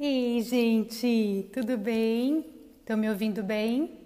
Ei, 0.00 0.40
gente, 0.42 1.50
tudo 1.52 1.76
bem? 1.76 2.46
Estão 2.78 2.96
me 2.96 3.08
ouvindo 3.08 3.42
bem? 3.42 3.98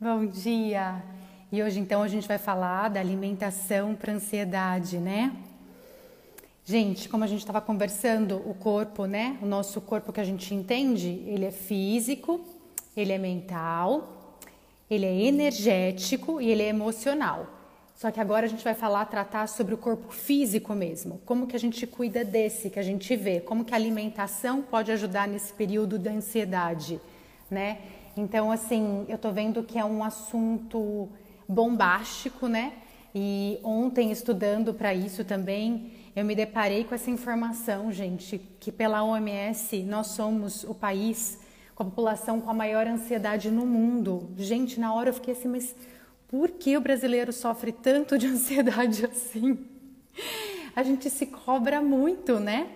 Bom 0.00 0.24
dia! 0.24 1.02
E 1.50 1.60
hoje 1.60 1.80
então 1.80 2.00
a 2.00 2.06
gente 2.06 2.28
vai 2.28 2.38
falar 2.38 2.90
da 2.90 3.00
alimentação 3.00 3.96
para 3.96 4.12
ansiedade, 4.12 4.98
né? 4.98 5.34
Gente, 6.64 7.08
como 7.08 7.24
a 7.24 7.26
gente 7.26 7.40
estava 7.40 7.60
conversando, 7.60 8.36
o 8.48 8.54
corpo, 8.54 9.04
né? 9.04 9.36
O 9.42 9.46
nosso 9.46 9.80
corpo 9.80 10.12
que 10.12 10.20
a 10.20 10.24
gente 10.24 10.54
entende, 10.54 11.24
ele 11.26 11.46
é 11.46 11.50
físico, 11.50 12.40
ele 12.96 13.12
é 13.12 13.18
mental, 13.18 14.38
ele 14.88 15.06
é 15.06 15.22
energético 15.22 16.40
e 16.40 16.48
ele 16.48 16.62
é 16.62 16.68
emocional. 16.68 17.55
Só 17.96 18.10
que 18.10 18.20
agora 18.20 18.44
a 18.44 18.48
gente 18.48 18.62
vai 18.62 18.74
falar, 18.74 19.06
tratar 19.06 19.46
sobre 19.48 19.72
o 19.72 19.78
corpo 19.78 20.12
físico 20.12 20.74
mesmo. 20.74 21.18
Como 21.24 21.46
que 21.46 21.56
a 21.56 21.58
gente 21.58 21.86
cuida 21.86 22.22
desse, 22.22 22.68
que 22.68 22.78
a 22.78 22.82
gente 22.82 23.16
vê. 23.16 23.40
Como 23.40 23.64
que 23.64 23.72
a 23.72 23.76
alimentação 23.76 24.60
pode 24.60 24.92
ajudar 24.92 25.26
nesse 25.26 25.50
período 25.54 25.98
da 25.98 26.10
ansiedade, 26.10 27.00
né? 27.50 27.78
Então, 28.14 28.52
assim, 28.52 29.06
eu 29.08 29.16
tô 29.16 29.32
vendo 29.32 29.62
que 29.62 29.78
é 29.78 29.84
um 29.84 30.04
assunto 30.04 31.08
bombástico, 31.48 32.48
né? 32.48 32.74
E 33.14 33.58
ontem, 33.64 34.12
estudando 34.12 34.74
para 34.74 34.92
isso 34.92 35.24
também, 35.24 35.92
eu 36.14 36.22
me 36.22 36.34
deparei 36.34 36.84
com 36.84 36.94
essa 36.94 37.10
informação, 37.10 37.90
gente, 37.90 38.38
que 38.60 38.70
pela 38.70 39.02
OMS 39.02 39.82
nós 39.84 40.08
somos 40.08 40.64
o 40.64 40.74
país 40.74 41.40
com 41.74 41.82
a 41.82 41.86
população 41.86 42.40
com 42.42 42.50
a 42.50 42.54
maior 42.54 42.86
ansiedade 42.86 43.50
no 43.50 43.64
mundo. 43.66 44.30
Gente, 44.36 44.78
na 44.78 44.92
hora 44.94 45.10
eu 45.10 45.14
fiquei 45.14 45.32
assim, 45.32 45.48
mas 45.48 45.74
por 46.28 46.50
que 46.50 46.76
o 46.76 46.80
brasileiro 46.80 47.32
sofre 47.32 47.72
tanto 47.72 48.18
de 48.18 48.26
ansiedade 48.28 49.06
assim? 49.06 49.58
A 50.74 50.82
gente 50.82 51.08
se 51.08 51.26
cobra 51.26 51.80
muito, 51.80 52.38
né? 52.40 52.68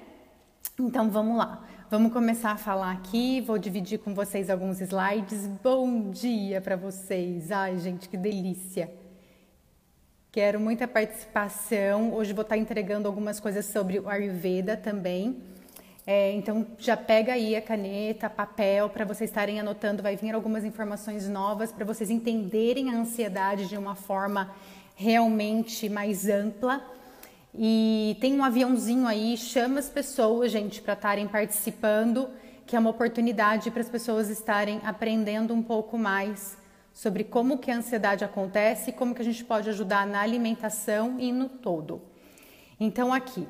Então 0.79 1.11
vamos 1.11 1.37
lá. 1.37 1.67
Vamos 1.91 2.13
começar 2.13 2.53
a 2.53 2.57
falar 2.57 2.93
aqui. 2.93 3.41
Vou 3.41 3.59
dividir 3.59 3.99
com 3.99 4.15
vocês 4.15 4.49
alguns 4.49 4.81
slides. 4.81 5.47
Bom 5.63 6.11
dia 6.11 6.61
para 6.61 6.77
vocês. 6.77 7.51
Ai, 7.51 7.79
gente, 7.79 8.09
que 8.09 8.17
delícia. 8.17 8.91
Quero 10.31 10.61
muita 10.61 10.87
participação. 10.87 12.15
Hoje 12.15 12.33
vou 12.33 12.43
estar 12.43 12.57
entregando 12.57 13.09
algumas 13.09 13.41
coisas 13.41 13.67
sobre 13.67 13.99
o 13.99 14.09
Ayurveda 14.09 14.77
também. 14.77 15.43
É, 16.13 16.33
então 16.33 16.67
já 16.77 16.97
pega 16.97 17.35
aí 17.35 17.55
a 17.55 17.63
caneta, 17.63 18.29
papel 18.29 18.91
para 18.91 19.05
vocês 19.05 19.31
estarem 19.31 19.61
anotando, 19.61 20.03
vai 20.03 20.17
vir 20.17 20.35
algumas 20.35 20.65
informações 20.65 21.29
novas 21.29 21.71
para 21.71 21.85
vocês 21.85 22.11
entenderem 22.11 22.91
a 22.91 22.97
ansiedade 22.97 23.69
de 23.69 23.79
uma 23.79 23.95
forma 23.95 24.51
realmente 24.97 25.89
mais 25.89 26.29
ampla. 26.29 26.85
E 27.55 28.17
tem 28.21 28.35
um 28.35 28.43
aviãozinho 28.43 29.07
aí, 29.07 29.37
chama 29.37 29.79
as 29.79 29.89
pessoas, 29.89 30.51
gente, 30.51 30.83
para 30.83 30.95
estarem 30.95 31.29
participando, 31.29 32.29
que 32.67 32.75
é 32.75 32.79
uma 32.81 32.91
oportunidade 32.91 33.71
para 33.71 33.81
as 33.81 33.89
pessoas 33.89 34.29
estarem 34.31 34.81
aprendendo 34.83 35.55
um 35.55 35.63
pouco 35.63 35.97
mais 35.97 36.59
sobre 36.93 37.23
como 37.23 37.57
que 37.59 37.71
a 37.71 37.77
ansiedade 37.77 38.25
acontece 38.25 38.91
e 38.91 38.93
como 38.93 39.15
que 39.15 39.23
a 39.23 39.25
gente 39.25 39.45
pode 39.45 39.69
ajudar 39.69 40.09
na 40.09 40.23
alimentação 40.23 41.21
e 41.21 41.31
no 41.31 41.49
todo. 41.49 42.03
Então 42.81 43.15
aqui, 43.15 43.47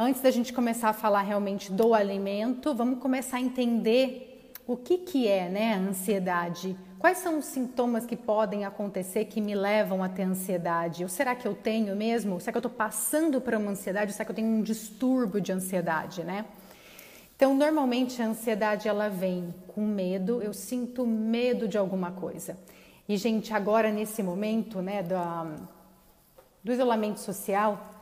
Antes 0.00 0.22
da 0.22 0.30
gente 0.30 0.52
começar 0.52 0.90
a 0.90 0.92
falar 0.92 1.22
realmente 1.22 1.72
do 1.72 1.92
alimento, 1.92 2.72
vamos 2.72 3.00
começar 3.00 3.38
a 3.38 3.40
entender 3.40 4.52
o 4.64 4.76
que, 4.76 4.98
que 4.98 5.26
é 5.26 5.48
né, 5.48 5.74
a 5.74 5.78
ansiedade. 5.78 6.76
Quais 7.00 7.18
são 7.18 7.40
os 7.40 7.46
sintomas 7.46 8.06
que 8.06 8.14
podem 8.14 8.64
acontecer 8.64 9.24
que 9.24 9.40
me 9.40 9.56
levam 9.56 10.00
a 10.00 10.08
ter 10.08 10.22
ansiedade? 10.22 11.02
Ou 11.02 11.08
será 11.08 11.34
que 11.34 11.48
eu 11.48 11.52
tenho 11.52 11.96
mesmo? 11.96 12.38
Será 12.38 12.52
que 12.52 12.58
eu 12.58 12.68
estou 12.68 12.70
passando 12.70 13.40
por 13.40 13.52
uma 13.54 13.72
ansiedade? 13.72 14.12
Ou 14.12 14.12
será 14.12 14.24
que 14.24 14.30
eu 14.30 14.36
tenho 14.36 14.46
um 14.46 14.62
distúrbio 14.62 15.40
de 15.40 15.50
ansiedade, 15.50 16.22
né? 16.22 16.44
Então, 17.34 17.52
normalmente 17.52 18.22
a 18.22 18.26
ansiedade 18.26 18.86
ela 18.86 19.08
vem 19.08 19.52
com 19.66 19.84
medo, 19.84 20.40
eu 20.40 20.52
sinto 20.52 21.04
medo 21.04 21.66
de 21.66 21.76
alguma 21.76 22.12
coisa. 22.12 22.56
E, 23.08 23.16
gente, 23.16 23.52
agora 23.52 23.90
nesse 23.90 24.22
momento 24.22 24.80
né, 24.80 25.02
do, 25.02 25.16
do 26.62 26.72
isolamento 26.72 27.18
social, 27.18 27.97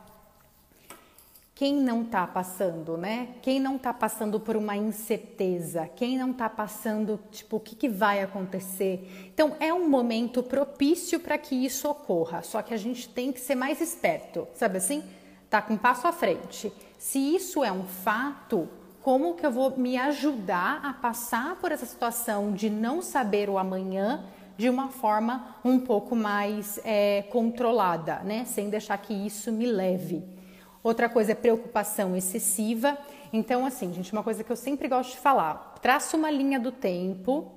quem 1.57 1.73
não 1.73 2.03
está 2.03 2.27
passando, 2.27 2.95
né? 2.95 3.29
Quem 3.41 3.59
não 3.59 3.77
está 3.77 3.91
passando 3.91 4.39
por 4.39 4.55
uma 4.55 4.77
incerteza, 4.77 5.89
quem 5.95 6.15
não 6.15 6.29
está 6.29 6.47
passando, 6.47 7.19
tipo, 7.31 7.55
o 7.57 7.59
que, 7.59 7.75
que 7.75 7.89
vai 7.89 8.21
acontecer? 8.21 9.27
Então, 9.33 9.55
é 9.59 9.73
um 9.73 9.89
momento 9.89 10.43
propício 10.43 11.19
para 11.19 11.35
que 11.35 11.55
isso 11.55 11.89
ocorra, 11.89 12.43
só 12.43 12.61
que 12.61 12.75
a 12.75 12.77
gente 12.77 13.09
tem 13.09 13.31
que 13.31 13.39
ser 13.39 13.55
mais 13.55 13.81
esperto, 13.81 14.47
sabe 14.53 14.77
assim? 14.77 15.03
Tá 15.49 15.59
com 15.59 15.73
um 15.73 15.77
passo 15.77 16.07
à 16.07 16.11
frente. 16.11 16.71
Se 16.99 17.17
isso 17.17 17.63
é 17.63 17.71
um 17.71 17.85
fato, 17.85 18.69
como 19.01 19.33
que 19.33 19.43
eu 19.43 19.51
vou 19.51 19.75
me 19.75 19.97
ajudar 19.97 20.81
a 20.83 20.93
passar 20.93 21.55
por 21.55 21.71
essa 21.71 21.87
situação 21.87 22.53
de 22.53 22.69
não 22.69 23.01
saber 23.01 23.49
o 23.49 23.57
amanhã 23.57 24.23
de 24.55 24.69
uma 24.69 24.89
forma 24.89 25.55
um 25.65 25.79
pouco 25.79 26.15
mais 26.15 26.79
é, 26.85 27.23
controlada, 27.31 28.19
né? 28.19 28.45
Sem 28.45 28.69
deixar 28.69 28.99
que 28.99 29.11
isso 29.11 29.51
me 29.51 29.65
leve. 29.65 30.36
Outra 30.83 31.09
coisa 31.09 31.31
é 31.31 31.35
preocupação 31.35 32.15
excessiva. 32.15 32.97
Então, 33.31 33.65
assim, 33.65 33.93
gente, 33.93 34.13
uma 34.13 34.23
coisa 34.23 34.43
que 34.43 34.51
eu 34.51 34.55
sempre 34.55 34.87
gosto 34.87 35.11
de 35.11 35.17
falar: 35.17 35.75
traça 35.81 36.15
uma 36.15 36.31
linha 36.31 36.59
do 36.59 36.71
tempo 36.71 37.51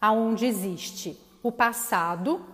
aonde 0.00 0.46
existe 0.46 1.18
o 1.42 1.50
passado, 1.50 2.44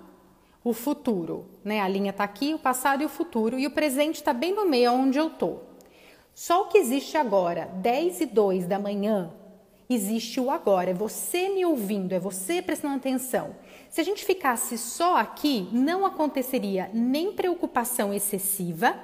o 0.64 0.72
futuro, 0.72 1.46
né? 1.64 1.80
A 1.80 1.88
linha 1.88 2.10
está 2.10 2.24
aqui, 2.24 2.54
o 2.54 2.58
passado 2.58 3.02
e 3.02 3.06
o 3.06 3.08
futuro, 3.08 3.58
e 3.58 3.66
o 3.66 3.70
presente 3.70 4.16
está 4.16 4.32
bem 4.32 4.54
no 4.54 4.68
meio 4.68 4.92
onde 4.92 5.18
eu 5.18 5.30
tô. 5.30 5.58
Só 6.34 6.62
o 6.62 6.68
que 6.68 6.78
existe 6.78 7.16
agora, 7.16 7.66
10 7.74 8.22
e 8.22 8.26
2 8.26 8.66
da 8.66 8.78
manhã, 8.78 9.30
existe 9.88 10.40
o 10.40 10.50
agora. 10.50 10.90
É 10.90 10.94
você 10.94 11.48
me 11.50 11.64
ouvindo, 11.64 12.14
é 12.14 12.18
você 12.18 12.62
prestando 12.62 12.96
atenção. 12.96 13.54
Se 13.90 14.00
a 14.00 14.04
gente 14.04 14.24
ficasse 14.24 14.78
só 14.78 15.16
aqui, 15.16 15.68
não 15.72 16.06
aconteceria 16.06 16.90
nem 16.94 17.32
preocupação 17.32 18.14
excessiva 18.14 18.96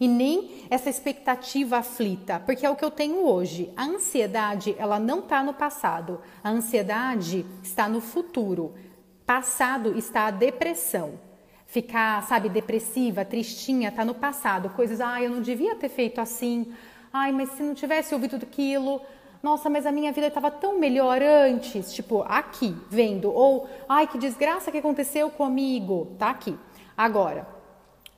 e 0.00 0.08
nem 0.08 0.66
essa 0.70 0.90
expectativa 0.90 1.78
aflita, 1.78 2.40
porque 2.40 2.66
é 2.66 2.70
o 2.70 2.76
que 2.76 2.84
eu 2.84 2.90
tenho 2.90 3.26
hoje. 3.26 3.72
A 3.76 3.84
ansiedade, 3.84 4.74
ela 4.78 4.98
não 4.98 5.20
está 5.20 5.42
no 5.42 5.54
passado, 5.54 6.20
a 6.42 6.50
ansiedade 6.50 7.46
está 7.62 7.88
no 7.88 8.00
futuro. 8.00 8.74
Passado 9.26 9.96
está 9.96 10.26
a 10.26 10.30
depressão. 10.30 11.18
Ficar, 11.66 12.22
sabe, 12.22 12.48
depressiva, 12.48 13.24
tristinha, 13.24 13.88
está 13.88 14.04
no 14.04 14.14
passado. 14.14 14.70
Coisas, 14.70 15.00
ah, 15.00 15.20
eu 15.22 15.30
não 15.30 15.40
devia 15.40 15.74
ter 15.74 15.88
feito 15.88 16.20
assim. 16.20 16.72
Ai, 17.12 17.32
mas 17.32 17.50
se 17.50 17.62
não 17.62 17.74
tivesse 17.74 18.14
ouvido 18.14 18.36
aquilo, 18.36 19.00
nossa, 19.42 19.68
mas 19.68 19.84
a 19.84 19.92
minha 19.92 20.10
vida 20.10 20.28
estava 20.28 20.50
tão 20.50 20.78
melhor 20.78 21.20
antes, 21.20 21.92
tipo, 21.92 22.22
aqui, 22.22 22.74
vendo, 22.88 23.30
ou 23.30 23.68
ai, 23.88 24.06
que 24.06 24.16
desgraça 24.16 24.70
que 24.70 24.78
aconteceu 24.78 25.28
comigo, 25.30 26.14
tá 26.18 26.30
aqui. 26.30 26.58
Agora, 26.96 27.46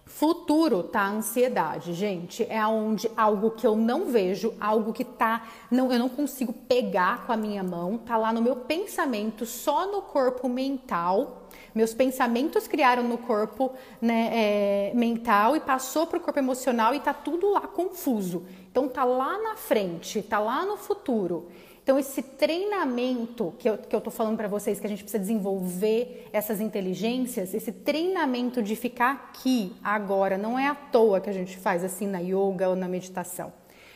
Futuro 0.07 0.85
tá 0.85 1.01
a 1.01 1.11
ansiedade, 1.11 1.93
gente, 1.93 2.47
é 2.49 2.65
onde 2.65 3.11
algo 3.17 3.51
que 3.51 3.67
eu 3.67 3.75
não 3.75 4.07
vejo, 4.07 4.55
algo 4.61 4.93
que 4.93 5.05
tá, 5.05 5.49
não, 5.69 5.93
eu 5.93 5.99
não 5.99 6.09
consigo 6.09 6.53
pegar 6.53 7.27
com 7.27 7.33
a 7.33 7.37
minha 7.37 7.63
mão, 7.65 7.99
tá 7.99 8.17
lá 8.17 8.33
no 8.33 8.41
meu 8.41 8.55
pensamento, 8.55 9.45
só 9.45 9.91
no 9.91 10.01
corpo 10.01 10.49
mental. 10.49 11.49
Meus 11.75 11.93
pensamentos 11.93 12.69
criaram 12.69 13.03
no 13.03 13.19
corpo 13.19 13.73
né, 14.01 14.31
é, 14.33 14.93
mental 14.95 15.57
e 15.57 15.61
passou 15.61 16.07
para 16.07 16.19
o 16.19 16.21
corpo 16.21 16.39
emocional 16.39 16.95
e 16.95 17.01
tá 17.01 17.13
tudo 17.13 17.51
lá 17.51 17.63
confuso. 17.63 18.47
Então 18.71 18.89
tá 18.89 19.05
lá 19.05 19.37
na 19.43 19.57
frente, 19.57 20.23
tá 20.23 20.39
lá 20.39 20.65
no 20.65 20.77
futuro. 20.77 21.49
Então, 21.87 22.01
esse 22.01 22.21
treinamento 22.21 23.55
que 23.61 23.71
eu, 23.71 23.79
que 23.79 23.95
eu 23.95 24.01
tô 24.01 24.11
falando 24.11 24.37
para 24.37 24.49
vocês, 24.49 24.81
que 24.81 24.87
a 24.87 24.89
gente 24.89 25.05
precisa 25.05 25.21
desenvolver 25.21 26.29
essas 26.33 26.61
inteligências, 26.61 27.55
esse 27.55 27.71
treinamento 27.71 28.61
de 28.61 28.75
ficar 28.75 29.13
aqui, 29.13 29.73
agora, 29.85 30.37
não 30.37 30.59
é 30.59 30.67
à 30.67 30.75
toa 30.75 31.21
que 31.21 31.31
a 31.31 31.33
gente 31.33 31.57
faz 31.57 31.85
assim 31.85 32.09
na 32.09 32.19
yoga 32.19 32.69
ou 32.69 32.75
na 32.75 32.89
meditação. 32.89 33.53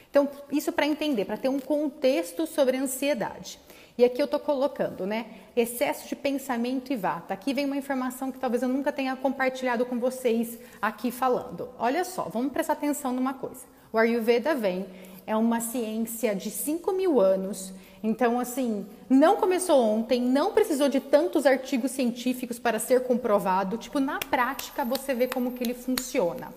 Então, 0.08 0.28
isso 0.52 0.70
para 0.70 0.86
entender, 0.86 1.24
para 1.24 1.36
ter 1.36 1.48
um 1.48 1.58
contexto 1.58 2.46
sobre 2.46 2.76
a 2.76 2.80
ansiedade. 2.80 3.58
E 3.98 4.04
aqui 4.04 4.22
eu 4.22 4.26
estou 4.26 4.38
colocando, 4.38 5.04
né? 5.04 5.26
Excesso 5.56 6.06
de 6.08 6.14
pensamento 6.14 6.92
e 6.92 6.96
vata. 6.96 7.34
Aqui 7.34 7.52
vem 7.52 7.66
uma 7.66 7.76
informação 7.76 8.30
que 8.30 8.38
talvez 8.38 8.62
eu 8.62 8.68
nunca 8.68 8.92
tenha 8.92 9.16
compartilhado 9.16 9.84
com 9.84 9.98
vocês 9.98 10.60
aqui 10.80 11.10
falando. 11.10 11.70
Olha 11.76 12.04
só, 12.04 12.28
vamos 12.28 12.52
prestar 12.52 12.74
atenção 12.74 13.12
numa 13.12 13.34
coisa. 13.34 13.66
O 13.92 13.98
Ayurveda 13.98 14.54
vem 14.54 14.86
é 15.26 15.36
uma 15.36 15.60
ciência 15.60 16.34
de 16.34 16.50
5 16.50 16.92
mil 16.92 17.20
anos. 17.20 17.72
Então, 18.02 18.40
assim, 18.40 18.86
não 19.08 19.36
começou 19.36 19.82
ontem, 19.82 20.20
não 20.22 20.52
precisou 20.52 20.88
de 20.88 21.00
tantos 21.00 21.44
artigos 21.44 21.90
científicos 21.90 22.58
para 22.58 22.78
ser 22.78 23.04
comprovado. 23.04 23.76
Tipo, 23.76 24.00
na 24.00 24.18
prática, 24.18 24.84
você 24.84 25.14
vê 25.14 25.26
como 25.26 25.52
que 25.52 25.62
ele 25.62 25.74
funciona. 25.74 26.52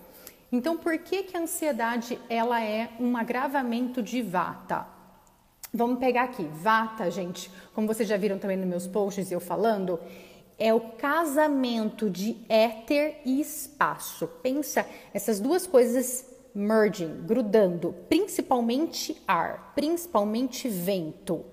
Então, 0.51 0.77
por 0.77 0.97
que, 0.99 1.23
que 1.23 1.35
a 1.35 1.41
ansiedade 1.41 2.19
ela 2.29 2.61
é 2.61 2.89
um 2.99 3.17
agravamento 3.17 4.01
de 4.01 4.21
vata? 4.21 4.85
Vamos 5.73 5.97
pegar 5.97 6.25
aqui, 6.25 6.47
vata, 6.53 7.09
gente, 7.09 7.49
como 7.73 7.87
vocês 7.87 8.07
já 8.07 8.15
viram 8.15 8.37
também 8.37 8.55
nos 8.55 8.67
meus 8.67 8.85
posts 8.85 9.31
eu 9.31 9.39
falando, 9.39 9.99
é 10.59 10.71
o 10.71 10.79
casamento 10.79 12.09
de 12.09 12.37
éter 12.47 13.17
e 13.25 13.41
espaço. 13.41 14.27
Pensa 14.43 14.85
essas 15.13 15.39
duas 15.39 15.65
coisas 15.65 16.25
merging, 16.53 17.23
grudando, 17.25 17.95
principalmente 18.07 19.21
ar, 19.27 19.71
principalmente 19.75 20.67
vento. 20.69 21.45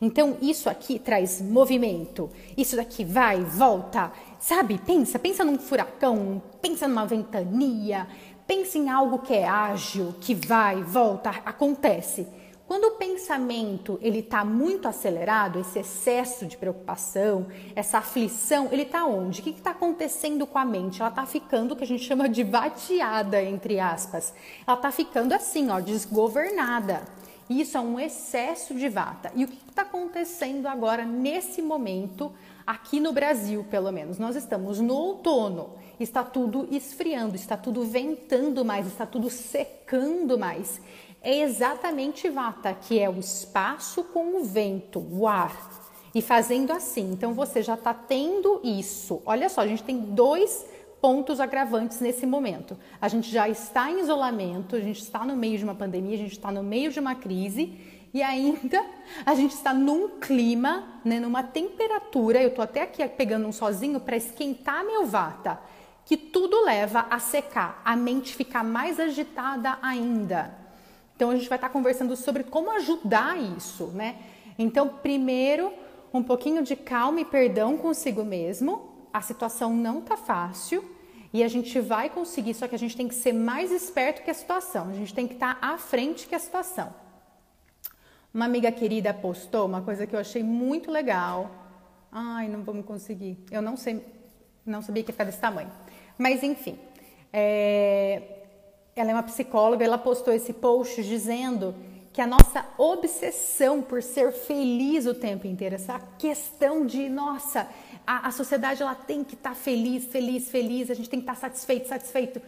Então, 0.00 0.36
isso 0.42 0.68
aqui 0.68 0.98
traz 0.98 1.40
movimento. 1.40 2.30
Isso 2.56 2.76
daqui 2.76 3.04
vai, 3.04 3.42
volta. 3.42 4.12
Sabe? 4.38 4.78
Pensa, 4.78 5.18
pensa 5.18 5.44
num 5.44 5.58
furacão, 5.58 6.42
pensa 6.60 6.86
numa 6.86 7.06
ventania, 7.06 8.06
pensa 8.46 8.76
em 8.76 8.90
algo 8.90 9.20
que 9.20 9.32
é 9.32 9.48
ágil, 9.48 10.14
que 10.20 10.34
vai, 10.34 10.82
volta, 10.82 11.30
acontece. 11.30 12.26
Quando 12.66 12.84
o 12.84 12.90
pensamento 12.92 13.98
ele 14.00 14.20
está 14.20 14.42
muito 14.42 14.88
acelerado, 14.88 15.60
esse 15.60 15.78
excesso 15.78 16.46
de 16.46 16.56
preocupação, 16.56 17.46
essa 17.76 17.98
aflição, 17.98 18.68
ele 18.72 18.82
está 18.82 19.04
onde? 19.04 19.40
O 19.40 19.42
que 19.44 19.50
está 19.50 19.72
acontecendo 19.72 20.46
com 20.46 20.58
a 20.58 20.64
mente? 20.64 21.00
Ela 21.00 21.10
está 21.10 21.26
ficando 21.26 21.72
o 21.72 21.76
que 21.76 21.84
a 21.84 21.86
gente 21.86 22.02
chama 22.02 22.26
de 22.26 22.42
vateada, 22.42 23.42
entre 23.42 23.78
aspas. 23.78 24.32
Ela 24.66 24.76
está 24.76 24.90
ficando 24.90 25.34
assim, 25.34 25.68
ó, 25.68 25.78
desgovernada. 25.78 27.02
Isso 27.50 27.76
é 27.76 27.80
um 27.80 28.00
excesso 28.00 28.74
de 28.74 28.88
vata. 28.88 29.30
E 29.34 29.44
o 29.44 29.48
que 29.48 29.58
está 29.68 29.82
acontecendo 29.82 30.66
agora, 30.66 31.04
nesse 31.04 31.60
momento, 31.60 32.32
aqui 32.66 32.98
no 32.98 33.12
Brasil, 33.12 33.66
pelo 33.70 33.92
menos? 33.92 34.18
Nós 34.18 34.36
estamos 34.36 34.80
no 34.80 34.94
outono, 34.94 35.74
está 36.00 36.22
tudo 36.22 36.66
esfriando, 36.70 37.36
está 37.36 37.58
tudo 37.58 37.84
ventando 37.84 38.64
mais, 38.64 38.86
está 38.86 39.04
tudo 39.04 39.28
secando 39.28 40.38
mais. 40.38 40.80
É 41.26 41.40
exatamente 41.40 42.28
vata, 42.28 42.74
que 42.74 42.98
é 43.00 43.08
o 43.08 43.18
espaço 43.18 44.04
com 44.04 44.36
o 44.36 44.44
vento, 44.44 45.02
o 45.10 45.26
ar. 45.26 45.56
E 46.14 46.20
fazendo 46.20 46.70
assim, 46.70 47.12
então 47.12 47.32
você 47.32 47.62
já 47.62 47.72
está 47.72 47.94
tendo 47.94 48.60
isso. 48.62 49.22
Olha 49.24 49.48
só, 49.48 49.62
a 49.62 49.66
gente 49.66 49.82
tem 49.82 49.98
dois 49.98 50.66
pontos 51.00 51.40
agravantes 51.40 51.98
nesse 51.98 52.26
momento. 52.26 52.76
A 53.00 53.08
gente 53.08 53.30
já 53.30 53.48
está 53.48 53.90
em 53.90 54.00
isolamento, 54.00 54.76
a 54.76 54.80
gente 54.80 55.00
está 55.00 55.24
no 55.24 55.34
meio 55.34 55.56
de 55.56 55.64
uma 55.64 55.74
pandemia, 55.74 56.14
a 56.14 56.18
gente 56.18 56.32
está 56.32 56.52
no 56.52 56.62
meio 56.62 56.92
de 56.92 57.00
uma 57.00 57.14
crise 57.14 57.72
e 58.12 58.22
ainda 58.22 58.84
a 59.24 59.34
gente 59.34 59.54
está 59.54 59.72
num 59.72 60.20
clima, 60.20 61.00
né, 61.02 61.18
numa 61.18 61.42
temperatura. 61.42 62.42
Eu 62.42 62.50
estou 62.50 62.62
até 62.62 62.82
aqui 62.82 63.08
pegando 63.08 63.48
um 63.48 63.52
sozinho 63.52 63.98
para 63.98 64.14
esquentar 64.14 64.84
meu 64.84 65.06
vata, 65.06 65.58
que 66.04 66.18
tudo 66.18 66.66
leva 66.66 67.06
a 67.08 67.18
secar, 67.18 67.80
a 67.82 67.96
mente 67.96 68.36
ficar 68.36 68.62
mais 68.62 69.00
agitada 69.00 69.78
ainda. 69.80 70.63
Então 71.16 71.30
a 71.30 71.36
gente 71.36 71.48
vai 71.48 71.56
estar 71.56 71.68
conversando 71.68 72.16
sobre 72.16 72.44
como 72.44 72.70
ajudar 72.72 73.38
isso, 73.38 73.88
né? 73.88 74.16
Então, 74.58 74.88
primeiro, 74.88 75.72
um 76.12 76.22
pouquinho 76.22 76.62
de 76.62 76.76
calma 76.76 77.20
e 77.20 77.24
perdão 77.24 77.76
consigo 77.76 78.24
mesmo. 78.24 79.08
A 79.12 79.20
situação 79.20 79.74
não 79.74 80.00
tá 80.00 80.16
fácil, 80.16 80.84
e 81.34 81.42
a 81.42 81.48
gente 81.48 81.80
vai 81.80 82.08
conseguir, 82.08 82.54
só 82.54 82.68
que 82.68 82.76
a 82.76 82.78
gente 82.78 82.96
tem 82.96 83.08
que 83.08 83.14
ser 83.14 83.32
mais 83.32 83.72
esperto 83.72 84.22
que 84.22 84.30
a 84.30 84.34
situação, 84.34 84.88
a 84.88 84.92
gente 84.92 85.12
tem 85.12 85.26
que 85.26 85.34
estar 85.34 85.58
à 85.60 85.76
frente 85.76 86.28
que 86.28 86.34
a 86.34 86.38
situação. 86.38 86.94
Uma 88.32 88.44
amiga 88.44 88.70
querida 88.70 89.12
postou 89.12 89.66
uma 89.66 89.82
coisa 89.82 90.06
que 90.06 90.14
eu 90.14 90.20
achei 90.20 90.44
muito 90.44 90.92
legal. 90.92 91.50
Ai, 92.12 92.48
não 92.48 92.62
vamos 92.62 92.86
conseguir. 92.86 93.36
Eu 93.50 93.60
não 93.60 93.76
sei, 93.76 94.00
não 94.64 94.80
sabia 94.80 95.02
que 95.02 95.08
ia 95.08 95.12
ficar 95.12 95.24
desse 95.24 95.40
tamanho. 95.40 95.72
Mas 96.16 96.44
enfim, 96.44 96.78
é... 97.32 98.43
ela 98.96 99.10
é 99.10 99.14
uma 99.14 99.22
psicóloga, 99.22 99.84
ela 99.84 99.98
postou 99.98 100.32
esse 100.32 100.52
post 100.52 101.02
dizendo 101.02 101.74
que 102.12 102.20
a 102.20 102.26
nossa 102.26 102.64
obsessão 102.78 103.82
por 103.82 104.00
ser 104.00 104.30
feliz 104.32 105.04
o 105.04 105.14
tempo 105.14 105.48
inteiro, 105.48 105.74
essa 105.74 105.98
questão 106.16 106.86
de, 106.86 107.08
nossa, 107.08 107.68
a, 108.06 108.28
a 108.28 108.30
sociedade 108.30 108.82
ela 108.82 108.94
tem 108.94 109.24
que 109.24 109.34
estar 109.34 109.50
tá 109.50 109.56
feliz, 109.56 110.04
feliz, 110.06 110.48
feliz, 110.48 110.90
a 110.90 110.94
gente 110.94 111.10
tem 111.10 111.18
que 111.18 111.24
estar 111.24 111.34
tá 111.34 111.40
satisfeito, 111.40 111.88
satisfeito. 111.88 112.40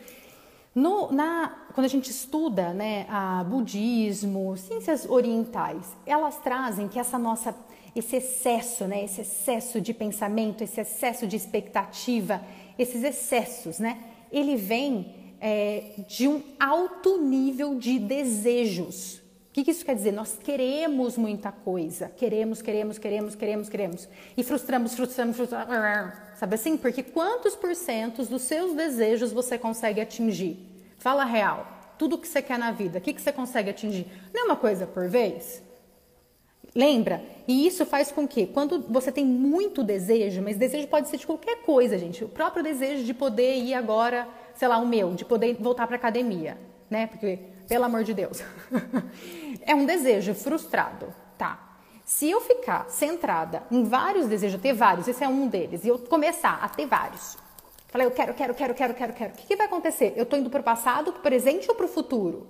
No, 0.72 1.10
na, 1.10 1.52
quando 1.74 1.86
a 1.86 1.88
gente 1.88 2.10
estuda 2.10 2.72
né, 2.72 3.06
a 3.08 3.42
budismo, 3.42 4.56
ciências 4.56 5.04
orientais, 5.08 5.96
elas 6.06 6.36
trazem 6.38 6.86
que 6.86 6.98
essa 7.00 7.18
nossa, 7.18 7.52
esse 7.94 8.16
excesso, 8.16 8.84
né, 8.84 9.02
esse 9.02 9.22
excesso 9.22 9.80
de 9.80 9.92
pensamento, 9.92 10.62
esse 10.62 10.80
excesso 10.80 11.26
de 11.26 11.34
expectativa, 11.34 12.40
esses 12.78 13.02
excessos, 13.02 13.80
né, 13.80 13.98
ele 14.30 14.54
vem 14.54 15.25
é, 15.40 16.04
de 16.08 16.28
um 16.28 16.42
alto 16.58 17.18
nível 17.18 17.76
de 17.76 17.98
desejos 17.98 19.22
que, 19.56 19.64
que 19.64 19.70
isso 19.70 19.86
quer 19.86 19.94
dizer? 19.94 20.12
Nós 20.12 20.38
queremos 20.44 21.16
muita 21.16 21.50
coisa. 21.50 22.10
Queremos, 22.10 22.60
queremos, 22.60 22.98
queremos, 22.98 23.34
queremos, 23.34 23.68
queremos. 23.70 24.08
E 24.36 24.42
frustramos, 24.42 24.94
frustramos, 24.94 25.34
frustramos. 25.34 26.14
Sabe 26.34 26.56
assim? 26.56 26.76
Porque 26.76 27.02
quantos 27.02 27.56
por 27.56 27.74
cento 27.74 28.22
dos 28.24 28.42
seus 28.42 28.74
desejos 28.74 29.32
você 29.32 29.56
consegue 29.56 29.98
atingir? 29.98 30.58
Fala 30.98 31.24
real. 31.24 31.66
Tudo 31.98 32.18
que 32.18 32.28
você 32.28 32.42
quer 32.42 32.58
na 32.58 32.70
vida, 32.70 32.98
o 32.98 33.00
que, 33.00 33.14
que 33.14 33.22
você 33.22 33.32
consegue 33.32 33.70
atingir? 33.70 34.06
Não 34.34 34.42
é 34.42 34.44
uma 34.44 34.56
coisa 34.56 34.86
por 34.86 35.08
vez? 35.08 35.62
Lembra? 36.74 37.24
E 37.48 37.66
isso 37.66 37.86
faz 37.86 38.12
com 38.12 38.28
que, 38.28 38.46
quando 38.46 38.84
você 38.90 39.10
tem 39.10 39.24
muito 39.24 39.82
desejo, 39.82 40.42
mas 40.42 40.58
desejo 40.58 40.86
pode 40.88 41.08
ser 41.08 41.16
de 41.16 41.26
qualquer 41.26 41.62
coisa, 41.62 41.96
gente. 41.96 42.22
O 42.22 42.28
próprio 42.28 42.62
desejo 42.62 43.04
de 43.04 43.14
poder 43.14 43.56
ir 43.56 43.72
agora, 43.72 44.28
sei 44.56 44.68
lá, 44.68 44.78
o 44.78 44.86
meu, 44.86 45.14
de 45.14 45.24
poder 45.24 45.56
voltar 45.60 45.86
para 45.86 45.96
academia, 45.96 46.58
né? 46.90 47.06
Porque 47.06 47.38
pelo 47.68 47.84
amor 47.84 48.04
de 48.04 48.14
Deus. 48.14 48.42
é 49.62 49.74
um 49.74 49.84
desejo 49.84 50.34
frustrado, 50.34 51.12
tá? 51.36 51.78
Se 52.04 52.30
eu 52.30 52.40
ficar 52.40 52.88
centrada 52.88 53.64
em 53.70 53.84
vários 53.84 54.26
desejos, 54.26 54.60
ter 54.60 54.72
vários, 54.72 55.08
esse 55.08 55.24
é 55.24 55.28
um 55.28 55.48
deles, 55.48 55.84
e 55.84 55.88
eu 55.88 55.98
começar 55.98 56.60
a 56.62 56.68
ter 56.68 56.86
vários, 56.86 57.36
falei, 57.88 58.06
eu 58.06 58.12
quero, 58.12 58.32
quero, 58.34 58.54
quero, 58.54 58.74
quero, 58.74 58.94
quero, 58.94 59.12
quero, 59.12 59.32
o 59.32 59.36
que, 59.36 59.46
que 59.46 59.56
vai 59.56 59.66
acontecer? 59.66 60.12
Eu 60.16 60.22
estou 60.22 60.38
indo 60.38 60.48
para 60.48 60.60
o 60.60 60.64
passado, 60.64 61.12
para 61.12 61.18
o 61.18 61.22
presente 61.22 61.68
ou 61.68 61.74
para 61.74 61.86
o 61.86 61.88
futuro? 61.88 62.46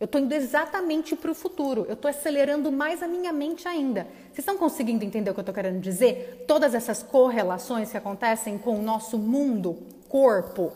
Eu 0.00 0.06
estou 0.06 0.20
indo 0.20 0.34
exatamente 0.34 1.14
para 1.14 1.30
o 1.30 1.34
futuro. 1.34 1.86
Eu 1.88 1.94
estou 1.94 2.10
acelerando 2.10 2.70
mais 2.72 3.00
a 3.02 3.06
minha 3.06 3.32
mente 3.32 3.66
ainda. 3.68 4.08
Vocês 4.24 4.40
estão 4.40 4.58
conseguindo 4.58 5.04
entender 5.04 5.30
o 5.30 5.32
que 5.32 5.38
eu 5.38 5.42
estou 5.42 5.54
querendo 5.54 5.80
dizer? 5.80 6.44
Todas 6.48 6.74
essas 6.74 7.02
correlações 7.02 7.90
que 7.90 7.96
acontecem 7.96 8.58
com 8.58 8.78
o 8.78 8.82
nosso 8.82 9.16
mundo, 9.16 9.78
corpo. 10.08 10.72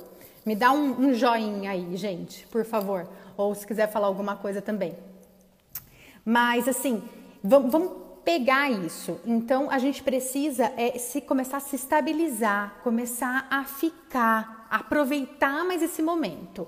Me 0.48 0.56
dá 0.56 0.72
um, 0.72 0.98
um 0.98 1.12
joinha 1.12 1.72
aí, 1.72 1.94
gente, 1.94 2.46
por 2.46 2.64
favor 2.64 3.06
ou 3.36 3.54
se 3.54 3.66
quiser 3.66 3.92
falar 3.92 4.06
alguma 4.06 4.34
coisa 4.34 4.62
também. 4.62 4.96
Mas 6.24 6.66
assim, 6.66 7.02
vamos, 7.44 8.08
pegar 8.24 8.70
isso. 8.70 9.20
Então 9.26 9.70
a 9.70 9.78
gente 9.78 10.02
precisa 10.02 10.72
é, 10.74 10.98
se 10.98 11.20
começar 11.20 11.58
a 11.58 11.60
se 11.60 11.76
estabilizar, 11.76 12.80
começar 12.82 13.46
a 13.50 13.64
ficar, 13.64 14.66
aproveitar 14.70 15.66
mais 15.66 15.82
esse 15.82 16.00
momento. 16.00 16.66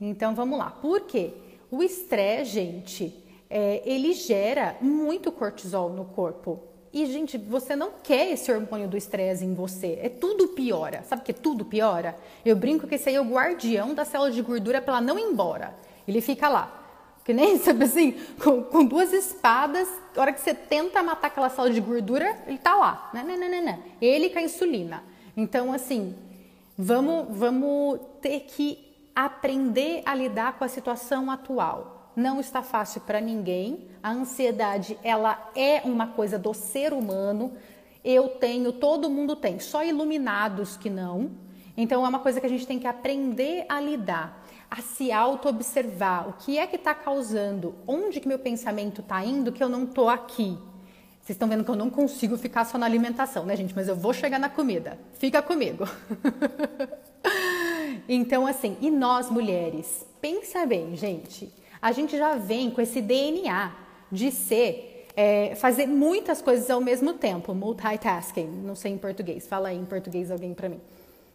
Então 0.00 0.32
vamos 0.32 0.56
lá. 0.56 0.70
Por 0.70 1.00
quê? 1.00 1.34
O 1.72 1.82
estresse, 1.82 2.52
gente, 2.52 3.24
é, 3.50 3.82
ele 3.84 4.12
gera 4.12 4.76
muito 4.80 5.32
cortisol 5.32 5.90
no 5.90 6.04
corpo. 6.04 6.62
E, 6.92 7.04
gente, 7.06 7.36
você 7.36 7.76
não 7.76 7.90
quer 8.02 8.32
esse 8.32 8.50
hormônio 8.50 8.88
do 8.88 8.96
estresse 8.96 9.44
em 9.44 9.54
você. 9.54 9.98
É 10.02 10.08
tudo 10.08 10.48
piora. 10.48 11.02
Sabe 11.02 11.22
que 11.22 11.32
tudo 11.32 11.64
piora? 11.64 12.16
Eu 12.44 12.56
brinco 12.56 12.86
que 12.86 12.94
esse 12.94 13.08
aí 13.08 13.14
é 13.14 13.20
o 13.20 13.24
guardião 13.24 13.94
da 13.94 14.04
célula 14.04 14.30
de 14.30 14.40
gordura 14.40 14.80
para 14.80 14.94
ela 14.94 15.00
não 15.00 15.18
ir 15.18 15.22
embora. 15.22 15.74
Ele 16.06 16.20
fica 16.20 16.48
lá. 16.48 16.74
Que 17.24 17.34
nem, 17.34 17.58
sabe 17.60 17.84
assim, 17.84 18.12
com, 18.42 18.62
com, 18.62 18.84
duas 18.86 19.12
espadas, 19.12 19.86
a 20.16 20.20
hora 20.20 20.32
que 20.32 20.40
você 20.40 20.54
tenta 20.54 21.02
matar 21.02 21.26
aquela 21.26 21.50
sala 21.50 21.70
de 21.70 21.80
gordura, 21.80 22.34
ele 22.46 22.56
tá 22.56 22.74
lá. 22.74 23.10
Não, 23.12 23.22
não, 23.22 23.38
não, 23.38 23.62
não, 23.62 23.78
Ele 24.00 24.30
com 24.30 24.38
a 24.38 24.42
insulina. 24.42 25.04
Então, 25.36 25.70
assim, 25.70 26.16
vamos, 26.76 27.26
vamos 27.36 28.00
ter 28.22 28.40
que 28.40 28.78
aprender 29.14 30.02
a 30.06 30.14
lidar 30.14 30.56
com 30.56 30.64
a 30.64 30.68
situação 30.68 31.30
atual. 31.30 31.97
Não 32.18 32.40
está 32.40 32.62
fácil 32.62 33.00
para 33.02 33.20
ninguém. 33.20 33.86
A 34.02 34.10
ansiedade, 34.10 34.98
ela 35.04 35.52
é 35.54 35.82
uma 35.84 36.08
coisa 36.08 36.36
do 36.36 36.52
ser 36.52 36.92
humano. 36.92 37.52
Eu 38.04 38.30
tenho, 38.30 38.72
todo 38.72 39.08
mundo 39.08 39.36
tem, 39.36 39.60
só 39.60 39.84
iluminados 39.84 40.76
que 40.76 40.90
não. 40.90 41.30
Então 41.76 42.04
é 42.04 42.08
uma 42.08 42.18
coisa 42.18 42.40
que 42.40 42.46
a 42.46 42.48
gente 42.48 42.66
tem 42.66 42.76
que 42.76 42.88
aprender 42.88 43.64
a 43.68 43.80
lidar 43.80 44.44
a 44.68 44.82
se 44.82 45.12
auto-observar. 45.12 46.28
O 46.28 46.32
que 46.32 46.58
é 46.58 46.66
que 46.66 46.74
está 46.74 46.92
causando? 46.92 47.76
Onde 47.86 48.18
que 48.18 48.26
meu 48.26 48.40
pensamento 48.40 49.00
está 49.00 49.24
indo 49.24 49.52
que 49.52 49.62
eu 49.62 49.68
não 49.68 49.84
estou 49.84 50.08
aqui? 50.08 50.58
Vocês 51.22 51.36
estão 51.36 51.48
vendo 51.48 51.62
que 51.62 51.70
eu 51.70 51.76
não 51.76 51.88
consigo 51.88 52.36
ficar 52.36 52.64
só 52.64 52.76
na 52.76 52.84
alimentação, 52.84 53.46
né, 53.46 53.54
gente? 53.54 53.76
Mas 53.76 53.86
eu 53.86 53.94
vou 53.94 54.12
chegar 54.12 54.40
na 54.40 54.48
comida. 54.48 54.98
Fica 55.12 55.40
comigo. 55.40 55.88
então, 58.08 58.44
assim, 58.44 58.76
e 58.80 58.90
nós 58.90 59.30
mulheres? 59.30 60.04
Pensa 60.20 60.66
bem, 60.66 60.96
gente. 60.96 61.56
A 61.80 61.92
gente 61.92 62.16
já 62.16 62.34
vem 62.34 62.70
com 62.70 62.80
esse 62.80 63.00
DNA 63.00 63.72
de 64.10 64.30
ser, 64.30 65.06
é, 65.16 65.54
fazer 65.54 65.86
muitas 65.86 66.42
coisas 66.42 66.68
ao 66.70 66.80
mesmo 66.80 67.14
tempo, 67.14 67.54
multitasking. 67.54 68.46
Não 68.64 68.74
sei 68.74 68.92
em 68.92 68.98
português. 68.98 69.46
Fala 69.46 69.68
aí 69.68 69.76
em 69.76 69.84
português 69.84 70.30
alguém 70.30 70.54
para 70.54 70.68
mim. 70.68 70.80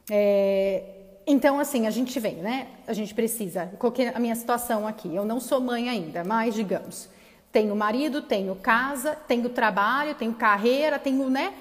É, 0.09 0.83
então, 1.25 1.59
assim, 1.59 1.87
a 1.87 1.89
gente 1.89 2.19
vem, 2.19 2.35
né? 2.35 2.67
A 2.85 2.93
gente 2.93 3.13
precisa. 3.13 3.71
É 3.71 4.07
a 4.15 4.19
minha 4.19 4.35
situação 4.35 4.85
aqui? 4.85 5.15
Eu 5.15 5.23
não 5.23 5.39
sou 5.39 5.61
mãe 5.61 5.89
ainda, 5.89 6.23
mas 6.23 6.53
digamos, 6.53 7.07
tenho 7.51 7.73
marido, 7.75 8.21
tenho 8.21 8.55
casa, 8.55 9.15
tenho 9.27 9.47
trabalho, 9.47 10.15
tenho 10.15 10.33
carreira, 10.33 10.99
tenho, 10.99 11.29
né? 11.29 11.53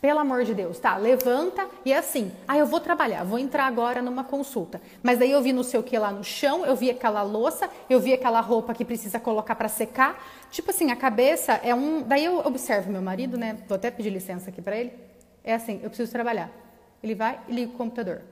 Pelo 0.00 0.18
amor 0.18 0.44
de 0.44 0.54
Deus, 0.54 0.78
tá? 0.78 0.96
Levanta 0.96 1.68
e 1.84 1.92
é 1.92 1.98
assim. 1.98 2.32
Ah, 2.48 2.56
eu 2.56 2.64
vou 2.64 2.80
trabalhar, 2.80 3.22
vou 3.22 3.38
entrar 3.38 3.66
agora 3.66 4.00
numa 4.00 4.24
consulta. 4.24 4.80
Mas 5.02 5.18
daí 5.18 5.30
eu 5.30 5.42
vi 5.42 5.52
não 5.52 5.62
sei 5.62 5.78
o 5.78 5.82
que 5.82 5.98
lá 5.98 6.10
no 6.10 6.24
chão, 6.24 6.64
eu 6.64 6.74
vi 6.74 6.90
aquela 6.90 7.22
louça, 7.22 7.68
eu 7.88 8.00
vi 8.00 8.14
aquela 8.14 8.40
roupa 8.40 8.72
que 8.72 8.82
precisa 8.82 9.20
colocar 9.20 9.54
para 9.54 9.68
secar. 9.68 10.18
Tipo 10.50 10.70
assim, 10.70 10.90
a 10.90 10.96
cabeça 10.96 11.60
é 11.62 11.74
um. 11.74 12.02
Daí 12.02 12.24
eu 12.24 12.38
observo 12.38 12.90
meu 12.90 13.02
marido, 13.02 13.36
né? 13.36 13.58
Vou 13.68 13.76
até 13.76 13.90
pedir 13.90 14.08
licença 14.08 14.48
aqui 14.48 14.62
para 14.62 14.76
ele. 14.76 14.92
É 15.44 15.52
assim, 15.52 15.80
eu 15.82 15.90
preciso 15.90 16.10
trabalhar. 16.10 16.50
Ele 17.02 17.14
vai 17.14 17.38
e 17.46 17.52
liga 17.52 17.70
o 17.70 17.76
computador. 17.76 18.22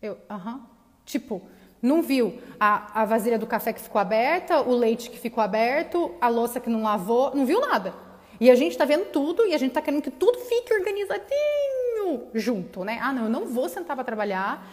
Eu, 0.00 0.18
aham. 0.28 0.54
Uh 0.54 0.56
-huh. 0.56 0.60
Tipo, 1.04 1.42
não 1.80 2.00
viu 2.00 2.40
a, 2.58 3.02
a 3.02 3.04
vasilha 3.04 3.38
do 3.38 3.46
café 3.46 3.72
que 3.72 3.80
ficou 3.80 4.00
aberta, 4.00 4.60
o 4.60 4.72
leite 4.72 5.10
que 5.10 5.18
ficou 5.18 5.42
aberto, 5.42 6.12
a 6.20 6.28
louça 6.28 6.60
que 6.60 6.70
não 6.70 6.82
lavou, 6.82 7.34
não 7.34 7.44
viu 7.44 7.60
nada. 7.60 7.92
E 8.40 8.50
a 8.50 8.54
gente 8.54 8.72
está 8.72 8.84
vendo 8.84 9.10
tudo 9.10 9.46
e 9.46 9.54
a 9.54 9.58
gente 9.58 9.70
está 9.70 9.82
querendo 9.82 10.02
que 10.02 10.10
tudo 10.10 10.38
fique 10.38 10.74
organizadinho 10.74 12.28
junto, 12.34 12.84
né? 12.84 12.98
Ah, 13.00 13.12
não, 13.12 13.24
eu 13.24 13.30
não 13.30 13.46
vou 13.46 13.68
sentar 13.68 13.96
para 13.96 14.04
trabalhar 14.04 14.66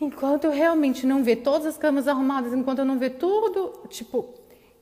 enquanto 0.00 0.44
eu 0.44 0.50
realmente 0.50 1.06
não 1.06 1.22
ver 1.22 1.36
todas 1.36 1.66
as 1.66 1.78
camas 1.78 2.08
arrumadas, 2.08 2.52
enquanto 2.52 2.80
eu 2.80 2.84
não 2.84 2.98
ver 2.98 3.10
tudo, 3.10 3.86
tipo, 3.88 4.34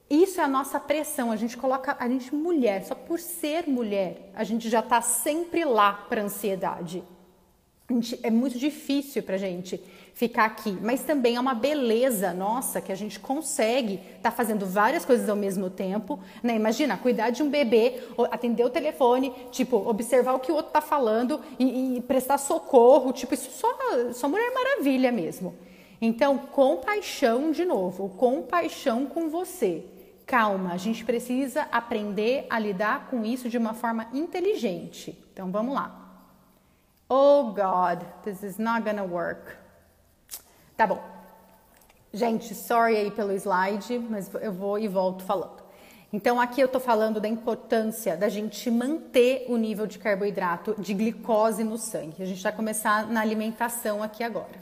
isso 0.09 0.40
é 0.40 0.45
a 0.45 0.49
nossa 0.49 0.80
pressão. 0.80 1.30
A 1.30 1.37
gente 1.37 1.57
coloca 1.57 1.97
a 1.99 2.09
gente 2.09 2.35
mulher, 2.35 2.85
só 2.85 2.95
por 2.95 3.19
ser 3.19 3.69
mulher, 3.69 4.30
a 4.35 4.42
gente 4.45 4.69
já 4.69 4.80
está 4.80 5.00
sempre 5.00 5.64
lá 5.64 5.92
para 5.92 6.23
ansiedade. 6.23 7.04
Gente, 7.88 8.19
é 8.23 8.30
muito 8.30 8.59
difícil 8.59 9.23
para 9.23 9.37
gente 9.37 9.83
ficar 10.21 10.45
aqui, 10.45 10.77
mas 10.83 11.03
também 11.03 11.37
é 11.37 11.41
uma 11.41 11.55
beleza 11.55 12.35
nossa 12.35 12.79
que 12.79 12.93
a 12.93 12.95
gente 12.95 13.19
consegue 13.19 13.95
estar 13.95 14.31
tá 14.31 14.31
fazendo 14.31 14.67
várias 14.67 15.03
coisas 15.03 15.27
ao 15.31 15.35
mesmo 15.35 15.71
tempo, 15.71 16.21
né? 16.43 16.55
Imagina, 16.55 16.99
cuidar 16.99 17.31
de 17.31 17.43
um 17.43 17.49
bebê, 17.49 18.03
atender 18.31 18.62
o 18.62 18.69
telefone, 18.69 19.33
tipo, 19.50 19.79
observar 19.89 20.35
o 20.35 20.39
que 20.39 20.53
o 20.53 20.55
outro 20.55 20.69
está 20.69 20.83
falando 20.83 21.41
e, 21.59 21.97
e, 21.97 22.03
prestar 22.03 22.37
socorro, 22.37 23.15
tipo, 23.15 23.33
isso 23.33 23.50
só, 23.50 23.75
só 24.12 24.29
Mulher 24.29 24.53
Maravilha 24.53 25.11
mesmo. 25.11 25.55
Então, 26.03 26.37
compaixão 26.37 27.50
de 27.50 27.65
novo, 27.65 28.11
compaixão 28.11 29.07
com 29.07 29.31
você. 29.31 29.87
Calma, 30.27 30.75
a 30.75 30.77
gente 30.77 31.03
precisa 31.03 31.67
aprender 31.73 32.47
a 32.50 32.59
lidar 32.59 33.09
com 33.09 33.25
isso 33.25 33.49
de 33.49 33.57
uma 33.57 33.73
forma 33.73 34.07
inteligente. 34.12 35.17
Então, 35.33 35.50
vamos 35.50 35.75
lá. 35.75 35.97
Oh 37.09 37.55
God, 37.55 38.05
this 38.23 38.43
is 38.43 38.59
not 38.59 38.83
gonna 38.83 39.03
work. 39.03 39.61
Tá 40.81 40.87
bom. 40.87 40.99
Gente, 42.11 42.55
sorry 42.55 42.97
aí 42.97 43.11
pelo 43.11 43.33
slide, 43.35 43.99
mas 43.99 44.31
eu 44.41 44.51
vou 44.51 44.79
e 44.79 44.89
volto 44.89 45.23
falando. 45.23 45.63
Então, 46.11 46.41
aqui 46.41 46.59
eu 46.59 46.69
tô 46.69 46.81
falando 46.81 47.21
da 47.21 47.29
importância 47.29 48.17
da 48.17 48.31
gente 48.31 48.71
manter 48.71 49.45
o 49.51 49.59
nível 49.59 49.87
de 49.87 49.99
carboidrato, 49.99 50.75
de 50.79 50.95
glicose 50.95 51.63
no 51.65 51.77
sangue. 51.77 52.23
A 52.23 52.25
gente 52.25 52.43
vai 52.43 52.51
começar 52.51 53.07
na 53.11 53.21
alimentação 53.21 54.03
aqui 54.03 54.25
agora. 54.25 54.59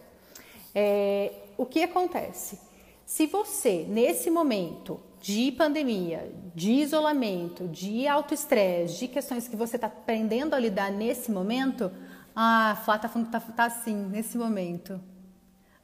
É, 0.75 1.35
o 1.57 1.65
que 1.65 1.85
acontece? 1.85 2.59
Se 3.07 3.29
você, 3.29 3.87
nesse 3.89 4.29
momento 4.29 4.99
de 5.21 5.53
pandemia, 5.53 6.33
de 6.53 6.73
isolamento, 6.73 7.69
de 7.69 8.09
autoestresse, 8.09 8.99
de 8.99 9.07
questões 9.07 9.47
que 9.47 9.55
você 9.55 9.77
está 9.77 9.87
aprendendo 9.87 10.55
a 10.55 10.59
lidar 10.59 10.91
nesse 10.91 11.31
momento, 11.31 11.93
ah, 12.35 12.77
Flá 12.85 12.99
tá 12.99 13.09
falando 13.09 13.27
que 13.27 13.33
tá, 13.33 13.41
tá 13.41 13.65
assim, 13.67 13.95
nesse 13.95 14.37
momento. 14.37 15.01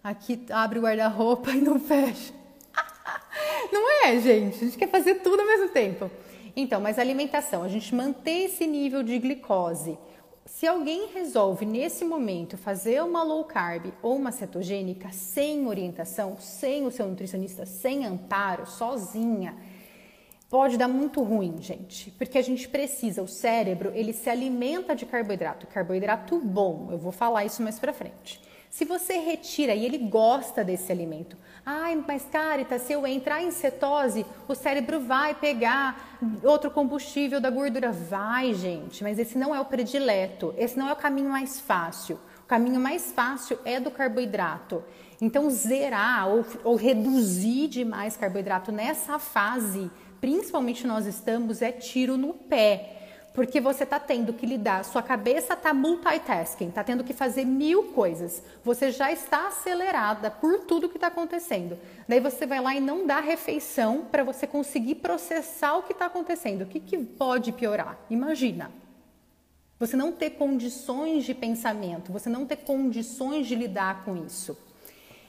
Aqui 0.05 0.45
abre 0.51 0.79
o 0.79 0.83
guarda-roupa 0.83 1.51
e 1.51 1.63
não 1.63 1.81
fecha. 1.81 2.35
Não 3.73 4.05
é, 4.05 4.21
gente? 4.21 4.57
A 4.57 4.59
gente 4.67 4.77
quer 4.77 4.91
fazer 4.91 5.15
tudo 5.23 5.41
ao 5.41 5.47
mesmo 5.47 5.71
tempo. 5.71 6.11
Então, 6.55 6.79
mas 6.79 6.99
alimentação, 6.99 7.63
a 7.63 7.69
gente 7.69 7.95
manter 7.95 8.45
esse 8.45 8.67
nível 8.67 9.03
de 9.03 9.19
glicose. 9.19 9.99
Se 10.45 10.67
alguém 10.67 11.09
resolve 11.09 11.65
nesse 11.65 12.05
momento 12.05 12.59
fazer 12.59 13.03
uma 13.03 13.23
low 13.23 13.45
carb 13.45 13.95
ou 14.03 14.15
uma 14.17 14.31
cetogênica 14.31 15.11
sem 15.11 15.67
orientação, 15.67 16.37
sem 16.39 16.87
o 16.87 16.91
seu 16.91 17.07
nutricionista, 17.07 17.65
sem 17.65 18.05
amparo, 18.05 18.67
sozinha, 18.67 19.57
pode 20.51 20.77
dar 20.77 20.87
muito 20.87 21.23
ruim, 21.23 21.57
gente, 21.63 22.11
porque 22.11 22.37
a 22.37 22.43
gente 22.43 22.69
precisa, 22.69 23.23
o 23.23 23.27
cérebro, 23.27 23.91
ele 23.95 24.13
se 24.13 24.29
alimenta 24.29 24.95
de 24.95 25.07
carboidrato, 25.07 25.67
carboidrato 25.67 26.39
bom. 26.39 26.89
Eu 26.93 26.99
vou 26.99 27.11
falar 27.11 27.47
isso 27.47 27.63
mais 27.63 27.79
para 27.79 27.95
frente. 27.95 28.39
Se 28.75 28.85
você 28.85 29.19
retira 29.19 29.73
e 29.73 29.85
ele 29.85 29.99
gosta 29.99 30.65
desse 30.65 30.91
alimento, 30.91 31.37
ai, 31.65 31.95
mas 31.95 32.25
Carita, 32.25 32.77
se 32.77 32.93
eu 32.93 33.07
entrar 33.07 33.41
em 33.41 33.53
cetose, 33.53 34.27
o 34.49 34.55
cérebro 34.57 34.99
vai 34.99 35.33
pegar 35.33 36.19
outro 36.43 36.73
combustível 36.73 37.41
da 37.41 37.51
gordura. 37.51 37.93
Vai, 37.93 38.53
gente, 38.53 39.05
mas 39.05 39.17
esse 39.17 39.39
não 39.39 39.55
é 39.55 39.61
o 39.61 39.65
predileto, 39.65 40.53
esse 40.59 40.77
não 40.77 40.89
é 40.89 40.93
o 40.93 40.97
caminho 40.97 41.31
mais 41.31 41.61
fácil. 41.61 42.19
O 42.41 42.49
caminho 42.49 42.81
mais 42.81 43.13
fácil 43.13 43.61
é 43.65 43.79
do 43.79 43.93
carboidrato. 43.93 44.83
Então, 45.21 45.49
zerar 45.51 46.27
ou, 46.27 46.45
ou 46.65 46.75
reduzir 46.75 47.69
demais 47.69 48.17
carboidrato 48.17 48.73
nessa 48.73 49.21
fase, 49.21 49.89
principalmente 50.21 50.85
nós 50.85 51.07
estamos, 51.07 51.63
é 51.63 51.71
tiro 51.71 52.17
no 52.17 52.35
pé 52.35 52.94
porque 53.35 53.61
você 53.61 53.83
está 53.83 53.99
tendo 53.99 54.33
que 54.33 54.47
lidar, 54.47 54.85
sua 54.85 55.03
cabeça 55.03 55.55
está 55.55 55.75
multitasking, 55.75 56.69
está 56.69 56.85
tendo 56.85 57.03
que 57.03 57.13
fazer 57.13 57.45
mil 57.45 57.89
coisas. 57.89 58.41
Você 58.63 58.93
já 58.93 59.11
está 59.11 59.49
acelerada 59.49 60.31
por 60.31 60.61
tudo 60.61 60.89
que 60.89 60.97
está 60.97 61.09
acontecendo. 61.09 61.77
Daí 62.09 62.21
você 62.21 62.47
vai 62.47 62.61
lá 62.61 62.77
e 62.77 62.81
não 62.81 63.05
dá 63.05 63.19
refeição 63.19 64.05
para 64.05 64.23
você 64.23 64.47
conseguir 64.47 64.95
processar 64.97 65.77
o 65.77 65.83
que 65.83 65.93
está 65.93 66.07
acontecendo. 66.07 66.63
O 66.63 66.67
que, 66.67 66.79
que 66.79 66.97
pode 66.97 67.51
piorar? 67.51 67.99
Imagina. 68.09 68.71
Você 69.81 69.97
não 69.97 70.13
ter 70.13 70.31
condições 70.31 71.25
de 71.25 71.35
pensamento, 71.35 72.13
você 72.13 72.31
não 72.31 72.47
ter 72.47 72.59
condições 72.59 73.49
de 73.49 73.57
lidar 73.57 74.05
com 74.05 74.17
isso. 74.17 74.57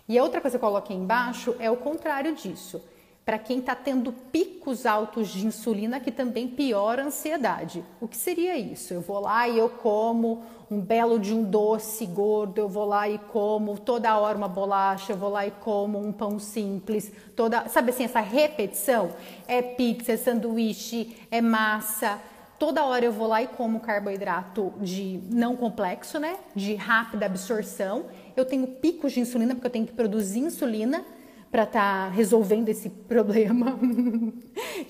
E 0.07 0.15
a 0.15 0.23
outra 0.23 0.39
coisa 0.39 0.59
que 0.59 0.63
eu 0.63 0.69
coloquei 0.69 0.95
embaixo 0.95 1.55
é 1.57 1.71
o 1.71 1.77
contrário 1.77 2.35
disso 2.35 2.83
para 3.25 3.39
quem 3.39 3.57
está 3.57 3.73
tendo 3.73 4.11
picos 4.11 4.85
altos 4.85 5.29
de 5.29 5.47
insulina, 5.47 5.99
que 5.99 6.11
também 6.11 6.47
piora 6.47 7.01
a 7.01 7.05
ansiedade. 7.07 7.83
O 7.99 8.07
que 8.07 8.15
seria 8.15 8.55
isso? 8.55 8.93
Eu 8.93 9.01
vou 9.01 9.19
lá 9.19 9.47
e 9.49 9.57
eu 9.57 9.67
como 9.67 10.43
um 10.69 10.79
belo 10.79 11.19
de 11.19 11.33
um 11.33 11.43
doce 11.43 12.05
gordo, 12.05 12.59
eu 12.59 12.69
vou 12.69 12.85
lá 12.85 13.09
e 13.09 13.17
como 13.17 13.79
toda 13.79 14.15
hora 14.15 14.37
uma 14.37 14.47
bolacha, 14.47 15.13
eu 15.13 15.17
vou 15.17 15.29
lá 15.29 15.45
e 15.47 15.49
como 15.49 15.99
um 15.99 16.11
pão 16.11 16.37
simples, 16.37 17.11
toda, 17.35 17.67
sabe 17.67 17.89
assim, 17.89 18.03
essa 18.03 18.19
repetição? 18.19 19.09
É 19.47 19.59
pizza, 19.59 20.11
é 20.11 20.17
sanduíche, 20.17 21.17
é 21.31 21.41
massa. 21.41 22.21
Toda 22.59 22.85
hora 22.85 23.05
eu 23.05 23.11
vou 23.11 23.27
lá 23.27 23.41
e 23.41 23.47
como 23.47 23.79
carboidrato 23.79 24.71
de 24.79 25.19
não 25.31 25.55
complexo, 25.55 26.19
né? 26.19 26.37
De 26.55 26.75
rápida 26.75 27.25
absorção. 27.25 28.05
Eu 28.37 28.45
tenho 28.45 28.67
picos 28.67 29.13
de 29.13 29.19
insulina 29.19 29.55
porque 29.55 29.67
eu 29.67 29.71
tenho 29.71 29.85
que 29.85 29.93
produzir 29.93 30.39
insulina 30.39 31.03
para 31.55 31.63
estar 31.63 32.07
tá 32.07 32.09
resolvendo 32.09 32.67
esse 32.67 32.89
problema. 33.07 33.79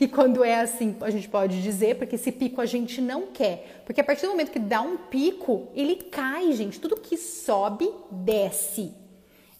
e 0.01 0.07
quando 0.07 0.43
é 0.43 0.61
assim, 0.61 0.95
a 1.01 1.11
gente 1.11 1.29
pode 1.29 1.61
dizer, 1.61 1.95
porque 1.95 2.15
esse 2.15 2.31
pico 2.31 2.59
a 2.59 2.65
gente 2.65 2.99
não 2.99 3.27
quer. 3.27 3.83
Porque 3.85 4.01
a 4.01 4.03
partir 4.03 4.23
do 4.23 4.29
momento 4.29 4.49
que 4.49 4.57
dá 4.57 4.81
um 4.81 4.97
pico, 4.97 5.67
ele 5.75 5.95
cai, 5.95 6.51
gente. 6.53 6.79
Tudo 6.79 6.95
que 6.95 7.17
sobe, 7.17 7.87
desce. 8.09 8.91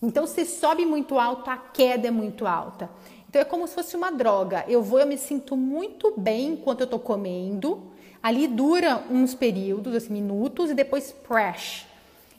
Então, 0.02 0.26
se 0.26 0.46
sobe 0.46 0.84
muito 0.84 1.20
alto, 1.20 1.48
a 1.48 1.58
queda 1.58 2.08
é 2.08 2.12
muito 2.12 2.48
alta. 2.48 2.90
Então, 3.30 3.40
é 3.40 3.46
como 3.46 3.68
se 3.68 3.76
fosse 3.76 3.96
uma 3.96 4.12
droga. 4.12 4.66
Eu 4.68 4.82
vou, 4.82 5.00
eu 5.00 5.06
me 5.06 5.20
sinto 5.20 5.56
muito 5.56 6.12
bem 6.18 6.54
enquanto 6.54 6.82
eu 6.82 6.86
estou 6.86 7.00
comendo. 7.00 7.92
Ali 8.24 8.48
dura 8.48 9.04
uns 9.12 9.36
períodos, 9.36 9.94
assim, 9.94 10.12
minutos, 10.12 10.72
e 10.72 10.74
depois 10.74 11.16
crash 11.28 11.86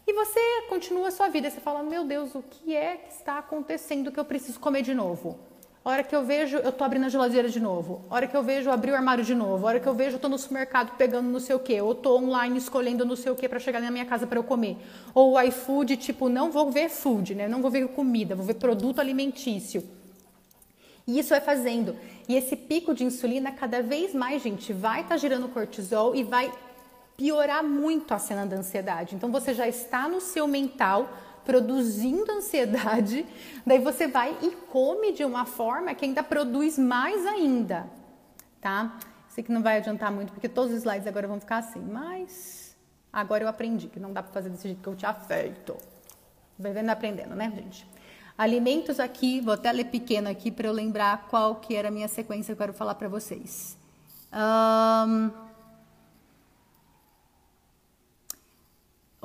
e 0.07 0.13
você 0.13 0.41
continua 0.69 1.09
a 1.09 1.11
sua 1.11 1.29
vida, 1.29 1.51
você 1.51 1.61
fala: 1.61 1.83
Meu 1.83 2.05
Deus, 2.05 2.35
o 2.35 2.43
que 2.43 2.77
é 2.77 2.97
que 2.97 3.13
está 3.13 3.39
acontecendo 3.39 4.13
que 4.13 4.21
eu 4.21 4.25
preciso 4.25 4.61
comer 4.61 4.83
de 4.83 4.95
novo? 4.95 5.39
Hora 5.85 6.03
que 6.03 6.17
eu 6.17 6.25
vejo, 6.25 6.57
eu 6.57 6.73
tô 6.73 6.83
abrindo 6.83 7.07
a 7.07 7.09
geladeira 7.09 7.49
de 7.49 7.61
novo. 7.61 8.05
Hora 8.11 8.27
que 8.27 8.37
eu 8.37 8.43
vejo, 8.43 8.69
eu 8.69 8.73
abri 8.73 8.91
o 8.91 8.95
armário 8.97 9.23
de 9.23 9.37
novo. 9.37 9.67
Hora 9.67 9.79
que 9.79 9.87
eu 9.87 9.95
vejo, 9.95 10.17
eu 10.17 10.19
tô 10.19 10.29
no 10.29 10.37
supermercado 10.37 10.97
pegando 10.97 11.29
não 11.29 11.39
sei 11.39 11.55
o 11.55 11.61
quê. 11.61 11.81
Ou 11.81 11.95
tô 11.95 12.17
online 12.17 12.59
escolhendo 12.59 13.05
não 13.05 13.15
sei 13.15 13.31
o 13.31 13.37
quê 13.37 13.49
para 13.49 13.61
chegar 13.61 13.81
na 13.81 13.89
minha 13.89 14.05
casa 14.05 14.27
para 14.27 14.37
eu 14.37 14.43
comer. 14.43 14.77
Ou 15.15 15.35
o 15.35 15.41
iFood, 15.43 15.97
tipo, 15.97 16.29
não 16.29 16.51
vou 16.51 16.73
ver 16.73 16.89
food, 16.89 17.37
né? 17.37 17.47
Não 17.47 17.63
vou 17.63 17.71
ver 17.71 17.87
comida, 17.87 18.35
vou 18.35 18.45
ver 18.45 18.55
produto 18.55 19.01
alimentício. 19.01 19.89
E 21.07 21.21
isso 21.21 21.29
vai 21.29 21.41
fazendo. 21.41 21.97
E 22.29 22.35
esse 22.35 22.57
pico 22.57 22.93
de 22.93 23.05
insulina, 23.05 23.53
cada 23.53 23.81
vez 23.81 24.13
mais, 24.13 24.43
gente, 24.43 24.73
vai 24.73 25.03
estar 25.03 25.11
tá 25.11 25.17
girando 25.17 25.49
cortisol 25.49 26.17
e 26.17 26.25
vai 26.25 26.53
piorar 27.17 27.65
muito 27.65 28.13
a 28.13 28.19
cena 28.19 28.47
da 28.47 28.57
ansiedade. 28.57 29.15
Então 29.15 29.31
você 29.31 29.55
já 29.55 29.67
está 29.67 30.09
no 30.09 30.21
seu 30.21 30.47
mental 30.47 31.09
produzindo 31.45 32.31
ansiedade, 32.33 33.25
daí 33.65 33.79
você 33.79 34.09
vai 34.09 34.37
e 34.43 34.51
come 34.71 35.13
de 35.13 35.25
uma 35.25 35.47
forma 35.47 35.95
que 35.95 36.05
ainda 36.05 36.23
produz 36.23 36.77
mais 36.77 37.25
ainda, 37.25 37.87
tá? 38.61 38.99
Sei 39.29 39.45
que 39.45 39.53
não 39.53 39.63
vai 39.63 39.77
adiantar 39.77 40.11
muito 40.11 40.33
porque 40.33 40.49
todos 40.49 40.73
os 40.73 40.79
slides 40.79 41.07
agora 41.07 41.29
vão 41.29 41.39
ficar 41.39 41.59
assim, 41.59 41.81
mas 41.81 42.77
agora 43.13 43.45
eu 43.45 43.49
aprendi 43.49 43.87
que 43.87 44.01
não 44.01 44.13
dá 44.13 44.23
para 44.23 44.33
fazer 44.33 44.51
desse 44.51 44.65
jeito 44.65 44.83
que 44.83 44.89
eu 44.89 44.97
tinha 44.97 45.15
feito. 45.15 45.77
Vai 46.59 46.73
vendo 46.73 46.91
aprendendo, 46.91 47.35
né, 47.35 47.53
gente? 47.55 47.87
Alimentos 48.37 48.99
aqui, 48.99 49.41
vou 49.41 49.55
até 49.55 49.71
ler 49.73 49.85
pequeno 49.85 50.29
aqui 50.29 50.51
para 50.51 50.67
eu 50.67 50.73
lembrar 50.73 51.27
qual 51.29 51.57
que 51.57 51.75
era 51.75 51.89
a 51.89 51.91
minha 51.91 52.09
sequência 52.09 52.55
que 52.55 52.61
eu 52.61 52.67
quero 52.67 52.73
falar 52.73 52.95
para 52.95 53.09
vocês. 53.09 53.79
Um, 54.33 55.31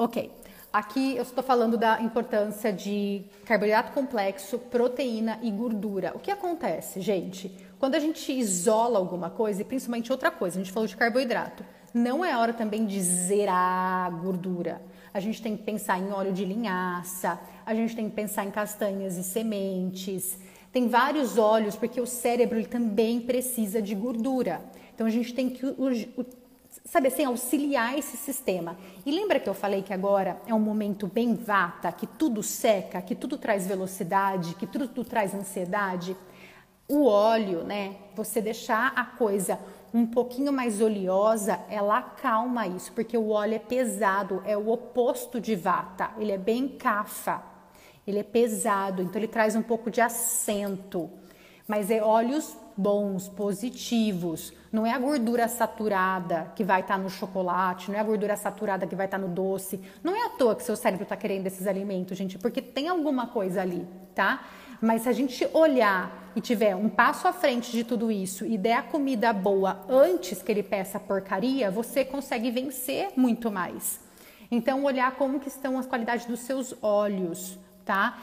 Ok. 0.02 0.32
Aqui 0.74 1.16
eu 1.16 1.22
estou 1.22 1.44
falando 1.44 1.78
da 1.78 2.02
importância 2.02 2.74
de 2.74 3.24
carboidrato 3.46 3.92
complexo, 3.92 4.58
proteína 4.58 5.38
e 5.44 5.52
gordura. 5.52 6.12
O 6.16 6.20
que 6.20 6.32
acontece, 6.32 7.00
gente? 7.02 7.56
Quando 7.78 7.94
a 7.94 8.00
gente 8.00 8.32
isola 8.32 8.98
alguma 8.98 9.30
coisa, 9.30 9.62
e 9.62 9.64
principalmente 9.64 10.12
outra 10.12 10.32
coisa, 10.32 10.58
a 10.58 10.64
gente 10.64 10.74
falou 10.74 10.88
de 10.88 10.98
carboidrato, 10.98 11.64
não 11.94 12.26
é 12.26 12.36
hora 12.36 12.52
também 12.52 12.88
de 12.88 13.00
zerar 13.00 14.08
a 14.08 14.10
gordura. 14.10 14.82
A 15.14 15.20
gente 15.20 15.40
tem 15.40 15.56
que 15.56 15.62
pensar 15.62 16.00
em 16.00 16.12
óleo 16.12 16.34
de 16.34 16.46
linhaça, 16.46 17.40
a 17.64 17.76
gente 17.76 17.96
tem 17.96 18.10
que 18.10 18.16
pensar 18.16 18.44
em 18.44 18.50
castanhas 18.50 19.18
e 19.18 19.24
sementes. 19.24 20.40
Tem 20.74 20.88
vários 20.88 21.38
óleos, 21.38 21.76
porque 21.76 22.02
o 22.02 22.08
cérebro 22.08 22.58
ele 22.58 22.66
também 22.66 23.22
precisa 23.22 23.80
de 23.80 23.94
gordura. 23.94 24.66
Então 24.96 25.06
a 25.06 25.12
gente 25.12 25.32
tem 25.32 25.48
que 25.48 25.64
sabe 26.86 27.08
assim, 27.08 27.26
auxiliar 27.26 27.98
esse 27.98 28.18
sistema. 28.18 28.78
E 29.06 29.12
lembra 29.12 29.40
que 29.40 29.50
eu 29.50 29.54
falei 29.54 29.82
que 29.82 29.94
agora 29.94 30.42
é 30.48 30.54
um 30.54 30.60
momento 30.60 31.08
bem 31.08 31.36
vata, 31.36 31.92
que 31.92 32.08
tudo 32.08 32.42
seca, 32.42 33.02
que 33.02 33.16
tudo 33.16 33.38
traz 33.38 33.68
velocidade, 33.68 34.56
que 34.56 34.68
tudo, 34.68 34.88
tudo 34.88 35.10
traz 35.10 35.34
ansiedade? 35.34 36.16
O 36.88 37.06
óleo, 37.06 37.64
né? 37.64 37.96
Você 38.16 38.42
deixar 38.42 38.94
a 38.96 39.06
coisa 39.06 39.60
um 39.94 40.06
pouquinho 40.06 40.54
mais 40.54 40.82
oleosa, 40.82 41.60
ela 41.70 41.98
acalma 41.98 42.66
isso, 42.68 42.94
porque 42.94 43.18
o 43.18 43.30
óleo 43.30 43.56
é 43.56 43.60
pesado, 43.60 44.42
é 44.46 44.58
o 44.58 44.70
oposto 44.70 45.40
de 45.40 45.56
vata, 45.56 46.12
ele 46.18 46.32
é 46.32 46.38
bem 46.38 46.68
cafa, 46.68 47.44
ele 48.08 48.20
é 48.20 48.24
pesado, 48.24 49.02
então 49.02 49.20
ele 49.20 49.28
traz 49.28 49.56
um 49.56 49.62
pouco 49.62 49.92
de 49.92 50.00
acento, 50.00 51.10
mas 51.72 51.90
é 51.90 52.02
óleos 52.02 52.54
bons, 52.76 53.30
positivos. 53.30 54.52
Não 54.74 54.86
é 54.86 54.92
a 54.92 55.00
gordura 55.00 55.48
saturada 55.48 56.52
que 56.54 56.66
vai 56.66 56.82
estar 56.82 56.98
tá 56.98 57.00
no 57.02 57.10
chocolate, 57.10 57.90
não 57.90 57.98
é 57.98 58.02
a 58.02 58.04
gordura 58.04 58.36
saturada 58.36 58.86
que 58.86 58.94
vai 58.94 59.06
estar 59.06 59.18
tá 59.18 59.26
no 59.26 59.34
doce. 59.34 59.80
Não 60.04 60.14
é 60.14 60.26
à 60.26 60.30
toa 60.32 60.54
que 60.54 60.64
seu 60.64 60.76
cérebro 60.76 61.04
está 61.04 61.16
querendo 61.16 61.48
esses 61.48 61.66
alimentos, 61.66 62.18
gente, 62.18 62.38
porque 62.38 62.62
tem 62.62 62.90
alguma 62.90 63.28
coisa 63.28 63.62
ali, 63.62 63.88
tá? 64.14 64.44
Mas 64.82 65.04
se 65.04 65.08
a 65.08 65.14
gente 65.14 65.48
olhar 65.54 66.34
e 66.36 66.42
tiver 66.42 66.76
um 66.76 66.90
passo 66.90 67.26
à 67.26 67.32
frente 67.32 67.72
de 67.72 67.86
tudo 67.86 68.12
isso 68.12 68.46
e 68.46 68.58
der 68.58 68.74
a 68.74 68.84
comida 68.84 69.32
boa 69.32 69.86
antes 69.88 70.42
que 70.42 70.52
ele 70.52 70.64
peça 70.64 71.00
porcaria, 71.00 71.72
você 71.72 72.04
consegue 72.04 72.52
vencer 72.52 73.14
muito 73.16 73.50
mais. 73.50 74.02
Então, 74.52 74.84
olhar 74.84 75.10
como 75.14 75.40
que 75.40 75.48
estão 75.48 75.80
as 75.80 75.88
qualidades 75.88 76.26
dos 76.26 76.42
seus 76.42 76.76
olhos, 76.82 77.58
tá? 77.86 78.18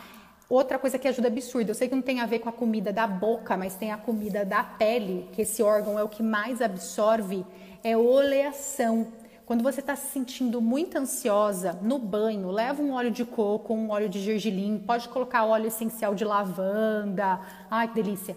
Outra 0.49 0.79
coisa 0.79 0.99
que 0.99 1.07
ajuda 1.07 1.29
absurda, 1.29 1.71
eu 1.71 1.75
sei 1.75 1.89
que 1.89 1.95
não 1.95 2.01
tem 2.01 2.21
a 2.21 2.27
ver 2.27 2.39
com 2.39 2.49
a 2.49 2.53
comida 2.53 2.91
da 2.91 3.07
boca, 3.07 3.55
mas 3.55 3.75
tem 3.75 3.93
a 3.93 3.99
comida 3.99 4.47
da 4.47 4.65
pele, 4.65 5.29
que 5.33 5.43
esse 5.43 5.63
óleo 5.63 5.99
é 5.99 6.03
o 6.03 6.09
que 6.09 6.23
mais 6.23 6.63
absorve, 6.63 7.45
é 7.85 7.95
oleação. 7.95 9.09
Quando 9.45 9.63
você 9.63 9.81
está 9.81 9.95
se 9.95 10.11
sentindo 10.11 10.61
muito 10.63 10.97
ansiosa, 10.97 11.79
no 11.83 11.99
banho, 11.99 12.51
leva 12.51 12.83
um 12.83 12.93
óleo 12.93 13.11
de 13.11 13.27
coco, 13.27 13.75
um 13.75 13.91
óleo 13.91 14.09
de 14.09 14.21
gergelim, 14.21 14.83
pode 14.87 15.09
colocar 15.11 15.45
óleo 15.45 15.67
essencial 15.67 16.15
de 16.15 16.25
lavanda. 16.25 17.41
Ai, 17.71 17.89
que 17.89 17.95
delícia. 17.95 18.35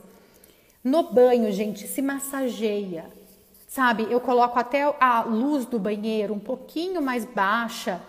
No 0.84 1.04
banho, 1.14 1.50
gente, 1.52 1.88
se 1.88 2.02
massageia. 2.02 3.06
Sabe, 3.68 4.06
eu 4.10 4.20
coloco 4.20 4.60
até 4.60 4.84
a 5.00 5.22
luz 5.22 5.66
do 5.66 5.80
banheiro 5.80 6.34
um 6.34 6.40
pouquinho 6.40 7.02
mais 7.02 7.24
baixa, 7.24 8.02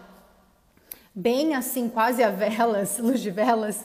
bem 1.14 1.54
assim, 1.54 1.88
quase 1.88 2.22
a 2.22 2.30
velas, 2.30 2.98
luz 3.02 3.20
de 3.20 3.30
velas, 3.30 3.84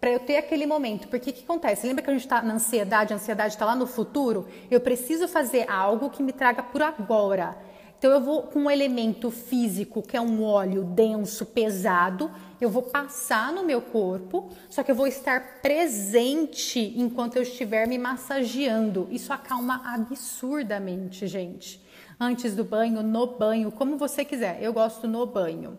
para 0.00 0.10
eu 0.10 0.20
ter 0.20 0.36
aquele 0.36 0.66
momento. 0.66 1.08
Porque 1.08 1.30
o 1.30 1.32
que 1.32 1.42
acontece? 1.42 1.86
Lembra 1.86 2.02
que 2.02 2.10
a 2.10 2.12
gente 2.12 2.24
está 2.24 2.40
na 2.42 2.54
ansiedade, 2.54 3.12
a 3.12 3.16
ansiedade 3.16 3.54
está 3.54 3.64
lá 3.64 3.74
no 3.74 3.86
futuro? 3.86 4.46
Eu 4.70 4.80
preciso 4.80 5.26
fazer 5.26 5.68
algo 5.68 6.10
que 6.10 6.22
me 6.22 6.32
traga 6.32 6.62
por 6.62 6.82
agora. 6.82 7.56
Então 7.98 8.12
eu 8.12 8.20
vou 8.20 8.42
com 8.42 8.60
um 8.60 8.70
elemento 8.70 9.28
físico, 9.28 10.02
que 10.02 10.16
é 10.16 10.20
um 10.20 10.44
óleo 10.44 10.84
denso, 10.84 11.44
pesado, 11.44 12.30
eu 12.60 12.70
vou 12.70 12.82
passar 12.82 13.52
no 13.52 13.64
meu 13.64 13.82
corpo, 13.82 14.50
só 14.70 14.84
que 14.84 14.90
eu 14.92 14.94
vou 14.94 15.08
estar 15.08 15.60
presente 15.60 16.94
enquanto 16.96 17.36
eu 17.36 17.42
estiver 17.42 17.88
me 17.88 17.98
massageando. 17.98 19.08
Isso 19.10 19.32
acalma 19.32 19.82
absurdamente, 19.84 21.26
gente. 21.26 21.84
Antes 22.20 22.54
do 22.54 22.62
banho, 22.62 23.02
no 23.02 23.26
banho, 23.26 23.72
como 23.72 23.96
você 23.96 24.24
quiser. 24.24 24.62
Eu 24.62 24.72
gosto 24.72 25.08
no 25.08 25.26
banho. 25.26 25.76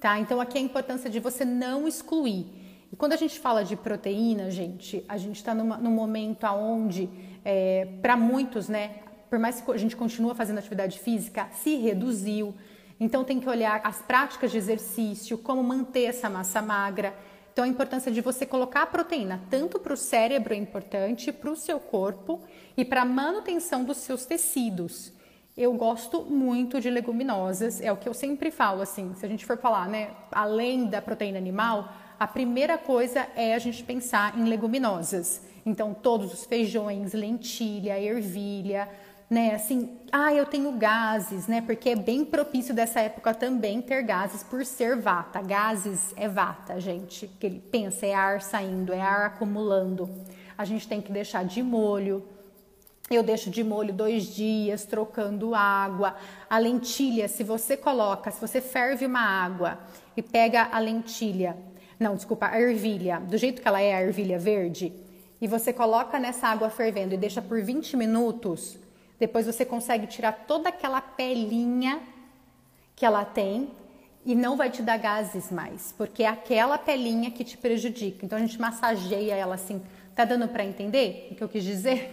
Tá? 0.00 0.18
Então 0.18 0.40
aqui 0.40 0.58
é 0.58 0.60
a 0.60 0.64
importância 0.64 1.10
de 1.10 1.18
você 1.18 1.44
não 1.44 1.88
excluir. 1.88 2.46
E 2.92 2.96
quando 2.96 3.12
a 3.12 3.16
gente 3.16 3.38
fala 3.38 3.64
de 3.64 3.76
proteína, 3.76 4.50
gente, 4.50 5.04
a 5.08 5.16
gente 5.16 5.36
está 5.36 5.54
num 5.54 5.90
momento 5.90 6.46
onde, 6.46 7.08
é, 7.44 7.86
para 8.00 8.16
muitos, 8.16 8.68
né, 8.68 8.96
por 9.28 9.38
mais 9.38 9.60
que 9.60 9.70
a 9.70 9.76
gente 9.76 9.96
continue 9.96 10.34
fazendo 10.34 10.58
atividade 10.58 10.98
física, 10.98 11.48
se 11.52 11.76
reduziu. 11.76 12.54
Então 12.98 13.24
tem 13.24 13.38
que 13.38 13.48
olhar 13.48 13.80
as 13.84 14.00
práticas 14.00 14.50
de 14.50 14.58
exercício, 14.58 15.36
como 15.36 15.62
manter 15.62 16.04
essa 16.04 16.30
massa 16.30 16.62
magra. 16.62 17.14
Então 17.52 17.64
a 17.64 17.68
importância 17.68 18.10
de 18.10 18.20
você 18.20 18.46
colocar 18.46 18.82
a 18.82 18.86
proteína 18.86 19.42
tanto 19.50 19.78
para 19.78 19.92
o 19.92 19.96
cérebro 19.96 20.54
é 20.54 20.56
importante, 20.56 21.32
para 21.32 21.50
o 21.50 21.56
seu 21.56 21.78
corpo 21.78 22.40
e 22.76 22.84
para 22.84 23.02
a 23.02 23.04
manutenção 23.04 23.84
dos 23.84 23.98
seus 23.98 24.24
tecidos. 24.24 25.12
Eu 25.60 25.72
gosto 25.72 26.22
muito 26.22 26.80
de 26.80 26.88
leguminosas, 26.88 27.80
é 27.80 27.90
o 27.90 27.96
que 27.96 28.08
eu 28.08 28.14
sempre 28.14 28.48
falo 28.48 28.80
assim, 28.80 29.12
se 29.16 29.26
a 29.26 29.28
gente 29.28 29.44
for 29.44 29.58
falar, 29.58 29.88
né, 29.88 30.10
além 30.30 30.86
da 30.86 31.02
proteína 31.02 31.36
animal, 31.36 31.92
a 32.16 32.28
primeira 32.28 32.78
coisa 32.78 33.26
é 33.34 33.56
a 33.56 33.58
gente 33.58 33.82
pensar 33.82 34.38
em 34.38 34.44
leguminosas. 34.44 35.42
Então, 35.66 35.92
todos 35.92 36.32
os 36.32 36.44
feijões, 36.44 37.12
lentilha, 37.12 37.98
ervilha, 37.98 38.88
né? 39.28 39.56
Assim, 39.56 39.98
ah, 40.12 40.32
eu 40.32 40.46
tenho 40.46 40.70
gases, 40.72 41.48
né? 41.48 41.60
Porque 41.60 41.90
é 41.90 41.96
bem 41.96 42.24
propício 42.24 42.72
dessa 42.72 43.00
época 43.00 43.34
também 43.34 43.82
ter 43.82 44.02
gases 44.02 44.44
por 44.44 44.64
ser 44.64 44.96
vata. 44.96 45.42
Gases 45.42 46.14
é 46.16 46.28
vata, 46.28 46.80
gente. 46.80 47.26
Que 47.26 47.46
ele 47.46 47.58
pensa 47.58 48.06
é 48.06 48.14
ar 48.14 48.40
saindo, 48.40 48.92
é 48.92 49.00
ar 49.00 49.26
acumulando. 49.26 50.08
A 50.56 50.64
gente 50.64 50.86
tem 50.86 51.00
que 51.00 51.10
deixar 51.10 51.44
de 51.44 51.64
molho. 51.64 52.24
Eu 53.10 53.22
deixo 53.22 53.50
de 53.50 53.64
molho 53.64 53.92
dois 53.92 54.24
dias, 54.34 54.84
trocando 54.84 55.54
água. 55.54 56.16
A 56.48 56.58
lentilha, 56.58 57.26
se 57.28 57.42
você 57.42 57.76
coloca, 57.76 58.30
se 58.30 58.40
você 58.40 58.60
ferve 58.60 59.06
uma 59.06 59.20
água 59.20 59.78
e 60.16 60.22
pega 60.22 60.68
a 60.70 60.78
lentilha 60.78 61.56
não, 61.98 62.14
desculpa, 62.14 62.46
a 62.46 62.60
ervilha, 62.60 63.18
do 63.18 63.36
jeito 63.36 63.60
que 63.60 63.66
ela 63.66 63.80
é, 63.80 63.94
a 63.94 64.02
ervilha 64.02 64.38
verde, 64.38 64.92
e 65.40 65.48
você 65.48 65.72
coloca 65.72 66.18
nessa 66.18 66.46
água 66.46 66.70
fervendo 66.70 67.14
e 67.14 67.16
deixa 67.16 67.42
por 67.42 67.60
20 67.60 67.96
minutos, 67.96 68.78
depois 69.18 69.46
você 69.46 69.64
consegue 69.64 70.06
tirar 70.06 70.32
toda 70.46 70.68
aquela 70.68 71.00
pelinha 71.00 72.00
que 72.94 73.04
ela 73.04 73.24
tem 73.24 73.68
e 74.24 74.34
não 74.34 74.56
vai 74.56 74.70
te 74.70 74.80
dar 74.80 74.96
gases 74.96 75.50
mais, 75.50 75.92
porque 75.96 76.22
é 76.22 76.28
aquela 76.28 76.78
pelinha 76.78 77.30
que 77.32 77.42
te 77.42 77.56
prejudica. 77.56 78.24
Então 78.24 78.38
a 78.38 78.40
gente 78.40 78.60
massageia 78.60 79.34
ela 79.34 79.56
assim. 79.56 79.82
Tá 80.14 80.24
dando 80.24 80.48
para 80.48 80.64
entender 80.64 81.28
o 81.30 81.34
que 81.34 81.42
eu 81.42 81.48
quis 81.48 81.64
dizer? 81.64 82.10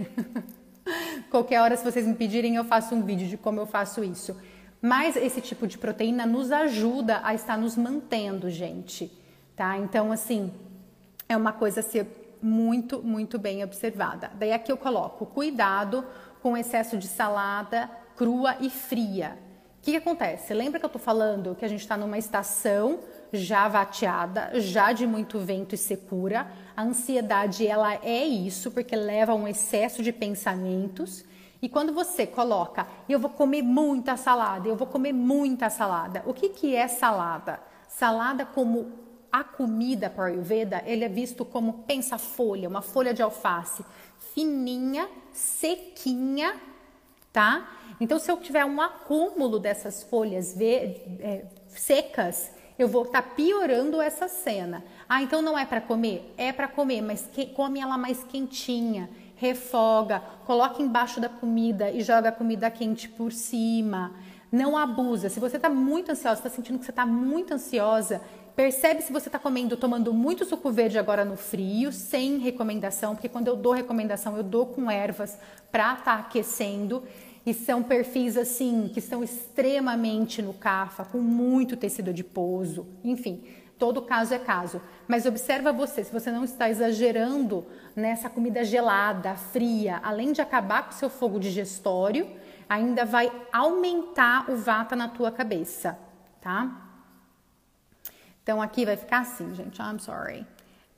Qualquer 1.30 1.62
hora, 1.62 1.76
se 1.76 1.84
vocês 1.84 2.06
me 2.06 2.14
pedirem, 2.14 2.56
eu 2.56 2.64
faço 2.64 2.96
um 2.96 3.02
vídeo 3.02 3.28
de 3.28 3.38
como 3.38 3.60
eu 3.60 3.66
faço 3.66 4.04
isso. 4.04 4.36
Mas 4.82 5.16
esse 5.16 5.42
tipo 5.42 5.66
de 5.66 5.78
proteína 5.78 6.26
nos 6.26 6.52
ajuda 6.52 7.22
a 7.24 7.34
estar 7.34 7.58
nos 7.58 7.76
mantendo, 7.76 8.50
gente 8.50 9.26
tá? 9.56 9.78
Então, 9.78 10.12
assim, 10.12 10.54
é 11.30 11.36
uma 11.36 11.54
coisa 11.54 11.80
a 11.80 11.84
ser 11.84 12.38
muito, 12.42 13.02
muito 13.02 13.40
bem 13.40 13.64
observada. 13.64 14.32
Daí 14.36 14.52
aqui 14.52 14.72
eu 14.72 14.78
coloco 14.78 15.26
cuidado 15.26 16.06
com 16.42 16.58
excesso 16.58 16.98
de 16.98 17.08
salada 17.08 17.90
crua 18.16 18.56
e 18.60 18.70
fria. 18.70 19.38
O 19.80 19.86
que, 19.86 19.92
que 19.92 19.98
acontece? 19.98 20.54
Lembra 20.54 20.80
que 20.80 20.86
eu 20.86 20.90
tô 20.90 21.00
falando 21.00 21.56
que 21.56 21.64
a 21.64 21.68
gente 21.68 21.82
está 21.82 21.96
numa 21.96 22.18
estação 22.18 23.00
já 23.32 23.68
vateada, 23.68 24.52
já 24.60 24.92
de 24.92 25.06
muito 25.06 25.40
vento 25.40 25.76
e 25.76 25.78
secura. 25.78 26.48
A 26.76 26.84
ansiedade, 26.84 27.66
ela 27.66 27.96
é 27.96 28.26
isso, 28.26 28.72
porque 28.72 28.96
leva 28.96 29.32
a 29.32 29.36
um 29.36 29.48
excesso 29.48 30.04
de 30.04 30.12
pensamentos. 30.12 31.24
E 31.62 31.70
quando 31.70 31.94
você 31.94 32.28
coloca, 32.28 32.88
eu 33.08 33.18
vou 33.18 33.30
comer 33.30 33.62
muita 33.62 34.18
salada, 34.18 34.68
eu 34.68 34.76
vou 34.76 34.86
comer 34.86 35.14
muita 35.14 35.70
salada. 35.70 36.22
O 36.26 36.34
que, 36.34 36.50
que 36.50 36.76
é 36.76 36.88
salada? 36.88 37.60
Salada 37.88 38.46
como 38.46 38.92
a 39.32 39.44
comida 39.44 40.10
para 40.10 40.26
Ayurveda, 40.26 40.84
ele 40.86 41.04
é 41.04 41.10
visto 41.10 41.44
como 41.44 41.84
pensa 41.88 42.18
folha, 42.18 42.70
uma 42.70 42.82
folha 42.82 43.14
de 43.14 43.22
alface, 43.22 43.84
fininha, 44.34 45.10
sequinha, 45.34 46.56
tá? 47.34 47.70
Então, 48.00 48.20
se 48.20 48.32
eu 48.32 48.38
tiver 48.38 48.64
um 48.64 48.80
acúmulo 48.80 49.60
dessas 49.60 50.04
folhas 50.04 50.56
é, 50.60 51.46
secas, 51.68 52.52
eu 52.78 52.88
vou 52.88 53.04
estar 53.04 53.22
tá 53.22 53.30
piorando 53.30 54.02
essa 54.02 54.28
cena. 54.28 54.84
Ah, 55.08 55.22
então 55.22 55.42
não 55.42 55.58
é 55.58 55.66
para 55.66 55.82
comer? 55.82 56.34
É 56.38 56.52
para 56.52 56.68
comer, 56.68 57.02
mas 57.02 57.30
que, 57.32 57.46
come 57.46 57.80
ela 57.80 57.98
mais 57.98 58.24
quentinha, 58.24 59.10
refoga, 59.36 60.22
coloca 60.46 60.82
embaixo 60.82 61.20
da 61.20 61.30
comida 61.30 61.92
e 61.92 62.02
joga 62.02 62.30
a 62.30 62.32
comida 62.32 62.72
quente 62.72 63.08
por 63.08 63.32
cima. 63.32 64.14
Não 64.52 64.78
abusa. 64.78 65.30
Se 65.30 65.40
você 65.40 65.58
está 65.58 65.70
muito 65.70 66.12
ansiosa, 66.12 66.40
está 66.40 66.50
sentindo 66.50 66.80
que 66.80 66.86
você 66.86 66.92
está 66.92 67.06
muito 67.06 67.54
ansiosa, 67.54 68.22
Percebe 68.56 69.02
se 69.02 69.12
você 69.12 69.28
está 69.28 69.38
comendo, 69.38 69.76
tomando 69.76 70.14
muito 70.14 70.46
suco 70.46 70.72
verde 70.72 70.98
agora 70.98 71.26
no 71.26 71.36
frio, 71.36 71.92
sem 71.92 72.38
recomendação, 72.38 73.14
porque 73.14 73.28
quando 73.28 73.50
eu 73.50 73.56
dou 73.58 73.74
recomendação, 73.74 74.38
eu 74.38 74.44
dou 74.44 74.66
com 74.68 74.90
ervas 74.90 75.38
para 75.70 75.92
estar 75.92 76.04
tá 76.04 76.14
aquecendo. 76.20 77.04
E 77.46 77.54
são 77.54 77.84
perfis 77.84 78.38
assim 78.38 78.90
que 78.92 79.00
estão 79.00 79.22
extremamente 79.22 80.42
no 80.42 80.54
CAFA, 80.54 81.04
com 81.04 81.18
muito 81.18 81.76
tecido 81.76 82.12
adiposo, 82.12 82.88
enfim, 83.04 83.44
todo 83.78 84.02
caso 84.02 84.34
é 84.34 84.40
caso. 84.40 84.82
Mas 85.08 85.26
observa 85.26 85.72
você, 85.72 86.04
se 86.04 86.12
você 86.12 86.32
não 86.32 86.44
está 86.44 86.70
exagerando 86.70 87.66
nessa 87.96 88.30
comida 88.30 88.64
gelada, 88.64 89.36
fria, 89.36 90.00
além 90.04 90.32
de 90.32 90.42
acabar 90.42 90.84
com 90.84 90.92
o 90.92 90.94
seu 90.94 91.10
fogo 91.10 91.40
digestório, 91.40 92.30
ainda 92.68 93.06
vai 93.06 93.32
aumentar 93.52 94.50
o 94.50 94.56
vata 94.56 94.96
na 94.96 95.08
tua 95.08 95.32
cabeça, 95.32 95.98
tá? 96.42 96.82
Então 98.42 98.62
aqui 98.62 98.86
vai 98.86 98.96
ficar 98.96 99.20
assim, 99.20 99.54
gente. 99.56 99.80
I'm 99.82 100.00
sorry. 100.00 100.46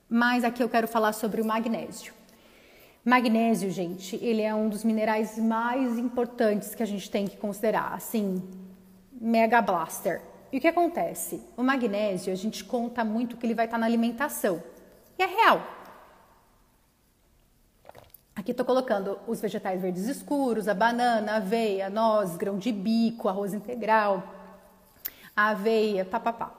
Mas 0.08 0.44
aqui 0.44 0.62
eu 0.62 0.68
quero 0.68 0.88
falar 0.88 1.12
sobre 1.12 1.40
o 1.40 1.44
magnésio. 1.44 2.12
Magnésio, 3.04 3.70
gente, 3.70 4.16
ele 4.16 4.42
é 4.42 4.54
um 4.54 4.68
dos 4.68 4.84
minerais 4.84 5.38
mais 5.38 5.98
importantes 5.98 6.74
que 6.74 6.82
a 6.82 6.86
gente 6.86 7.10
tem 7.10 7.26
que 7.26 7.36
considerar, 7.36 7.94
assim, 7.94 8.42
mega 9.18 9.62
blaster. 9.62 10.20
E 10.52 10.58
o 10.58 10.60
que 10.60 10.68
acontece? 10.68 11.42
O 11.56 11.62
magnésio, 11.62 12.32
a 12.32 12.36
gente 12.36 12.64
conta 12.64 13.04
muito 13.04 13.36
que 13.36 13.44
ele 13.44 13.54
vai 13.54 13.66
estar 13.66 13.78
na 13.78 13.86
alimentação. 13.86 14.62
E 15.18 15.22
é 15.22 15.26
real. 15.26 15.62
Aqui 18.34 18.52
estou 18.52 18.64
colocando 18.64 19.18
os 19.26 19.40
vegetais 19.40 19.82
verdes 19.82 20.06
escuros, 20.06 20.68
a 20.68 20.74
banana, 20.74 21.32
a 21.32 21.36
aveia, 21.36 21.90
noz, 21.90 22.36
grão 22.36 22.56
de 22.56 22.70
bico, 22.70 23.28
arroz 23.28 23.52
integral, 23.52 24.22
a 25.34 25.48
aveia, 25.48 26.04
papapá. 26.04 26.54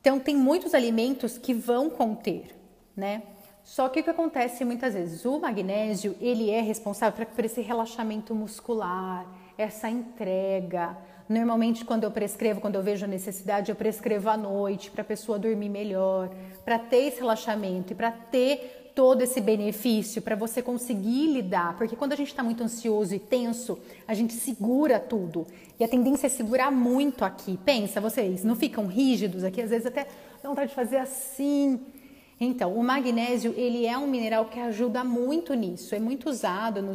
Então, 0.00 0.20
tem 0.20 0.36
muitos 0.36 0.74
alimentos 0.74 1.38
que 1.38 1.52
vão 1.52 1.88
conter, 1.90 2.54
né? 2.94 3.22
Só 3.64 3.88
que 3.88 4.00
o 4.00 4.04
que 4.04 4.10
acontece 4.10 4.64
muitas 4.64 4.94
vezes? 4.94 5.24
O 5.24 5.38
magnésio, 5.38 6.16
ele 6.20 6.50
é 6.50 6.60
responsável 6.60 7.26
por 7.26 7.44
esse 7.44 7.60
relaxamento 7.60 8.34
muscular, 8.34 9.26
essa 9.56 9.88
entrega. 9.88 10.96
Normalmente, 11.30 11.84
quando 11.84 12.02
eu 12.02 12.10
prescrevo, 12.10 12.60
quando 12.60 12.74
eu 12.74 12.82
vejo 12.82 13.04
a 13.04 13.08
necessidade, 13.08 13.70
eu 13.70 13.76
prescrevo 13.76 14.28
à 14.28 14.36
noite 14.36 14.90
para 14.90 15.02
a 15.02 15.04
pessoa 15.04 15.38
dormir 15.38 15.68
melhor, 15.68 16.28
para 16.64 16.76
ter 16.76 17.04
esse 17.04 17.20
relaxamento 17.20 17.92
e 17.92 17.94
para 17.94 18.10
ter 18.10 18.90
todo 18.96 19.22
esse 19.22 19.40
benefício 19.40 20.20
para 20.20 20.34
você 20.34 20.60
conseguir 20.60 21.28
lidar, 21.28 21.78
porque 21.78 21.94
quando 21.94 22.14
a 22.14 22.16
gente 22.16 22.26
está 22.26 22.42
muito 22.42 22.64
ansioso 22.64 23.14
e 23.14 23.20
tenso, 23.20 23.78
a 24.08 24.12
gente 24.12 24.32
segura 24.34 24.98
tudo 24.98 25.46
e 25.78 25.84
a 25.84 25.88
tendência 25.88 26.26
é 26.26 26.30
segurar 26.30 26.72
muito 26.72 27.24
aqui. 27.24 27.56
Pensa, 27.64 28.00
vocês 28.00 28.42
não 28.42 28.56
ficam 28.56 28.88
rígidos 28.88 29.44
aqui, 29.44 29.62
às 29.62 29.70
vezes 29.70 29.86
até 29.86 30.08
dá 30.42 30.48
vontade 30.48 30.70
de 30.70 30.74
fazer 30.74 30.96
assim. 30.96 31.78
Então, 32.40 32.74
o 32.74 32.82
magnésio 32.82 33.54
ele 33.56 33.86
é 33.86 33.96
um 33.96 34.08
mineral 34.08 34.46
que 34.46 34.58
ajuda 34.58 35.04
muito 35.04 35.54
nisso, 35.54 35.94
é 35.94 36.00
muito 36.00 36.28
usado 36.28 36.82
no, 36.82 36.92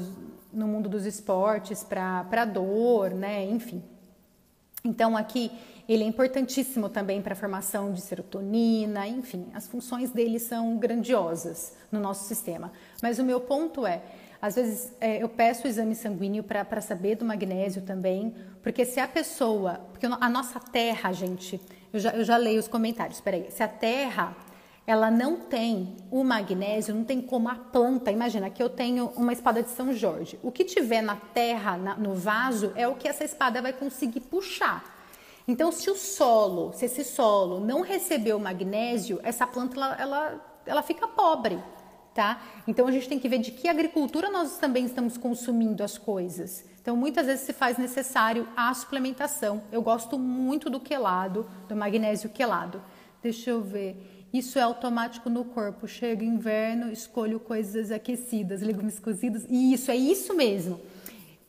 no 0.52 0.68
mundo 0.68 0.90
dos 0.90 1.06
esportes 1.06 1.86
para 1.86 2.44
dor, 2.44 3.12
né? 3.12 3.46
Enfim. 3.46 3.82
Então 4.86 5.18
aqui 5.18 5.52
ele 5.90 6.04
é 6.04 6.08
importantíssimo 6.08 6.90
também 6.90 7.22
para 7.22 7.34
a 7.34 7.36
formação 7.36 7.92
de 7.92 8.02
serotonina, 8.02 9.08
enfim, 9.08 9.48
as 9.54 9.68
funções 9.68 10.12
dele 10.12 10.40
são 10.40 10.78
grandiosas 10.78 11.76
no 11.92 12.00
nosso 12.00 12.28
sistema. 12.28 12.72
Mas 13.02 13.20
o 13.20 13.24
meu 13.24 13.42
ponto 13.42 13.86
é, 13.86 14.02
às 14.42 14.56
vezes 14.56 14.94
é, 15.02 15.22
eu 15.22 15.30
peço 15.30 15.66
o 15.66 15.68
exame 15.68 15.96
sanguíneo 15.96 16.44
para 16.44 16.82
saber 16.82 17.16
do 17.16 17.26
magnésio 17.26 17.82
também, 17.82 18.34
porque 18.64 18.86
se 18.86 19.00
a 19.00 19.08
pessoa, 19.08 19.82
porque 19.92 20.06
a 20.06 20.30
nossa 20.30 20.60
terra, 20.60 21.12
gente, 21.12 21.60
eu 21.94 22.00
já, 22.00 22.12
eu 22.12 22.24
já 22.24 22.38
leio 22.38 22.60
os 22.60 22.68
comentários, 22.68 23.22
peraí, 23.22 23.50
se 23.52 23.62
a 23.62 23.68
terra 23.68 24.36
ela 24.88 25.10
não 25.10 25.38
tem 25.38 25.96
o 26.12 26.24
magnésio, 26.24 26.94
não 26.94 27.04
tem 27.04 27.22
como 27.22 27.50
a 27.50 27.56
planta. 27.56 28.12
Imagina 28.12 28.50
que 28.50 28.62
eu 28.62 28.70
tenho 28.70 29.08
uma 29.16 29.34
espada 29.34 29.64
de 29.64 29.70
São 29.70 29.92
Jorge. 29.92 30.40
O 30.44 30.52
que 30.52 30.64
tiver 30.64 31.02
na 31.02 31.16
terra, 31.16 31.76
na, 31.76 31.96
no 31.96 32.14
vaso, 32.14 32.72
é 32.76 32.88
o 32.88 32.96
que 32.96 33.08
essa 33.08 33.24
espada 33.24 33.62
vai 33.62 33.74
conseguir 33.74 34.22
puxar. 34.22 34.96
Então, 35.48 35.72
se 35.72 35.90
o 35.90 35.96
solo, 35.96 36.72
se 36.74 36.86
esse 36.86 37.04
solo 37.04 37.60
não 37.60 37.82
recebeu 37.82 38.40
magnésio, 38.40 39.20
essa 39.24 39.46
planta 39.46 39.76
ela, 39.76 39.96
ela, 39.96 40.62
ela 40.66 40.82
fica 40.84 41.08
pobre, 41.08 41.60
tá? 42.14 42.42
Então 42.68 42.88
a 42.88 42.92
gente 42.92 43.10
tem 43.10 43.20
que 43.20 43.30
ver 43.30 43.40
de 43.40 43.52
que 43.52 43.68
agricultura 43.68 44.32
nós 44.32 44.58
também 44.58 44.86
estamos 44.86 45.18
consumindo 45.18 45.84
as 45.84 45.98
coisas. 45.98 46.66
Então 46.82 46.96
muitas 46.96 47.26
vezes 47.28 47.46
se 47.46 47.54
faz 47.54 47.78
necessário 47.78 48.48
a 48.56 48.74
suplementação. 48.74 49.62
Eu 49.72 49.82
gosto 49.82 50.18
muito 50.18 50.70
do 50.70 50.80
quelado, 50.80 51.46
do 51.68 51.76
magnésio 51.76 52.30
quelado. 52.30 52.82
Deixa 53.22 53.50
eu 53.50 53.62
ver. 53.62 54.15
Isso 54.34 54.60
é 54.60 54.62
automático 54.62 55.30
no 55.30 55.46
corpo. 55.46 55.88
Chega 55.88 56.24
inverno, 56.24 56.92
escolho 56.92 57.40
coisas 57.40 57.92
aquecidas, 57.92 58.62
legumes 58.62 59.00
cozidos. 59.00 59.46
Isso, 59.50 59.92
é 59.92 59.96
isso 59.96 60.34
mesmo. 60.34 60.80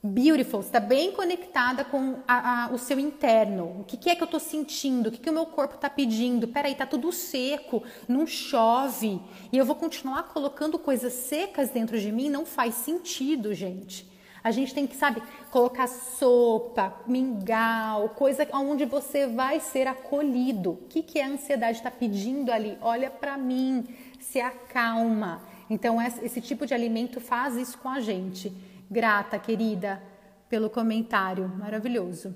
Beautiful, 0.02 0.60
está 0.60 0.78
bem 0.78 1.10
conectada 1.10 1.84
com 1.84 2.18
a, 2.28 2.66
a, 2.66 2.72
o 2.72 2.78
seu 2.78 2.98
interno. 2.98 3.80
O 3.80 3.84
que, 3.84 3.96
que, 3.96 4.08
é 4.08 4.14
que 4.14 4.22
eu 4.22 4.26
estou 4.26 4.38
sentindo? 4.38 5.08
O 5.08 5.12
que, 5.12 5.18
que 5.18 5.30
o 5.30 5.32
meu 5.32 5.46
corpo 5.46 5.74
está 5.74 5.90
pedindo? 5.90 6.46
Peraí, 6.46 6.72
está 6.72 6.86
tudo 6.86 7.10
seco, 7.10 7.82
não 8.06 8.26
chove. 8.26 9.20
E 9.52 9.58
eu 9.58 9.64
vou 9.64 9.74
continuar 9.74 10.24
colocando 10.24 10.78
coisas 10.78 11.12
secas 11.12 11.70
dentro 11.70 11.98
de 11.98 12.12
mim? 12.12 12.30
Não 12.30 12.46
faz 12.46 12.74
sentido, 12.74 13.52
gente. 13.52 14.06
A 14.46 14.52
gente 14.52 14.72
tem 14.72 14.86
que, 14.86 14.94
sabe, 14.94 15.20
colocar 15.50 15.88
sopa, 15.88 16.94
mingau, 17.04 18.10
coisa 18.10 18.46
onde 18.52 18.84
você 18.84 19.26
vai 19.26 19.58
ser 19.58 19.88
acolhido. 19.88 20.70
O 20.70 20.76
que, 20.88 21.02
que 21.02 21.20
a 21.20 21.26
ansiedade 21.26 21.78
está 21.78 21.90
pedindo 21.90 22.52
ali? 22.52 22.78
Olha 22.80 23.10
para 23.10 23.36
mim, 23.36 23.84
se 24.20 24.40
acalma. 24.40 25.42
Então, 25.68 26.00
esse 26.00 26.40
tipo 26.40 26.64
de 26.64 26.72
alimento 26.72 27.20
faz 27.20 27.56
isso 27.56 27.76
com 27.78 27.88
a 27.88 27.98
gente. 27.98 28.52
Grata, 28.88 29.36
querida, 29.36 30.00
pelo 30.48 30.70
comentário 30.70 31.48
maravilhoso. 31.48 32.32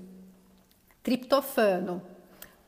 Triptofano. 1.01 2.01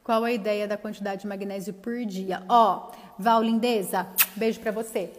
Qual 0.06 0.24
a 0.24 0.32
ideia 0.32 0.70
da 0.70 0.78
quantidade 0.78 1.24
de 1.24 1.28
magnésio 1.28 1.74
por 1.74 2.06
dia? 2.06 2.44
Ó, 2.48 2.94
Val 3.20 3.44
Lindeza, 3.44 4.08
beijo 4.38 4.62
para 4.62 4.72
você. 4.72 5.12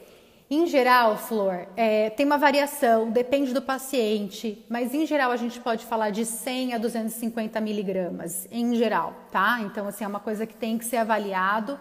Em 0.55 0.69
geral, 0.69 1.17
Flor, 1.17 1.67
é, 1.77 2.11
tem 2.11 2.25
uma 2.25 2.39
variação, 2.39 3.11
depende 3.11 3.53
do 3.53 3.61
paciente, 3.61 4.65
mas 4.69 4.95
em 4.95 5.05
geral 5.05 5.33
a 5.33 5.37
gente 5.37 5.59
pode 5.59 5.85
falar 5.85 6.11
de 6.11 6.25
100 6.25 6.75
a 6.75 6.79
250 6.79 7.61
miligramas, 7.61 8.47
em 8.53 8.73
geral, 8.77 9.15
tá? 9.33 9.59
Então, 9.63 9.89
assim, 9.89 10.05
é 10.05 10.07
uma 10.07 10.21
coisa 10.21 10.47
que 10.47 10.55
tem 10.55 10.79
que 10.79 10.85
ser 10.85 10.99
avaliado. 10.99 11.77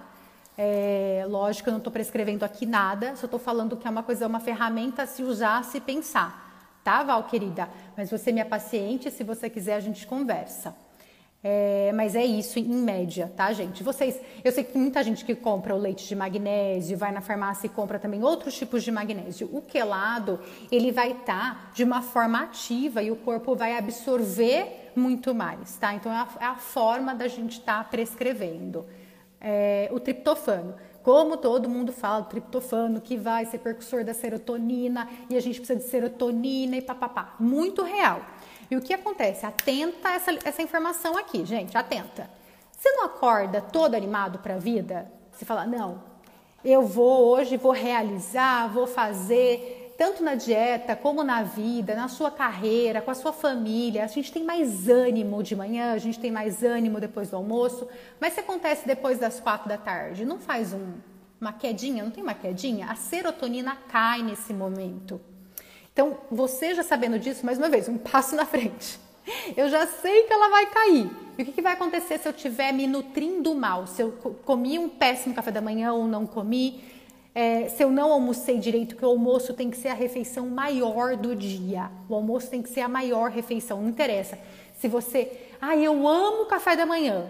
É, 0.57 1.23
lógico, 1.29 1.69
eu 1.69 1.73
não 1.73 1.77
estou 1.77 1.93
prescrevendo 1.93 2.43
aqui 2.43 2.65
nada, 2.65 3.15
só 3.15 3.25
estou 3.25 3.39
falando 3.39 3.77
que 3.77 3.87
é 3.87 3.91
uma 3.91 4.01
coisa, 4.01 4.25
uma 4.25 4.39
ferramenta 4.39 5.03
a 5.03 5.05
se 5.05 5.21
usar, 5.21 5.59
a 5.59 5.63
se 5.63 5.79
pensar 5.79 6.43
tá, 6.83 7.01
Val, 7.01 7.23
querida? 7.23 7.69
Mas 7.95 8.11
você 8.11 8.29
é 8.29 8.33
minha 8.33 8.45
paciente, 8.45 9.09
se 9.09 9.23
você 9.23 9.49
quiser 9.49 9.75
a 9.75 9.79
gente 9.79 10.05
conversa. 10.05 10.75
É, 11.45 11.91
mas 11.93 12.15
é 12.15 12.23
isso 12.23 12.57
em 12.57 12.63
média, 12.63 13.29
tá, 13.35 13.51
gente? 13.51 13.83
Vocês, 13.83 14.17
eu 14.41 14.51
sei 14.51 14.63
que 14.63 14.77
muita 14.77 15.03
gente 15.03 15.25
que 15.25 15.35
compra 15.35 15.75
o 15.75 15.77
leite 15.77 16.07
de 16.07 16.15
magnésio, 16.15 16.97
vai 16.97 17.11
na 17.11 17.19
farmácia 17.19 17.67
e 17.67 17.69
compra 17.69 17.99
também 17.99 18.23
outros 18.23 18.55
tipos 18.55 18.81
de 18.81 18.89
magnésio. 18.91 19.49
O 19.51 19.61
quelado, 19.61 20.39
ele 20.71 20.89
vai 20.89 21.11
estar 21.11 21.65
tá 21.65 21.71
de 21.73 21.83
uma 21.83 22.01
forma 22.01 22.43
ativa 22.43 23.03
e 23.03 23.11
o 23.11 23.17
corpo 23.17 23.55
vai 23.55 23.77
absorver 23.77 24.91
muito 24.95 25.35
mais, 25.35 25.75
tá? 25.75 25.93
Então 25.93 26.13
é 26.13 26.15
a, 26.15 26.27
é 26.39 26.45
a 26.45 26.55
forma 26.55 27.13
da 27.13 27.27
gente 27.27 27.59
estar 27.59 27.83
tá 27.83 27.89
prescrevendo. 27.89 28.85
É, 29.41 29.89
o 29.91 29.99
triptofano 29.99 30.75
como 31.03 31.35
todo 31.35 31.69
mundo 31.69 31.91
fala, 31.91 32.23
triptofano 32.23 33.01
que 33.01 33.17
vai 33.17 33.45
ser 33.45 33.57
percussor 33.57 34.05
da 34.05 34.13
serotonina 34.13 35.09
e 35.29 35.35
a 35.35 35.41
gente 35.41 35.59
precisa 35.59 35.77
de 35.77 35.85
serotonina 35.85 36.77
e 36.77 36.81
papapá. 36.81 37.35
Muito 37.37 37.83
real. 37.83 38.21
E 38.73 38.75
o 38.75 38.81
que 38.81 38.91
acontece? 38.91 39.45
Atenta 39.45 40.09
essa, 40.09 40.31
essa 40.43 40.63
informação 40.63 41.15
aqui, 41.15 41.45
gente, 41.45 41.77
atenta. 41.77 42.27
Você 42.71 42.89
não 42.93 43.05
acorda 43.05 43.61
todo 43.61 43.93
animado 43.93 44.39
para 44.39 44.55
a 44.55 44.57
vida? 44.57 45.11
Você 45.31 45.45
fala, 45.45 45.67
não, 45.67 46.01
eu 46.65 46.81
vou 46.81 47.27
hoje, 47.27 47.55
vou 47.55 47.71
realizar, 47.71 48.73
vou 48.73 48.87
fazer, 48.87 49.93
tanto 49.95 50.23
na 50.23 50.33
dieta 50.33 50.95
como 50.95 51.23
na 51.23 51.43
vida, 51.43 51.93
na 51.93 52.07
sua 52.07 52.31
carreira, 52.31 52.99
com 52.99 53.11
a 53.11 53.13
sua 53.13 53.31
família. 53.31 54.05
A 54.05 54.07
gente 54.07 54.31
tem 54.31 54.43
mais 54.43 54.89
ânimo 54.89 55.43
de 55.43 55.55
manhã, 55.55 55.93
a 55.93 55.99
gente 55.99 56.19
tem 56.19 56.31
mais 56.31 56.63
ânimo 56.63 56.99
depois 56.99 57.29
do 57.29 57.35
almoço. 57.35 57.87
Mas 58.19 58.33
se 58.33 58.39
acontece 58.39 58.87
depois 58.87 59.19
das 59.19 59.39
quatro 59.39 59.69
da 59.69 59.77
tarde, 59.77 60.25
não 60.25 60.39
faz 60.39 60.73
um, 60.73 60.93
uma 61.39 61.53
quedinha? 61.53 62.03
Não 62.03 62.09
tem 62.09 62.23
uma 62.23 62.33
quedinha? 62.33 62.87
A 62.87 62.95
serotonina 62.95 63.77
cai 63.87 64.23
nesse 64.23 64.51
momento. 64.51 65.21
Então, 65.93 66.17
você 66.29 66.73
já 66.73 66.81
sabendo 66.81 67.19
disso, 67.19 67.45
mais 67.45 67.59
uma 67.59 67.69
vez, 67.69 67.87
um 67.87 67.97
passo 67.97 68.35
na 68.35 68.45
frente. 68.45 68.99
Eu 69.55 69.69
já 69.69 69.87
sei 69.87 70.23
que 70.23 70.33
ela 70.33 70.49
vai 70.49 70.65
cair. 70.65 71.09
E 71.37 71.43
o 71.43 71.45
que, 71.45 71.51
que 71.51 71.61
vai 71.61 71.73
acontecer 71.73 72.17
se 72.19 72.27
eu 72.27 72.31
estiver 72.31 72.73
me 72.73 72.87
nutrindo 72.87 73.55
mal? 73.55 73.87
Se 73.87 74.01
eu 74.01 74.11
comi 74.43 74.77
um 74.77 74.89
péssimo 74.89 75.33
café 75.33 75.51
da 75.51 75.61
manhã 75.61 75.93
ou 75.93 76.07
não 76.07 76.25
comi? 76.25 76.83
É, 77.33 77.69
se 77.69 77.83
eu 77.83 77.89
não 77.89 78.11
almocei 78.11 78.59
direito, 78.59 78.95
que 78.95 79.05
o 79.05 79.07
almoço 79.07 79.53
tem 79.53 79.69
que 79.69 79.77
ser 79.77 79.87
a 79.87 79.93
refeição 79.93 80.49
maior 80.49 81.15
do 81.15 81.35
dia. 81.35 81.89
O 82.09 82.15
almoço 82.15 82.49
tem 82.49 82.61
que 82.61 82.69
ser 82.69 82.81
a 82.81 82.87
maior 82.87 83.31
refeição, 83.31 83.81
não 83.81 83.89
interessa. 83.89 84.37
Se 84.75 84.87
você, 84.87 85.31
ah, 85.61 85.75
eu 85.75 86.07
amo 86.07 86.45
café 86.45 86.75
da 86.75 86.85
manhã. 86.85 87.27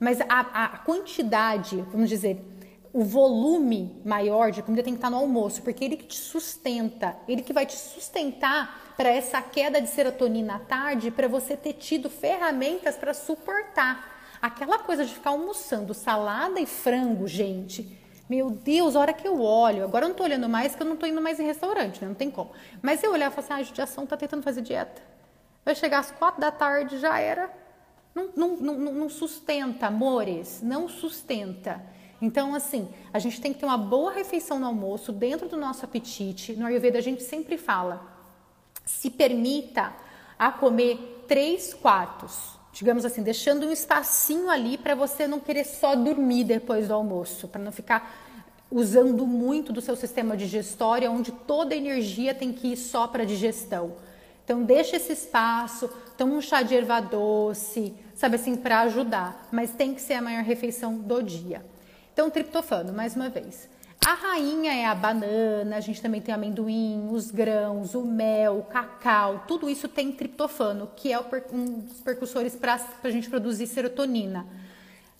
Mas 0.00 0.20
a, 0.22 0.40
a 0.64 0.68
quantidade, 0.78 1.84
vamos 1.90 2.08
dizer, 2.08 2.44
o 2.92 3.04
volume 3.04 4.00
maior 4.04 4.50
de 4.50 4.62
comida 4.62 4.82
tem 4.82 4.94
que 4.94 4.98
estar 4.98 5.10
no 5.10 5.16
almoço, 5.16 5.62
porque 5.62 5.84
ele 5.84 5.96
que 5.96 6.06
te 6.06 6.16
sustenta, 6.16 7.16
ele 7.26 7.42
que 7.42 7.52
vai 7.52 7.66
te 7.66 7.76
sustentar 7.76 8.94
para 8.96 9.08
essa 9.08 9.40
queda 9.40 9.80
de 9.80 9.88
serotonina 9.88 10.56
à 10.56 10.58
tarde, 10.58 11.10
para 11.10 11.28
você 11.28 11.56
ter 11.56 11.74
tido 11.74 12.10
ferramentas 12.10 12.96
para 12.96 13.14
suportar. 13.14 14.16
Aquela 14.40 14.78
coisa 14.78 15.04
de 15.04 15.12
ficar 15.12 15.30
almoçando 15.30 15.92
salada 15.92 16.60
e 16.60 16.66
frango, 16.66 17.26
gente. 17.26 17.96
Meu 18.28 18.50
Deus, 18.50 18.94
a 18.94 19.00
hora 19.00 19.12
que 19.12 19.26
eu 19.26 19.40
olho, 19.40 19.84
agora 19.84 20.04
eu 20.04 20.08
não 20.10 20.16
tô 20.16 20.22
olhando 20.22 20.48
mais, 20.48 20.74
que 20.74 20.82
eu 20.82 20.86
não 20.86 20.96
tô 20.96 21.06
indo 21.06 21.20
mais 21.20 21.40
em 21.40 21.44
restaurante, 21.44 22.02
né? 22.02 22.08
Não 22.08 22.14
tem 22.14 22.30
como. 22.30 22.50
Mas 22.82 23.02
eu 23.02 23.12
olhar 23.12 23.30
e 23.30 23.34
falar 23.34 23.44
assim, 23.44 23.52
ah, 23.54 23.56
a 23.56 23.62
judiação 23.62 24.06
tá 24.06 24.16
tentando 24.16 24.42
fazer 24.42 24.62
dieta. 24.62 25.00
Vai 25.64 25.74
chegar 25.74 26.00
às 26.00 26.10
quatro 26.10 26.40
da 26.40 26.50
tarde, 26.50 26.98
já 26.98 27.18
era. 27.18 27.50
Não, 28.14 28.30
não, 28.36 28.56
não, 28.56 28.74
não 28.92 29.08
sustenta, 29.08 29.86
amores, 29.86 30.60
não 30.62 30.88
sustenta. 30.88 31.80
Então, 32.20 32.54
assim, 32.54 32.88
a 33.12 33.18
gente 33.18 33.40
tem 33.40 33.52
que 33.52 33.60
ter 33.60 33.66
uma 33.66 33.78
boa 33.78 34.12
refeição 34.12 34.58
no 34.58 34.66
almoço, 34.66 35.12
dentro 35.12 35.48
do 35.48 35.56
nosso 35.56 35.84
apetite. 35.84 36.54
No 36.54 36.66
Ayurveda 36.66 36.98
a 36.98 37.02
gente 37.02 37.22
sempre 37.22 37.56
fala, 37.56 38.02
se 38.84 39.10
permita 39.10 39.92
a 40.38 40.50
comer 40.50 41.24
três 41.28 41.74
quartos 41.74 42.58
digamos 42.78 43.04
assim, 43.04 43.24
deixando 43.24 43.66
um 43.66 43.72
espacinho 43.72 44.48
ali 44.48 44.78
para 44.78 44.94
você 44.94 45.26
não 45.26 45.40
querer 45.40 45.64
só 45.64 45.96
dormir 45.96 46.44
depois 46.44 46.86
do 46.86 46.94
almoço, 46.94 47.48
para 47.48 47.60
não 47.60 47.72
ficar 47.72 48.28
usando 48.70 49.26
muito 49.26 49.72
do 49.72 49.80
seu 49.80 49.96
sistema 49.96 50.36
digestório, 50.36 51.10
onde 51.10 51.32
toda 51.32 51.74
a 51.74 51.76
energia 51.76 52.32
tem 52.32 52.52
que 52.52 52.68
ir 52.68 52.76
só 52.76 53.08
para 53.08 53.24
digestão. 53.24 53.96
Então 54.44 54.62
deixa 54.62 54.96
esse 54.96 55.12
espaço, 55.12 55.90
toma 56.16 56.34
um 56.34 56.40
chá 56.40 56.62
de 56.62 56.74
erva 56.74 57.00
doce, 57.00 57.94
sabe 58.14 58.36
assim, 58.36 58.54
para 58.54 58.82
ajudar, 58.82 59.48
mas 59.50 59.72
tem 59.72 59.92
que 59.92 60.00
ser 60.00 60.14
a 60.14 60.22
maior 60.22 60.44
refeição 60.44 60.98
do 60.98 61.20
dia. 61.20 61.64
Então 62.18 62.30
triptofano, 62.30 62.92
mais 62.92 63.14
uma 63.14 63.28
vez. 63.28 63.68
A 64.04 64.12
rainha 64.12 64.74
é 64.74 64.86
a 64.86 64.92
banana, 64.92 65.76
a 65.76 65.80
gente 65.80 66.02
também 66.02 66.20
tem 66.20 66.34
amendoim, 66.34 67.08
os 67.12 67.30
grãos, 67.30 67.94
o 67.94 68.04
mel, 68.04 68.58
o 68.58 68.62
cacau, 68.64 69.44
tudo 69.46 69.70
isso 69.70 69.86
tem 69.86 70.10
triptofano, 70.10 70.90
que 70.96 71.12
é 71.12 71.20
um 71.52 71.78
dos 71.78 72.00
percussores 72.00 72.56
para 72.56 72.76
a 73.04 73.10
gente 73.10 73.30
produzir 73.30 73.68
serotonina. 73.68 74.44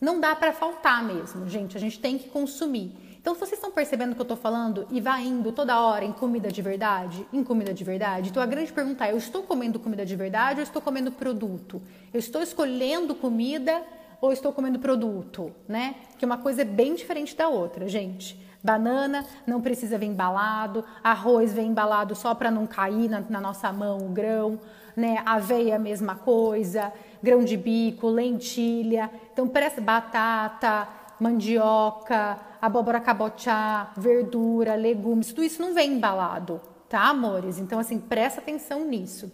Não 0.01 0.19
dá 0.19 0.35
para 0.35 0.51
faltar 0.51 1.01
mesmo, 1.01 1.47
gente, 1.47 1.77
a 1.77 1.79
gente 1.79 1.97
tem 2.01 2.17
que 2.17 2.27
consumir. 2.27 2.91
Então, 3.21 3.33
se 3.33 3.39
vocês 3.39 3.53
estão 3.53 3.71
percebendo 3.71 4.11
o 4.11 4.15
que 4.15 4.21
eu 4.21 4.23
estou 4.23 4.37
falando 4.37 4.85
e 4.91 4.99
vai 4.99 5.23
indo 5.23 5.53
toda 5.53 5.79
hora 5.79 6.03
em 6.03 6.11
comida 6.11 6.51
de 6.51 6.61
verdade, 6.61 7.25
em 7.31 7.45
comida 7.45 7.73
de 7.73 7.83
verdade, 7.85 8.29
então 8.29 8.43
a 8.43 8.45
grande 8.45 8.73
pergunta 8.73 9.07
é: 9.07 9.13
eu 9.13 9.17
estou 9.17 9.43
comendo 9.43 9.79
comida 9.79 10.05
de 10.05 10.17
verdade 10.17 10.59
ou 10.59 10.63
estou 10.63 10.81
comendo 10.81 11.13
produto? 11.13 11.81
Eu 12.13 12.19
estou 12.19 12.41
escolhendo 12.41 13.15
comida 13.15 13.81
ou 14.21 14.31
estou 14.33 14.51
comendo 14.51 14.79
produto, 14.79 15.51
né? 15.67 15.95
Que 16.17 16.25
uma 16.25 16.37
coisa 16.37 16.61
é 16.61 16.65
bem 16.65 16.95
diferente 16.95 17.35
da 17.35 17.47
outra, 17.47 17.87
gente. 17.87 18.37
Banana 18.61 19.25
não 19.47 19.61
precisa 19.61 19.97
vir 19.97 20.07
embalado, 20.07 20.83
arroz 21.01 21.53
vem 21.53 21.67
embalado 21.67 22.13
só 22.13 22.35
para 22.35 22.51
não 22.51 22.67
cair 22.67 23.09
na, 23.09 23.21
na, 23.21 23.39
nossa 23.39 23.71
mão 23.71 23.97
o 23.99 24.09
grão, 24.09 24.59
né? 24.95 25.21
Aveia 25.25 25.77
a 25.77 25.79
mesma 25.79 26.15
coisa, 26.15 26.91
grão 27.23 27.43
de 27.43 27.55
bico, 27.55 28.09
lentilha, 28.09 29.09
então 29.31 29.47
presta 29.47 29.79
batata, 29.79 30.89
mandioca, 31.19 32.37
abóbora 32.61 32.99
cabochá, 32.99 33.91
verdura, 33.95 34.75
legumes, 34.75 35.29
tudo 35.29 35.43
isso 35.43 35.61
não 35.61 35.73
vem 35.73 35.93
embalado, 35.93 36.59
tá, 36.89 37.07
amores? 37.07 37.59
Então 37.59 37.79
assim 37.79 37.97
presta 37.97 38.41
atenção 38.41 38.83
nisso. 38.83 39.31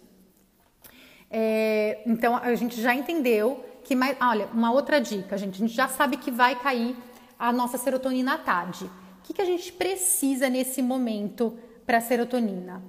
É, 1.28 2.02
então 2.06 2.36
a 2.36 2.54
gente 2.54 2.80
já 2.80 2.94
entendeu 2.94 3.64
que 3.86 3.96
mais, 3.96 4.16
olha, 4.20 4.48
uma 4.52 4.70
outra 4.72 5.00
dica, 5.00 5.38
gente, 5.38 5.54
a 5.54 5.58
gente 5.58 5.74
já 5.74 5.88
sabe 5.88 6.16
que 6.18 6.30
vai 6.30 6.56
cair 6.56 6.94
a 7.38 7.52
nossa 7.52 7.78
serotonina 7.78 8.34
à 8.34 8.38
tarde 8.38 8.90
que, 9.26 9.34
que 9.34 9.42
a 9.42 9.44
gente 9.44 9.72
precisa 9.72 10.48
nesse 10.48 10.80
momento 10.80 11.58
para 11.84 12.00
serotonina? 12.00 12.80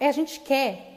É, 0.00 0.08
a 0.08 0.12
gente 0.12 0.40
quer 0.40 0.92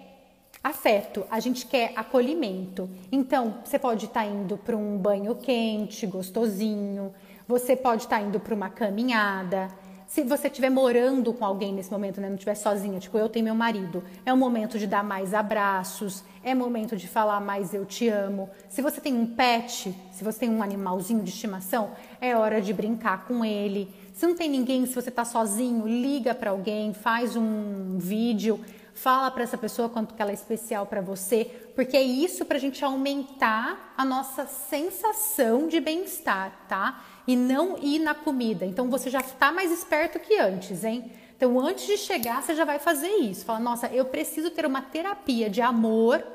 afeto, 0.63 1.25
a 1.29 1.39
gente 1.39 1.67
quer 1.67 1.93
acolhimento. 1.95 2.89
Então, 3.11 3.59
você 3.63 3.77
pode 3.77 4.05
estar 4.05 4.21
tá 4.21 4.25
indo 4.25 4.57
para 4.57 4.75
um 4.75 4.97
banho 4.97 5.35
quente, 5.35 6.07
gostosinho, 6.07 7.13
você 7.47 7.75
pode 7.75 8.03
estar 8.03 8.19
tá 8.19 8.25
indo 8.25 8.39
para 8.39 8.55
uma 8.55 8.69
caminhada, 8.69 9.69
se 10.09 10.23
você 10.23 10.47
estiver 10.47 10.71
morando 10.71 11.31
com 11.31 11.45
alguém 11.45 11.71
nesse 11.71 11.91
momento, 11.91 12.19
né, 12.19 12.27
não 12.27 12.33
estiver 12.33 12.55
sozinha, 12.55 12.99
tipo 12.99 13.15
eu 13.15 13.29
tenho 13.29 13.45
meu 13.45 13.53
marido, 13.53 14.03
é 14.25 14.33
o 14.33 14.37
momento 14.37 14.79
de 14.79 14.87
dar 14.87 15.03
mais 15.03 15.35
abraços, 15.35 16.23
é 16.43 16.55
momento 16.55 16.97
de 16.97 17.07
falar 17.07 17.39
mais 17.39 17.75
eu 17.75 17.85
te 17.85 18.09
amo. 18.09 18.49
Se 18.69 18.81
você 18.81 18.99
tem 18.99 19.13
um 19.13 19.27
pet, 19.27 19.95
se 20.11 20.23
você 20.23 20.39
tem 20.39 20.49
um 20.49 20.63
animalzinho 20.63 21.21
de 21.23 21.29
estimação, 21.29 21.91
é 22.19 22.35
hora 22.35 22.59
de 22.59 22.73
brincar 22.73 23.27
com 23.27 23.45
ele. 23.45 23.93
Se 24.11 24.25
não 24.25 24.35
tem 24.35 24.49
ninguém, 24.49 24.83
se 24.87 24.95
você 24.95 25.09
está 25.09 25.23
sozinho, 25.23 25.87
liga 25.87 26.33
para 26.33 26.49
alguém, 26.49 26.91
faz 26.91 27.35
um 27.35 27.99
vídeo, 27.99 28.59
fala 28.95 29.29
para 29.29 29.43
essa 29.43 29.59
pessoa 29.59 29.89
quanto 29.89 30.15
que 30.15 30.21
ela 30.21 30.31
é 30.31 30.33
especial 30.33 30.87
para 30.87 31.01
você, 31.01 31.45
porque 31.75 31.95
é 31.95 32.01
isso 32.01 32.45
para 32.45 32.57
a 32.57 32.59
gente 32.59 32.83
aumentar 32.83 33.93
a 33.95 34.03
nossa 34.03 34.47
sensação 34.47 35.67
de 35.67 35.79
bem-estar, 35.79 36.65
tá? 36.67 36.99
E 37.29 37.35
não 37.35 37.77
ir 37.77 37.99
na 37.99 38.15
comida. 38.15 38.65
Então 38.65 38.89
você 38.89 39.07
já 39.07 39.19
está 39.19 39.51
mais 39.51 39.71
esperto 39.71 40.19
que 40.19 40.39
antes, 40.39 40.83
hein? 40.83 41.11
Então 41.37 41.59
antes 41.59 41.85
de 41.85 41.95
chegar, 41.95 42.41
você 42.41 42.55
já 42.55 42.65
vai 42.65 42.79
fazer 42.79 43.07
isso. 43.07 43.45
Fala, 43.45 43.59
nossa, 43.59 43.85
eu 43.89 44.03
preciso 44.05 44.49
ter 44.49 44.65
uma 44.65 44.81
terapia 44.81 45.47
de 45.47 45.61
amor 45.61 46.25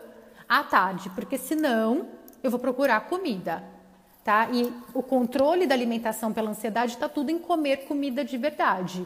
à 0.48 0.62
tarde, 0.62 1.11
porque 1.11 1.37
senão 1.37 2.07
eu 2.44 2.48
vou 2.48 2.61
procurar 2.61 3.09
comida. 3.09 3.64
Tá? 4.22 4.48
E 4.52 4.72
o 4.94 5.02
controle 5.02 5.66
da 5.66 5.74
alimentação 5.74 6.33
pela 6.33 6.50
ansiedade 6.50 6.92
está 6.92 7.09
tudo 7.09 7.28
em 7.28 7.40
comer 7.40 7.88
comida 7.88 8.24
de 8.24 8.38
verdade. 8.38 9.04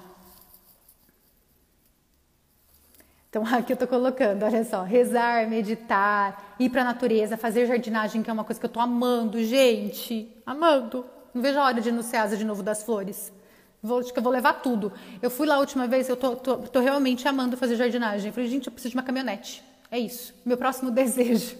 Então 3.31 3.42
aqui 3.51 3.72
eu 3.72 3.77
estou 3.77 3.88
colocando, 3.88 4.42
olha 4.42 4.62
só, 4.62 4.83
rezar, 4.83 5.48
meditar, 5.48 6.55
ir 6.61 6.68
para 6.68 6.83
a 6.83 6.85
natureza, 6.85 7.38
fazer 7.38 7.64
jardinagem, 7.64 8.22
que 8.22 8.29
é 8.29 8.33
uma 8.33 8.44
coisa 8.44 8.61
que 8.61 8.66
eu 8.66 8.68
estou 8.68 8.83
amando, 8.83 9.42
gente, 9.42 10.31
amando. 10.44 11.16
Não 11.38 11.42
vejo 11.42 11.57
a 11.61 11.66
hora 11.66 11.81
de 11.81 11.88
ir 11.88 11.92
no 11.92 12.03
Ceasa 12.03 12.37
de 12.37 12.44
novo 12.44 12.64
das 12.64 12.83
flores. 12.83 13.33
Vou, 13.81 14.01
acho 14.01 14.12
que 14.12 14.18
eu 14.18 14.22
vou 14.24 14.33
levar 14.33 14.55
tudo. 14.55 14.92
Eu 15.22 15.31
fui 15.31 15.46
lá 15.46 15.55
a 15.55 15.61
última 15.61 15.87
vez, 15.87 16.09
eu 16.09 16.16
tô, 16.16 16.35
tô, 16.35 16.57
tô 16.57 16.81
realmente 16.81 17.29
amando 17.29 17.57
fazer 17.57 17.77
jardinagem. 17.77 18.33
Falei, 18.33 18.51
gente, 18.51 18.66
eu 18.66 18.72
preciso 18.72 18.90
de 18.90 18.96
uma 18.96 19.05
caminhonete. 19.05 19.62
É 19.88 20.01
isso. 20.01 20.35
Meu 20.44 20.57
próximo 20.57 20.90
desejo 20.90 21.57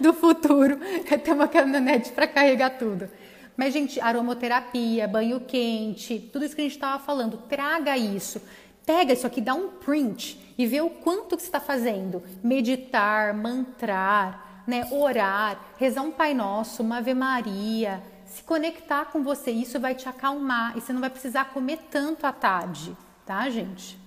do 0.00 0.12
futuro 0.12 0.80
é 1.08 1.16
ter 1.16 1.30
uma 1.30 1.46
caminhonete 1.46 2.10
para 2.10 2.26
carregar 2.26 2.70
tudo. 2.70 3.08
Mas, 3.56 3.72
gente, 3.72 4.00
aromoterapia, 4.00 5.06
banho 5.06 5.38
quente, 5.38 6.18
tudo 6.32 6.44
isso 6.44 6.56
que 6.56 6.62
a 6.62 6.64
gente 6.64 6.74
estava 6.74 7.00
falando, 7.00 7.36
traga 7.48 7.96
isso. 7.96 8.42
Pega 8.84 9.12
isso 9.12 9.28
aqui, 9.28 9.40
dá 9.40 9.54
um 9.54 9.68
print 9.68 10.40
e 10.58 10.66
vê 10.66 10.80
o 10.80 10.90
quanto 10.90 11.36
que 11.36 11.42
você 11.42 11.48
está 11.48 11.60
fazendo. 11.60 12.20
Meditar, 12.42 13.32
mantrar, 13.32 14.64
né, 14.66 14.88
orar, 14.90 15.60
rezar 15.78 16.02
um 16.02 16.10
Pai 16.10 16.34
Nosso, 16.34 16.82
uma 16.82 16.98
Ave 16.98 17.14
Maria, 17.14 18.02
se 18.28 18.42
conectar 18.42 19.06
com 19.06 19.22
você. 19.22 19.50
Isso 19.50 19.80
vai 19.80 19.94
te 19.94 20.08
acalmar 20.08 20.76
e 20.76 20.80
você 20.80 20.92
não 20.92 21.00
vai 21.00 21.10
precisar 21.10 21.46
comer 21.46 21.78
tanto 21.90 22.26
à 22.26 22.32
tarde, 22.32 22.96
tá, 23.26 23.48
gente? 23.48 23.98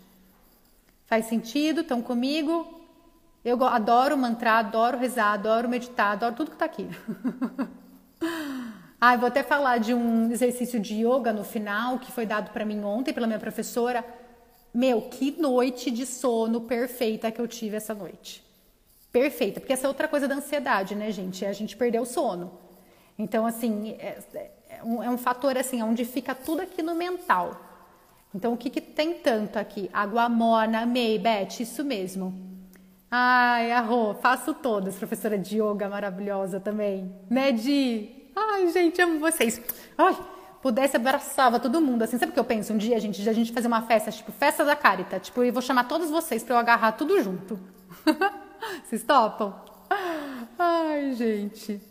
Faz 1.07 1.25
sentido? 1.25 1.81
Estão 1.81 2.01
comigo? 2.01 2.79
Eu 3.43 3.63
adoro 3.65 4.17
mantrar, 4.17 4.59
adoro 4.59 4.97
rezar, 4.97 5.33
adoro 5.33 5.67
meditar, 5.67 6.13
adoro 6.13 6.35
tudo 6.35 6.51
que 6.51 6.55
está 6.55 6.65
aqui. 6.65 6.87
ah, 9.01 9.17
vou 9.17 9.27
até 9.27 9.41
falar 9.41 9.79
de 9.79 9.93
um 9.93 10.31
exercício 10.31 10.79
de 10.79 11.03
yoga 11.05 11.33
no 11.33 11.43
final 11.43 11.97
que 11.97 12.11
foi 12.11 12.25
dado 12.25 12.51
para 12.51 12.63
mim 12.63 12.83
ontem 12.83 13.13
pela 13.13 13.25
minha 13.25 13.39
professora. 13.39 14.05
Meu, 14.73 15.01
que 15.01 15.31
noite 15.31 15.89
de 15.89 16.05
sono 16.05 16.61
perfeita 16.61 17.31
que 17.31 17.41
eu 17.41 17.47
tive 17.47 17.75
essa 17.75 17.93
noite. 17.93 18.43
Perfeita, 19.11 19.59
porque 19.59 19.73
essa 19.73 19.87
é 19.87 19.89
outra 19.89 20.07
coisa 20.07 20.27
da 20.27 20.35
ansiedade, 20.35 20.95
né, 20.95 21.11
gente? 21.11 21.43
É 21.43 21.49
a 21.49 21.53
gente 21.53 21.75
perder 21.75 21.99
o 21.99 22.05
sono. 22.05 22.51
Então, 23.21 23.45
assim, 23.45 23.95
é, 23.99 24.17
é, 24.33 24.83
um, 24.83 25.03
é 25.03 25.07
um 25.07 25.17
fator 25.17 25.55
assim, 25.55 25.83
onde 25.83 26.03
fica 26.03 26.33
tudo 26.33 26.63
aqui 26.63 26.81
no 26.81 26.95
mental. 26.95 27.55
Então, 28.33 28.51
o 28.51 28.57
que, 28.57 28.67
que 28.67 28.81
tem 28.81 29.13
tanto 29.19 29.59
aqui? 29.59 29.91
Água 29.93 30.27
morna, 30.27 30.81
amei, 30.81 31.19
Beth, 31.19 31.59
isso 31.59 31.85
mesmo. 31.85 32.33
Ai, 33.11 33.71
arro, 33.73 34.15
faço 34.15 34.55
todas, 34.55 34.95
professora 34.95 35.37
de 35.37 35.61
yoga 35.61 35.87
maravilhosa 35.87 36.59
também. 36.59 37.13
Né, 37.29 37.51
Di? 37.51 38.31
Ai, 38.35 38.67
gente, 38.71 38.99
amo 38.99 39.19
vocês. 39.19 39.61
Ai, 39.95 40.17
pudesse 40.59 40.95
abraçava 40.95 41.59
todo 41.59 41.79
mundo, 41.79 42.01
assim, 42.01 42.17
sabe 42.17 42.31
o 42.31 42.33
que 42.33 42.39
eu 42.39 42.43
penso? 42.43 42.73
Um 42.73 42.77
dia 42.77 42.99
gente, 42.99 43.29
a 43.29 43.33
gente 43.33 43.51
fazer 43.51 43.67
uma 43.67 43.83
festa, 43.83 44.09
tipo, 44.09 44.31
festa 44.31 44.65
da 44.65 44.75
Carita, 44.75 45.19
tipo, 45.19 45.43
e 45.43 45.51
vou 45.51 45.61
chamar 45.61 45.83
todos 45.83 46.09
vocês 46.09 46.43
para 46.43 46.55
eu 46.55 46.59
agarrar 46.59 46.93
tudo 46.93 47.21
junto. 47.21 47.59
Vocês 48.85 49.03
topam? 49.03 49.53
Ai, 50.57 51.13
gente. 51.13 51.81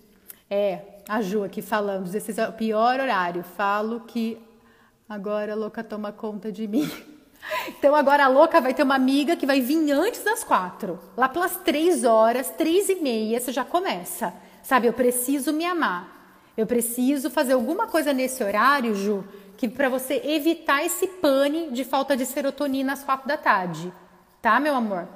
É, 0.48 0.89
a 1.08 1.20
Ju 1.22 1.44
aqui 1.44 1.62
falando, 1.62 2.12
esse 2.14 2.40
é 2.40 2.48
o 2.48 2.52
pior 2.52 3.00
horário. 3.00 3.42
Falo 3.42 4.00
que 4.00 4.38
agora 5.08 5.52
a 5.52 5.56
louca 5.56 5.82
toma 5.82 6.12
conta 6.12 6.50
de 6.50 6.66
mim. 6.66 6.90
Então 7.68 7.94
agora 7.94 8.26
a 8.26 8.28
louca 8.28 8.60
vai 8.60 8.74
ter 8.74 8.82
uma 8.82 8.94
amiga 8.94 9.34
que 9.34 9.46
vai 9.46 9.62
vir 9.62 9.90
antes 9.92 10.22
das 10.22 10.44
quatro. 10.44 11.00
Lá 11.16 11.26
pelas 11.26 11.56
três 11.56 12.04
horas, 12.04 12.50
três 12.50 12.90
e 12.90 12.96
meia, 12.96 13.40
você 13.40 13.50
já 13.50 13.64
começa. 13.64 14.34
Sabe, 14.62 14.86
eu 14.86 14.92
preciso 14.92 15.50
me 15.50 15.64
amar. 15.64 16.52
Eu 16.54 16.66
preciso 16.66 17.30
fazer 17.30 17.54
alguma 17.54 17.86
coisa 17.86 18.12
nesse 18.12 18.44
horário, 18.44 18.94
Ju, 18.94 19.24
que 19.56 19.68
para 19.68 19.88
você 19.88 20.20
evitar 20.22 20.84
esse 20.84 21.06
pane 21.06 21.70
de 21.70 21.82
falta 21.82 22.14
de 22.14 22.26
serotonina 22.26 22.92
às 22.92 23.02
quatro 23.02 23.26
da 23.26 23.38
tarde. 23.38 23.90
Tá, 24.42 24.60
meu 24.60 24.74
amor? 24.74 25.08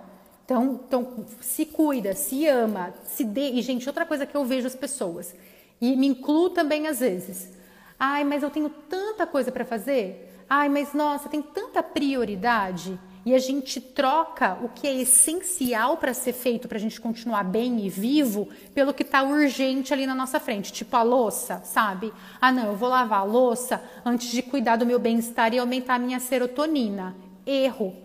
Então, 0.44 0.80
então 0.86 1.26
se 1.40 1.64
cuida, 1.64 2.14
se 2.14 2.46
ama, 2.46 2.92
se 3.04 3.24
dê. 3.24 3.50
E, 3.50 3.62
gente, 3.62 3.88
outra 3.88 4.04
coisa 4.04 4.26
que 4.26 4.36
eu 4.36 4.44
vejo 4.44 4.66
as 4.66 4.76
pessoas, 4.76 5.34
e 5.80 5.96
me 5.96 6.06
incluo 6.06 6.50
também 6.50 6.86
às 6.86 7.00
vezes. 7.00 7.52
Ai, 7.98 8.24
mas 8.24 8.42
eu 8.42 8.50
tenho 8.50 8.68
tanta 8.68 9.26
coisa 9.26 9.52
para 9.52 9.64
fazer. 9.64 10.44
Ai, 10.48 10.68
mas 10.68 10.92
nossa, 10.92 11.28
tem 11.28 11.40
tanta 11.40 11.82
prioridade 11.82 12.98
e 13.26 13.34
a 13.34 13.38
gente 13.38 13.80
troca 13.80 14.58
o 14.62 14.68
que 14.68 14.86
é 14.86 14.94
essencial 14.94 15.96
para 15.96 16.12
ser 16.12 16.34
feito 16.34 16.68
para 16.68 16.76
a 16.76 16.80
gente 16.80 17.00
continuar 17.00 17.42
bem 17.42 17.86
e 17.86 17.88
vivo 17.88 18.48
pelo 18.74 18.92
que 18.92 19.02
está 19.02 19.22
urgente 19.22 19.94
ali 19.94 20.06
na 20.06 20.14
nossa 20.14 20.38
frente, 20.38 20.72
tipo 20.72 20.94
a 20.94 21.02
louça, 21.02 21.62
sabe? 21.64 22.12
Ah, 22.40 22.52
não, 22.52 22.66
eu 22.66 22.76
vou 22.76 22.90
lavar 22.90 23.20
a 23.20 23.24
louça 23.24 23.82
antes 24.04 24.30
de 24.30 24.42
cuidar 24.42 24.76
do 24.76 24.84
meu 24.84 24.98
bem-estar 24.98 25.54
e 25.54 25.58
aumentar 25.58 25.94
a 25.94 25.98
minha 25.98 26.20
serotonina. 26.20 27.16
Erro, 27.46 27.96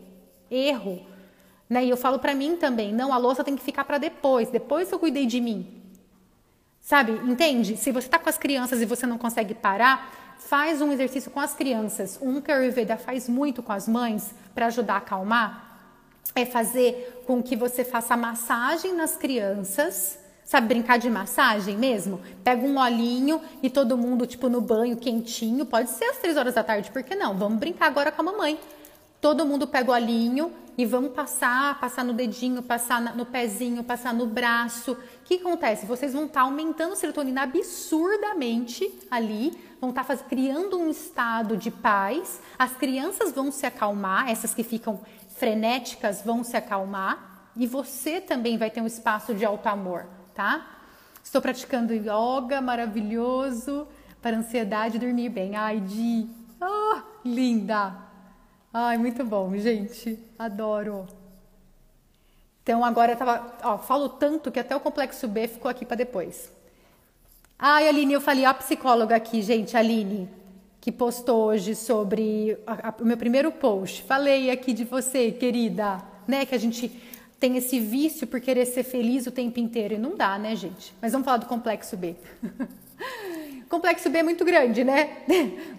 erro. 0.49 1.05
Né? 1.69 1.85
E 1.85 1.89
eu 1.89 1.97
falo 1.97 2.17
para 2.17 2.33
mim 2.33 2.55
também, 2.55 2.93
não, 2.93 3.11
a 3.11 3.17
louça 3.17 3.43
tem 3.43 3.55
que 3.55 3.63
ficar 3.63 3.83
para 3.83 3.97
depois, 3.97 4.49
depois 4.49 4.89
eu 4.89 4.97
cuidei 4.97 5.25
de 5.25 5.41
mim. 5.41 5.78
Sabe, 6.89 7.11
entende? 7.11 7.77
Se 7.77 7.91
você 7.91 8.07
está 8.07 8.17
com 8.17 8.27
as 8.27 8.37
crianças 8.39 8.81
e 8.81 8.85
você 8.85 9.05
não 9.05 9.19
consegue 9.19 9.53
parar, 9.53 10.11
faz 10.39 10.81
um 10.81 10.91
exercício 10.91 11.29
com 11.29 11.39
as 11.39 11.53
crianças. 11.53 12.17
Um 12.19 12.41
que 12.41 12.51
a 12.51 12.55
Ayurveda 12.55 12.97
faz 12.97 13.29
muito 13.29 13.61
com 13.61 13.71
as 13.71 13.87
mães 13.87 14.33
para 14.55 14.65
ajudar 14.65 14.95
a 14.95 14.97
acalmar 14.97 15.69
é 16.33 16.47
fazer 16.47 17.23
com 17.27 17.43
que 17.43 17.55
você 17.55 17.85
faça 17.85 18.17
massagem 18.17 18.95
nas 18.95 19.15
crianças. 19.15 20.17
Sabe 20.43 20.67
brincar 20.69 20.97
de 20.97 21.11
massagem 21.11 21.77
mesmo? 21.77 22.21
Pega 22.43 22.65
um 22.65 22.79
olhinho 22.79 23.39
e 23.61 23.69
todo 23.69 23.95
mundo, 23.95 24.25
tipo, 24.25 24.49
no 24.49 24.59
banho 24.59 24.97
quentinho. 24.97 25.67
Pode 25.67 25.91
ser 25.91 26.05
às 26.05 26.17
três 26.17 26.37
horas 26.37 26.55
da 26.55 26.63
tarde, 26.63 26.89
por 26.89 27.03
que 27.03 27.13
não? 27.13 27.37
Vamos 27.37 27.59
brincar 27.59 27.85
agora 27.85 28.11
com 28.11 28.23
a 28.23 28.25
mamãe. 28.25 28.59
Todo 29.21 29.45
mundo 29.45 29.67
pega 29.67 29.91
o 29.91 29.93
olhinho 29.93 30.53
e 30.77 30.85
vamos 30.85 31.11
passar, 31.11 31.77
passar 31.77 32.05
no 32.05 32.13
dedinho, 32.13 32.63
passar 32.63 33.13
no 33.15 33.25
pezinho, 33.25 33.83
passar 33.83 34.13
no 34.13 34.25
braço. 34.25 34.93
O 34.93 34.97
que 35.25 35.35
acontece? 35.35 35.85
Vocês 35.85 36.13
vão 36.13 36.23
estar 36.23 36.39
tá 36.39 36.45
aumentando 36.45 36.95
serotonina 36.95 37.43
absurdamente 37.43 38.89
ali, 39.11 39.61
vão 39.81 39.89
estar 39.89 40.05
tá 40.05 40.15
criando 40.15 40.79
um 40.79 40.89
estado 40.89 41.57
de 41.57 41.69
paz. 41.69 42.39
As 42.57 42.71
crianças 42.77 43.33
vão 43.33 43.51
se 43.51 43.65
acalmar, 43.65 44.29
essas 44.29 44.53
que 44.53 44.63
ficam 44.63 45.01
frenéticas 45.27 46.21
vão 46.21 46.41
se 46.41 46.55
acalmar 46.55 47.51
e 47.57 47.67
você 47.67 48.21
também 48.21 48.57
vai 48.57 48.69
ter 48.69 48.79
um 48.79 48.87
espaço 48.87 49.33
de 49.33 49.43
alto 49.43 49.67
amor, 49.67 50.05
tá? 50.33 50.65
Estou 51.21 51.41
praticando 51.41 51.93
yoga, 51.93 52.61
maravilhoso, 52.61 53.85
para 54.21 54.37
ansiedade 54.37 54.97
dormir 54.97 55.27
bem. 55.27 55.57
Ai, 55.57 55.81
Di, 55.81 56.29
oh, 56.61 57.01
linda! 57.25 58.08
Ai, 58.73 58.97
muito 58.97 59.23
bom, 59.23 59.55
gente. 59.57 60.19
Adoro. 60.37 61.07
Então 62.61 62.85
agora 62.85 63.13
eu 63.13 63.17
tava, 63.17 63.57
ó, 63.63 63.77
falo 63.79 64.09
tanto 64.09 64.51
que 64.51 64.59
até 64.59 64.75
o 64.75 64.79
complexo 64.79 65.27
B 65.27 65.47
ficou 65.47 65.71
aqui 65.71 65.85
para 65.85 65.97
depois. 65.97 66.51
Ai, 67.57 67.87
Aline, 67.87 68.13
eu 68.13 68.21
falei 68.21 68.45
a 68.45 68.53
psicóloga 68.53 69.15
aqui, 69.15 69.41
gente, 69.41 69.75
Aline, 69.75 70.29
que 70.79 70.91
postou 70.91 71.45
hoje 71.45 71.75
sobre 71.75 72.57
a, 72.67 72.89
a, 72.89 72.93
o 73.01 73.05
meu 73.05 73.17
primeiro 73.17 73.51
post. 73.51 74.03
Falei 74.03 74.51
aqui 74.51 74.71
de 74.71 74.85
você, 74.85 75.31
querida, 75.31 76.01
né, 76.27 76.45
que 76.45 76.53
a 76.53 76.59
gente 76.59 76.89
tem 77.39 77.57
esse 77.57 77.79
vício 77.79 78.27
por 78.27 78.39
querer 78.39 78.65
ser 78.65 78.83
feliz 78.83 79.25
o 79.25 79.31
tempo 79.31 79.59
inteiro 79.59 79.95
e 79.95 79.97
não 79.97 80.15
dá, 80.15 80.37
né, 80.37 80.55
gente? 80.55 80.93
Mas 81.01 81.11
vamos 81.11 81.25
falar 81.25 81.37
do 81.37 81.47
complexo 81.47 81.97
B. 81.97 82.15
Complexo 83.69 84.09
B 84.09 84.17
é 84.17 84.23
muito 84.23 84.43
grande, 84.43 84.83
né? 84.83 85.17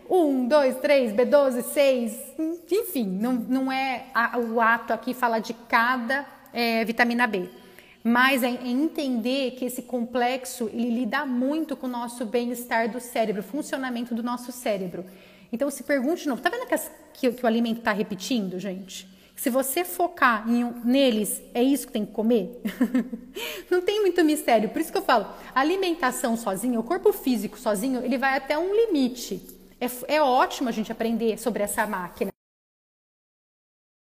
1, 0.09 0.47
2, 0.47 0.77
3, 0.77 1.13
B12, 1.13 1.63
6, 1.63 2.19
enfim, 2.71 3.05
não, 3.05 3.33
não 3.33 3.73
é 3.73 4.07
a, 4.15 4.39
o 4.39 4.61
ato 4.61 4.93
aqui 4.93 5.13
fala 5.13 5.41
de 5.41 5.53
cada 5.53 6.25
é, 6.53 6.85
vitamina 6.85 7.27
B. 7.27 7.51
Mas 8.05 8.45
é, 8.45 8.49
é 8.49 8.69
entender 8.69 9.53
que 9.53 9.65
esse 9.65 9.83
complexo 9.83 10.71
ele 10.73 11.01
lida 11.01 11.27
muito 11.27 11.77
com 11.77 11.89
o 11.89 11.91
nosso 11.91 12.25
bem-estar 12.25 12.89
do 12.89 13.01
cérebro, 13.01 13.43
funcionamento 13.43 14.15
do 14.15 14.23
nosso 14.23 14.53
cérebro. 14.53 15.05
Então 15.53 15.69
se 15.69 15.83
pergunte 15.83 16.23
de 16.23 16.29
novo, 16.29 16.41
tá 16.41 16.49
vendo 16.49 16.69
que, 16.69 16.75
as, 16.75 16.89
que, 17.13 17.33
que 17.33 17.45
o 17.45 17.47
alimento 17.47 17.79
está 17.79 17.91
repetindo, 17.91 18.57
gente? 18.61 19.10
Se 19.41 19.49
você 19.49 19.87
focar 19.87 20.47
em, 20.47 20.71
neles, 20.85 21.41
é 21.55 21.63
isso 21.63 21.87
que 21.87 21.95
tem 21.95 22.05
que 22.05 22.13
comer? 22.13 22.61
não 23.71 23.81
tem 23.81 24.03
muito 24.03 24.23
mistério. 24.23 24.69
Por 24.69 24.83
isso 24.83 24.93
que 24.93 24.99
eu 24.99 25.03
falo, 25.03 25.35
alimentação 25.55 26.37
sozinha, 26.37 26.79
o 26.79 26.85
corpo 26.85 27.11
físico 27.11 27.59
sozinho, 27.59 28.05
ele 28.05 28.19
vai 28.19 28.37
até 28.37 28.59
um 28.59 28.75
limite. 28.75 29.59
É, 29.81 30.17
é 30.17 30.23
ótimo 30.23 30.69
a 30.69 30.73
gente 30.73 30.93
aprender 30.93 31.39
sobre 31.39 31.63
essa 31.63 31.87
máquina. 31.87 32.31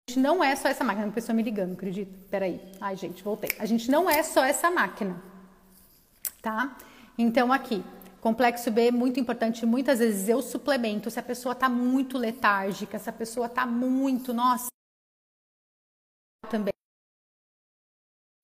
A 0.09 0.13
gente 0.13 0.21
não 0.21 0.45
é 0.45 0.55
só 0.55 0.69
essa 0.69 0.85
máquina. 0.85 1.07
Uma 1.07 1.13
pessoa 1.13 1.35
me 1.35 1.43
ligando, 1.43 1.73
acredito. 1.73 2.17
Peraí. 2.31 2.61
Ai, 2.81 2.95
gente, 2.95 3.25
voltei. 3.25 3.51
A 3.59 3.67
gente 3.67 3.91
não 3.91 4.09
é 4.09 4.23
só 4.23 4.45
essa 4.45 4.71
máquina. 4.71 5.21
Tá? 6.41 6.79
Então, 7.19 7.53
aqui, 7.53 7.83
Complexo 8.21 8.71
B 8.71 8.87
é 8.87 8.93
muito 8.93 9.19
importante. 9.19 9.67
Muitas 9.67 9.99
vezes 9.99 10.29
eu 10.29 10.41
suplemento 10.41 11.11
se 11.11 11.19
a 11.19 11.23
pessoa 11.25 11.53
está 11.53 11.69
muito 11.69 12.17
letárgica, 12.17 12.97
se 12.97 13.11
a 13.11 13.13
pessoa 13.13 13.47
está 13.47 13.67
muito, 13.67 14.33
nossa, 14.33 14.69
também 16.47 16.73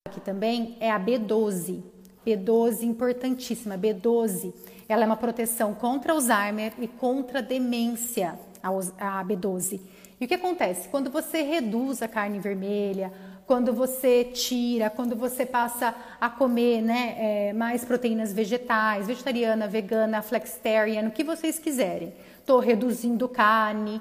aqui 0.08 0.20
também 0.20 0.76
é 0.78 0.90
a 0.90 1.00
B12. 1.00 1.82
B12 2.26 2.82
importantíssima. 2.82 3.78
B12, 3.78 4.52
ela 4.88 5.02
é 5.02 5.06
uma 5.06 5.16
proteção 5.16 5.74
contra 5.74 6.12
Alzheimer 6.12 6.72
e 6.78 6.86
contra 6.86 7.42
demência, 7.42 8.38
a 8.62 9.24
B12. 9.24 9.80
E 10.20 10.24
o 10.24 10.28
que 10.28 10.34
acontece? 10.34 10.88
Quando 10.88 11.10
você 11.10 11.42
reduz 11.42 12.00
a 12.02 12.06
carne 12.06 12.38
vermelha, 12.38 13.12
quando 13.46 13.72
você 13.72 14.22
tira, 14.24 14.88
quando 14.88 15.16
você 15.16 15.44
passa 15.44 15.94
a 16.20 16.30
comer 16.30 16.80
né, 16.80 17.16
é, 17.18 17.52
mais 17.52 17.84
proteínas 17.84 18.32
vegetais, 18.32 19.06
vegetariana, 19.06 19.66
vegana, 19.66 20.22
flexitarian, 20.22 21.08
o 21.08 21.10
que 21.10 21.24
vocês 21.24 21.58
quiserem. 21.58 22.12
Estou 22.38 22.60
reduzindo 22.60 23.28
carne, 23.28 24.00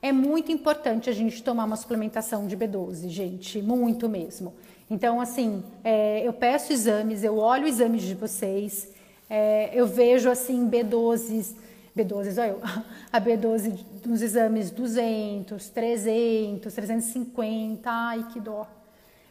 é 0.00 0.12
muito 0.12 0.52
importante 0.52 1.10
a 1.10 1.12
gente 1.12 1.42
tomar 1.42 1.64
uma 1.64 1.76
suplementação 1.76 2.46
de 2.46 2.56
B12, 2.56 3.08
gente, 3.08 3.60
muito 3.60 4.08
mesmo. 4.08 4.54
Então, 4.90 5.20
assim, 5.20 5.62
é, 5.84 6.26
eu 6.26 6.32
peço 6.32 6.72
exames, 6.72 7.24
eu 7.24 7.36
olho 7.36 7.66
exames 7.66 8.02
de 8.02 8.14
vocês, 8.14 8.92
é, 9.28 9.70
eu 9.74 9.86
vejo, 9.86 10.30
assim, 10.30 10.68
B12, 10.68 11.54
B12, 11.96 12.38
olha 12.38 12.48
eu, 12.48 12.60
a 13.12 13.20
B12 13.20 13.78
nos 14.06 14.22
exames 14.22 14.70
200, 14.70 15.68
300, 15.68 16.72
350, 16.72 17.90
ai, 17.90 18.26
que 18.32 18.40
dó. 18.40 18.66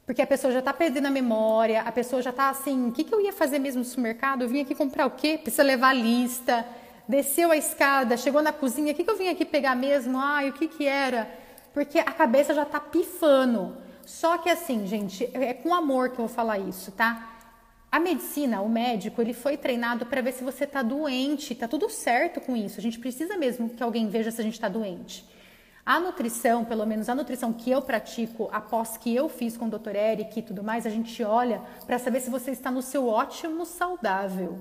Porque 0.05 0.21
a 0.21 0.27
pessoa 0.27 0.53
já 0.53 0.59
está 0.59 0.73
perdendo 0.73 1.07
a 1.07 1.11
memória, 1.11 1.81
a 1.81 1.91
pessoa 1.91 2.21
já 2.21 2.29
está 2.29 2.49
assim, 2.49 2.89
o 2.89 2.91
que, 2.91 3.03
que 3.03 3.13
eu 3.13 3.19
ia 3.19 3.33
fazer 3.33 3.59
mesmo 3.59 3.79
no 3.79 3.85
supermercado? 3.85 4.43
Eu 4.43 4.47
vim 4.47 4.61
aqui 4.61 4.75
comprar 4.75 5.05
o 5.05 5.11
quê? 5.11 5.37
Precisa 5.41 5.63
levar 5.63 5.89
a 5.89 5.93
lista 5.93 6.65
desceu 7.07 7.51
a 7.51 7.57
escada, 7.57 8.17
chegou 8.17 8.41
na 8.41 8.51
cozinha, 8.51 8.91
o 8.91 8.95
que, 8.95 9.03
que 9.03 9.09
eu 9.09 9.17
vim 9.17 9.29
aqui 9.29 9.45
pegar 9.45 9.75
mesmo? 9.75 10.17
Ai, 10.17 10.49
o 10.49 10.53
que 10.53 10.67
que 10.67 10.85
era? 10.85 11.29
Porque 11.73 11.99
a 11.99 12.11
cabeça 12.11 12.53
já 12.53 12.65
tá 12.65 12.79
pifando. 12.79 13.77
Só 14.05 14.37
que 14.37 14.49
assim, 14.49 14.87
gente, 14.87 15.29
é 15.33 15.53
com 15.53 15.73
amor 15.73 16.09
que 16.09 16.19
eu 16.19 16.27
vou 16.27 16.33
falar 16.33 16.59
isso, 16.59 16.91
tá? 16.91 17.35
A 17.91 17.99
medicina, 17.99 18.61
o 18.61 18.69
médico, 18.69 19.21
ele 19.21 19.33
foi 19.33 19.55
treinado 19.55 20.05
para 20.05 20.21
ver 20.21 20.33
se 20.33 20.43
você 20.43 20.65
está 20.65 20.81
doente, 20.81 21.55
tá 21.55 21.67
tudo 21.67 21.89
certo 21.89 22.41
com 22.41 22.55
isso. 22.55 22.79
A 22.79 22.81
gente 22.81 22.99
precisa 22.99 23.37
mesmo 23.37 23.69
que 23.69 23.81
alguém 23.81 24.09
veja 24.09 24.29
se 24.29 24.41
a 24.41 24.43
gente 24.43 24.53
está 24.53 24.67
doente. 24.67 25.25
A 25.85 25.99
nutrição, 25.99 26.65
pelo 26.65 26.85
menos 26.85 27.07
a 27.07 27.15
nutrição 27.15 27.53
que 27.53 27.71
eu 27.71 27.81
pratico 27.81 28.49
após 28.51 28.97
que 28.97 29.15
eu 29.15 29.29
fiz 29.29 29.55
com 29.55 29.67
o 29.67 29.69
Dr. 29.69 29.95
Eric 29.95 30.37
e 30.37 30.41
tudo 30.41 30.61
mais, 30.61 30.85
a 30.85 30.89
gente 30.89 31.23
olha 31.23 31.61
para 31.85 31.97
saber 31.97 32.19
se 32.19 32.29
você 32.29 32.51
está 32.51 32.69
no 32.69 32.81
seu 32.81 33.07
ótimo 33.07 33.65
saudável. 33.65 34.59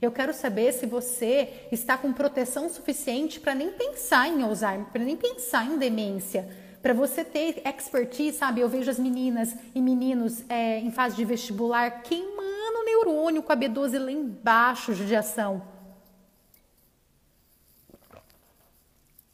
Eu 0.00 0.12
quero 0.12 0.32
saber 0.32 0.72
se 0.72 0.86
você 0.86 1.66
está 1.72 1.98
com 1.98 2.12
proteção 2.12 2.68
suficiente 2.68 3.40
para 3.40 3.54
nem 3.54 3.72
pensar 3.72 4.28
em 4.28 4.42
Alzheimer, 4.42 4.86
para 4.86 5.02
nem 5.02 5.16
pensar 5.16 5.66
em 5.66 5.76
demência, 5.76 6.48
para 6.80 6.94
você 6.94 7.24
ter 7.24 7.60
expertise, 7.66 8.38
sabe? 8.38 8.60
Eu 8.60 8.68
vejo 8.68 8.88
as 8.88 8.98
meninas 8.98 9.56
e 9.74 9.80
meninos 9.80 10.44
é, 10.48 10.78
em 10.78 10.92
fase 10.92 11.16
de 11.16 11.24
vestibular 11.24 12.02
queimando 12.02 12.84
neurônio 12.84 13.42
com 13.42 13.52
a 13.52 13.56
B12 13.56 13.98
lá 13.98 14.12
embaixo, 14.12 14.94
judiação. 14.94 15.62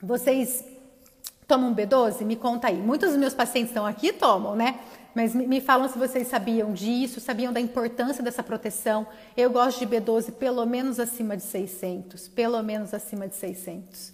Vocês 0.01 0.65
tomam 1.47 1.75
B12? 1.75 2.23
Me 2.25 2.37
conta 2.37 2.69
aí. 2.69 2.77
Muitos 2.77 3.11
dos 3.11 3.19
meus 3.19 3.35
pacientes 3.35 3.71
estão 3.71 3.87
aqui 3.87 4.13
tomam, 4.13 4.57
né? 4.57 4.81
Mas 5.15 5.35
me 5.35 5.61
falam 5.61 5.89
se 5.89 5.97
vocês 5.97 6.27
sabiam 6.27 6.73
disso, 6.73 7.21
sabiam 7.21 7.53
da 7.53 7.61
importância 7.61 8.23
dessa 8.23 8.43
proteção. 8.43 9.07
Eu 9.37 9.49
gosto 9.51 9.79
de 9.79 9.87
B12 9.87 10.33
pelo 10.33 10.67
menos 10.67 10.99
acima 10.99 11.37
de 11.37 11.45
600, 11.45 12.29
pelo 12.29 12.61
menos 12.63 12.93
acima 12.93 13.29
de 13.29 13.37
600. 13.37 14.13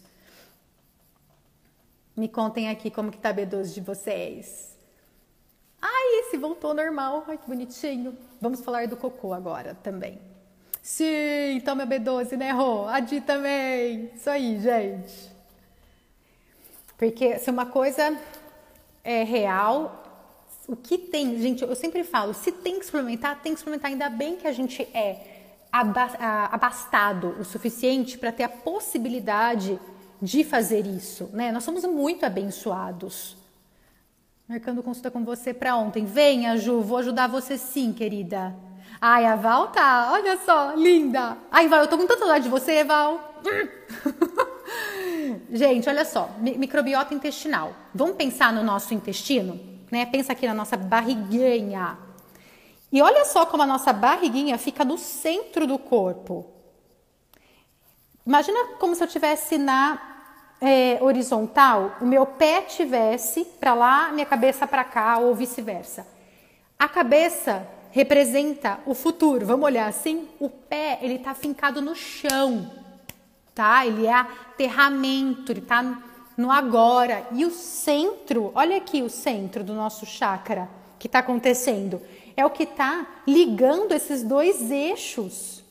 Me 2.15 2.29
contem 2.29 2.69
aqui 2.69 2.91
como 2.91 3.11
que 3.11 3.17
tá 3.17 3.33
B12 3.33 3.73
de 3.73 3.81
vocês. 3.81 4.77
Ai, 5.81 6.21
esse 6.21 6.37
voltou 6.37 6.75
normal. 6.75 7.25
Ai, 7.27 7.39
que 7.39 7.49
bonitinho. 7.49 8.15
Vamos 8.39 8.61
falar 8.61 8.87
do 8.87 8.97
cocô 8.97 9.33
agora 9.33 9.75
também. 9.83 10.19
Sim, 10.83 11.61
toma 11.65 11.87
B12, 11.87 12.37
né, 12.37 12.53
Rô? 12.53 12.87
A 12.87 13.01
Di 13.01 13.23
também. 13.23 14.11
Isso 14.15 14.29
aí, 14.29 14.61
gente. 14.61 15.31
Porque 16.99 17.39
se 17.39 17.51
uma 17.51 17.65
coisa 17.65 18.15
é 19.03 19.23
real, 19.23 20.00
o 20.71 20.77
que 20.77 20.97
tem, 20.97 21.37
gente, 21.43 21.65
eu 21.65 21.75
sempre 21.75 22.05
falo, 22.05 22.33
se 22.33 22.53
tem 22.53 22.79
que 22.79 22.85
experimentar, 22.85 23.43
tem 23.43 23.53
que 23.53 23.59
experimentar. 23.59 23.91
Ainda 23.91 24.09
bem 24.09 24.37
que 24.37 24.47
a 24.47 24.53
gente 24.53 24.83
é 24.95 25.57
abastado 25.73 27.35
o 27.41 27.45
suficiente 27.45 28.17
para 28.17 28.31
ter 28.31 28.45
a 28.45 28.49
possibilidade 28.49 29.81
de 30.23 30.45
fazer 30.45 30.87
isso, 30.87 31.29
né? 31.33 31.51
Nós 31.51 31.65
somos 31.65 31.85
muito 31.85 32.25
abençoados. 32.25 33.37
Marcando 34.49 34.81
consulta 34.81 35.11
com 35.11 35.25
você 35.25 35.53
para 35.53 35.77
ontem. 35.77 36.05
Venha, 36.05 36.57
Ju, 36.57 36.83
vou 36.83 36.99
ajudar 36.99 37.27
você 37.27 37.59
sim, 37.59 37.93
querida. 37.93 38.55
Ai, 39.01 39.27
a 39.27 39.35
Val 39.35 39.69
tá, 39.69 40.11
olha 40.13 40.39
só, 40.39 40.75
linda. 40.75 41.37
Ai, 41.51 41.67
Val, 41.67 41.81
eu 41.81 41.89
tô 41.89 41.99
com 41.99 42.07
tanta 42.07 42.21
saudade 42.21 42.45
de 42.45 42.51
você, 42.51 42.85
Val. 42.85 43.43
Gente, 45.51 45.89
olha 45.89 46.05
só, 46.05 46.31
microbiota 46.39 47.13
intestinal. 47.13 47.75
Vamos 47.93 48.15
pensar 48.15 48.53
no 48.53 48.63
nosso 48.63 48.95
intestino, 48.95 49.70
né? 49.91 50.07
Pensa 50.07 50.33
aqui 50.33 50.47
na 50.47 50.55
nossa 50.55 50.77
barriguinha. 50.77 51.99
E 52.93 53.01
olha 53.01 53.25
só 53.25 53.47
como 53.47 53.63
a 53.63 53.67
nossa 53.67 53.93
barriguinha 53.93 54.59
fica 54.59 54.85
no 54.85 54.99
centro 54.99 55.67
do 55.67 55.79
corpo. 55.79 56.47
Imagina 58.27 58.77
como 58.79 58.95
se 58.95 59.03
eu 59.03 59.09
tivesse 59.09 59.59
na 59.59 60.11
é, 60.61 60.99
horizontal, 61.01 61.97
o 62.01 62.05
meu 62.05 62.27
pé 62.27 62.63
tivesse 62.63 63.45
para 63.45 63.75
lá, 63.75 64.13
minha 64.13 64.27
cabeça 64.27 64.67
para 64.67 64.85
cá 64.85 65.19
ou 65.19 65.35
vice-versa. 65.35 66.07
A 66.79 66.89
cabeça 66.89 67.67
representa 67.91 68.79
o 68.87 68.95
futuro. 68.95 69.47
Vamos 69.47 69.65
olhar 69.65 69.89
assim? 69.89 70.29
O 70.39 70.49
pé, 70.49 70.99
ele 71.03 71.15
está 71.15 71.35
fincado 71.35 71.81
no 71.81 71.95
chão, 71.95 72.71
tá? 73.55 73.87
Ele 73.87 74.07
é 74.07 74.13
aterramento, 74.13 75.51
ele 75.51 75.61
está 75.61 75.83
no 76.41 76.51
agora. 76.51 77.27
E 77.33 77.45
o 77.45 77.51
centro, 77.51 78.51
olha 78.55 78.79
aqui 78.79 79.03
o 79.03 79.11
centro 79.11 79.63
do 79.63 79.75
nosso 79.75 80.07
chakra 80.07 80.69
que 80.99 81.07
está 81.07 81.19
acontecendo 81.19 82.01
é 82.37 82.45
o 82.45 82.51
que 82.51 82.63
está 82.63 83.07
ligando 83.27 83.93
esses 83.93 84.23
dois 84.23 84.71
eixos. 84.71 85.63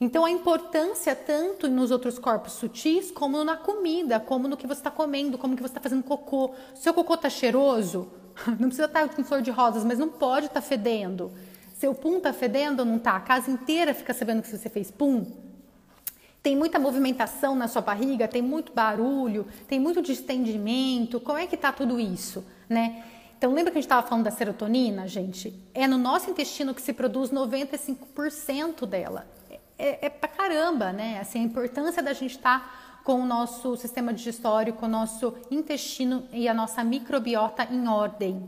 Então, 0.00 0.24
a 0.24 0.30
importância 0.30 1.16
tanto 1.16 1.68
nos 1.68 1.90
outros 1.90 2.18
corpos 2.18 2.54
sutis, 2.54 3.10
como 3.10 3.42
na 3.42 3.56
comida, 3.56 4.20
como 4.20 4.46
no 4.46 4.56
que 4.56 4.66
você 4.66 4.80
está 4.80 4.90
comendo, 4.90 5.38
como 5.38 5.56
que 5.56 5.62
você 5.62 5.70
está 5.70 5.80
fazendo 5.80 6.02
cocô. 6.02 6.52
Seu 6.74 6.92
cocô 6.92 7.14
está 7.14 7.30
cheiroso? 7.30 8.12
Não 8.58 8.68
precisa 8.68 8.84
estar 8.84 9.08
tá 9.08 9.14
com 9.14 9.24
flor 9.24 9.40
de 9.40 9.50
rosas, 9.50 9.84
mas 9.84 9.96
não 9.96 10.08
pode 10.08 10.46
estar 10.46 10.60
tá 10.60 10.66
fedendo. 10.66 11.30
Seu 11.78 11.94
pum 11.94 12.18
está 12.18 12.32
fedendo 12.32 12.80
ou 12.80 12.84
não 12.84 12.96
está? 12.96 13.16
A 13.16 13.20
casa 13.20 13.48
inteira 13.48 13.94
fica 13.94 14.12
sabendo 14.12 14.42
que 14.42 14.48
você 14.48 14.68
fez 14.68 14.90
pum? 14.90 15.43
Tem 16.44 16.54
muita 16.54 16.78
movimentação 16.78 17.56
na 17.56 17.66
sua 17.66 17.80
barriga, 17.80 18.28
tem 18.28 18.42
muito 18.42 18.70
barulho, 18.70 19.46
tem 19.66 19.80
muito 19.80 20.02
distendimento. 20.02 21.18
Como 21.18 21.38
é 21.38 21.46
que 21.46 21.54
está 21.54 21.72
tudo 21.72 21.98
isso, 21.98 22.44
né? 22.68 23.02
Então, 23.38 23.54
lembra 23.54 23.72
que 23.72 23.78
a 23.78 23.80
gente 23.80 23.86
estava 23.86 24.06
falando 24.06 24.26
da 24.26 24.30
serotonina, 24.30 25.08
gente? 25.08 25.58
É 25.72 25.88
no 25.88 25.96
nosso 25.96 26.30
intestino 26.30 26.74
que 26.74 26.82
se 26.82 26.92
produz 26.92 27.30
95% 27.30 28.84
dela. 28.84 29.26
É, 29.78 30.04
é 30.04 30.10
pra 30.10 30.28
caramba, 30.28 30.92
né? 30.92 31.18
Assim, 31.18 31.40
a 31.40 31.42
importância 31.42 32.02
da 32.02 32.12
gente 32.12 32.36
estar 32.36 32.60
tá 32.60 33.00
com 33.02 33.14
o 33.14 33.24
nosso 33.24 33.74
sistema 33.78 34.12
digestório, 34.12 34.74
com 34.74 34.84
o 34.84 34.88
nosso 34.88 35.34
intestino 35.50 36.24
e 36.30 36.46
a 36.46 36.52
nossa 36.52 36.84
microbiota 36.84 37.66
em 37.70 37.88
ordem. 37.88 38.46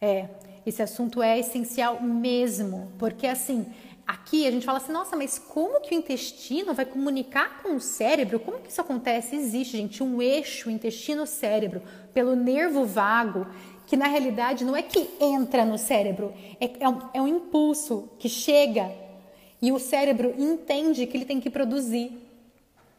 É, 0.00 0.28
esse 0.66 0.82
assunto 0.82 1.22
é 1.22 1.38
essencial 1.38 2.02
mesmo, 2.02 2.90
porque 2.98 3.28
assim, 3.28 3.64
aqui 4.06 4.46
a 4.46 4.50
gente 4.50 4.64
fala 4.64 4.78
assim, 4.78 4.92
nossa, 4.92 5.16
mas 5.16 5.38
como 5.38 5.80
que 5.80 5.94
o 5.94 5.98
intestino 5.98 6.72
vai 6.72 6.84
comunicar 6.84 7.62
com 7.62 7.76
o 7.76 7.80
cérebro? 7.80 8.38
Como 8.38 8.58
que 8.58 8.70
isso 8.70 8.80
acontece? 8.80 9.34
Existe, 9.34 9.76
gente, 9.76 10.02
um 10.02 10.22
eixo 10.22 10.70
intestino-cérebro 10.70 11.82
pelo 12.14 12.36
nervo 12.36 12.84
vago 12.84 13.46
que 13.86 13.96
na 13.96 14.08
realidade 14.08 14.64
não 14.64 14.76
é 14.76 14.82
que 14.82 15.08
entra 15.20 15.64
no 15.64 15.78
cérebro, 15.78 16.34
é, 16.60 16.70
é, 16.80 16.88
um, 16.88 16.98
é 17.14 17.22
um 17.22 17.28
impulso 17.28 18.10
que 18.18 18.28
chega 18.28 18.90
e 19.62 19.72
o 19.72 19.78
cérebro 19.78 20.34
entende 20.36 21.06
que 21.06 21.16
ele 21.16 21.24
tem 21.24 21.40
que 21.40 21.48
produzir. 21.48 22.22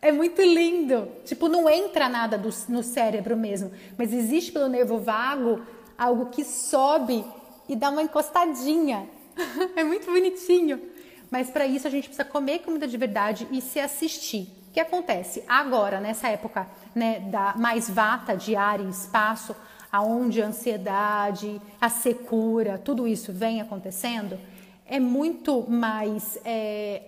É 0.01 0.11
muito 0.11 0.41
lindo. 0.41 1.07
Tipo, 1.25 1.47
não 1.47 1.69
entra 1.69 2.07
nada 2.07 2.37
do, 2.37 2.49
no 2.69 2.83
cérebro 2.83 3.35
mesmo, 3.35 3.71
mas 3.97 4.13
existe 4.13 4.51
pelo 4.51 4.67
nervo 4.67 4.97
vago 4.97 5.61
algo 5.97 6.27
que 6.27 6.43
sobe 6.43 7.25
e 7.67 7.75
dá 7.75 7.89
uma 7.89 8.01
encostadinha. 8.01 9.09
é 9.75 9.83
muito 9.83 10.05
bonitinho. 10.05 10.81
Mas 11.30 11.49
para 11.49 11.65
isso 11.65 11.88
a 11.88 11.89
gente 11.89 12.07
precisa 12.07 12.25
comer 12.25 12.59
comida 12.59 12.88
de 12.88 12.97
verdade 12.97 13.47
e 13.51 13.61
se 13.61 13.80
assistir. 13.80 14.49
O 14.69 14.73
que 14.73 14.80
acontece? 14.80 15.43
Agora, 15.47 15.99
nessa 15.99 16.30
época 16.30 16.67
né, 16.93 17.19
da 17.19 17.53
mais 17.57 17.89
vata 17.89 18.36
de 18.36 18.55
ar 18.55 18.80
e 18.80 18.89
espaço, 18.89 19.55
aonde 19.91 20.41
a 20.41 20.47
ansiedade, 20.47 21.61
a 21.80 21.89
secura, 21.89 22.78
tudo 22.78 23.07
isso 23.07 23.34
vem 23.34 23.61
acontecendo, 23.61 24.38
é 24.86 24.99
muito 24.99 25.69
mais 25.69 26.39
é, 26.45 27.03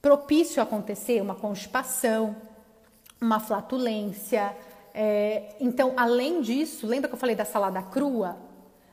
propício 0.00 0.62
acontecer 0.62 1.20
uma 1.20 1.34
constipação, 1.34 2.34
uma 3.20 3.38
flatulência. 3.38 4.54
É, 4.94 5.54
então, 5.60 5.92
além 5.96 6.40
disso, 6.40 6.86
lembra 6.86 7.08
que 7.08 7.14
eu 7.14 7.18
falei 7.18 7.36
da 7.36 7.44
salada 7.44 7.82
crua? 7.82 8.36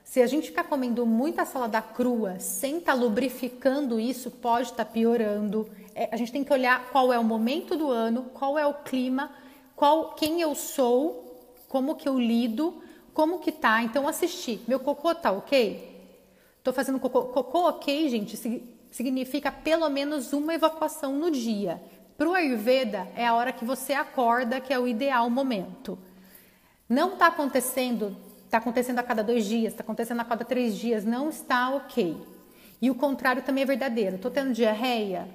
Se 0.06 0.22
a 0.22 0.28
gente 0.28 0.48
ficar 0.48 0.64
comendo 0.64 1.06
muita 1.06 1.44
salada 1.44 1.82
crua 1.82 2.40
sem 2.40 2.78
estar 2.78 2.94
tá 2.94 2.98
lubrificando 2.98 4.00
isso, 4.00 4.32
pode 4.32 4.70
estar 4.70 4.86
tá 4.86 4.90
piorando. 4.90 5.70
É, 5.94 6.08
a 6.10 6.16
gente 6.16 6.32
tem 6.32 6.46
que 6.46 6.54
olhar 6.54 6.90
qual 6.92 7.12
é 7.12 7.20
o 7.20 7.24
momento 7.26 7.76
do 7.76 7.90
ano, 7.90 8.24
qual 8.34 8.58
é 8.58 8.66
o 8.66 8.74
clima, 8.74 9.32
qual, 9.76 10.14
quem 10.14 10.40
eu 10.40 10.56
sou, 10.56 11.36
como 11.68 11.96
que 11.96 12.08
eu 12.08 12.18
lido 12.18 12.82
como 13.16 13.40
que 13.40 13.50
tá? 13.50 13.82
Então 13.82 14.10
assistir. 14.10 14.62
Meu 14.68 14.78
cocô 14.78 15.16
tá 15.16 15.32
ok? 15.32 15.96
Tô 16.62 16.74
fazendo 16.74 17.00
cocô. 17.00 17.24
Cocô 17.24 17.70
ok, 17.70 18.10
gente, 18.10 18.38
significa 18.92 19.52
pelo 19.54 19.90
menos 19.90 20.34
uma 20.34 20.54
evacuação 20.54 21.14
no 21.14 21.32
dia. 21.32 21.82
Para 22.18 22.28
o 22.28 22.34
Ayurveda 22.34 23.08
é 23.16 23.26
a 23.26 23.34
hora 23.34 23.54
que 23.54 23.64
você 23.64 23.94
acorda, 23.94 24.60
que 24.60 24.74
é 24.74 24.78
o 24.78 24.86
ideal 24.86 25.30
momento. 25.30 25.98
Não 26.90 27.14
está 27.14 27.28
acontecendo, 27.28 28.18
está 28.56 28.60
acontecendo 28.60 29.00
a 29.00 29.04
cada 29.04 29.24
dois 29.24 29.46
dias, 29.46 29.74
está 29.74 29.84
acontecendo 29.84 30.20
a 30.22 30.26
cada 30.26 30.46
três 30.46 30.78
dias, 30.78 31.04
não 31.04 31.30
está 31.30 31.70
ok. 31.70 32.18
E 32.82 32.90
o 32.90 32.96
contrário 32.96 33.42
também 33.42 33.64
é 33.64 33.66
verdadeiro. 33.66 34.16
Estou 34.16 34.32
tendo 34.32 34.54
diarreia 34.54 35.28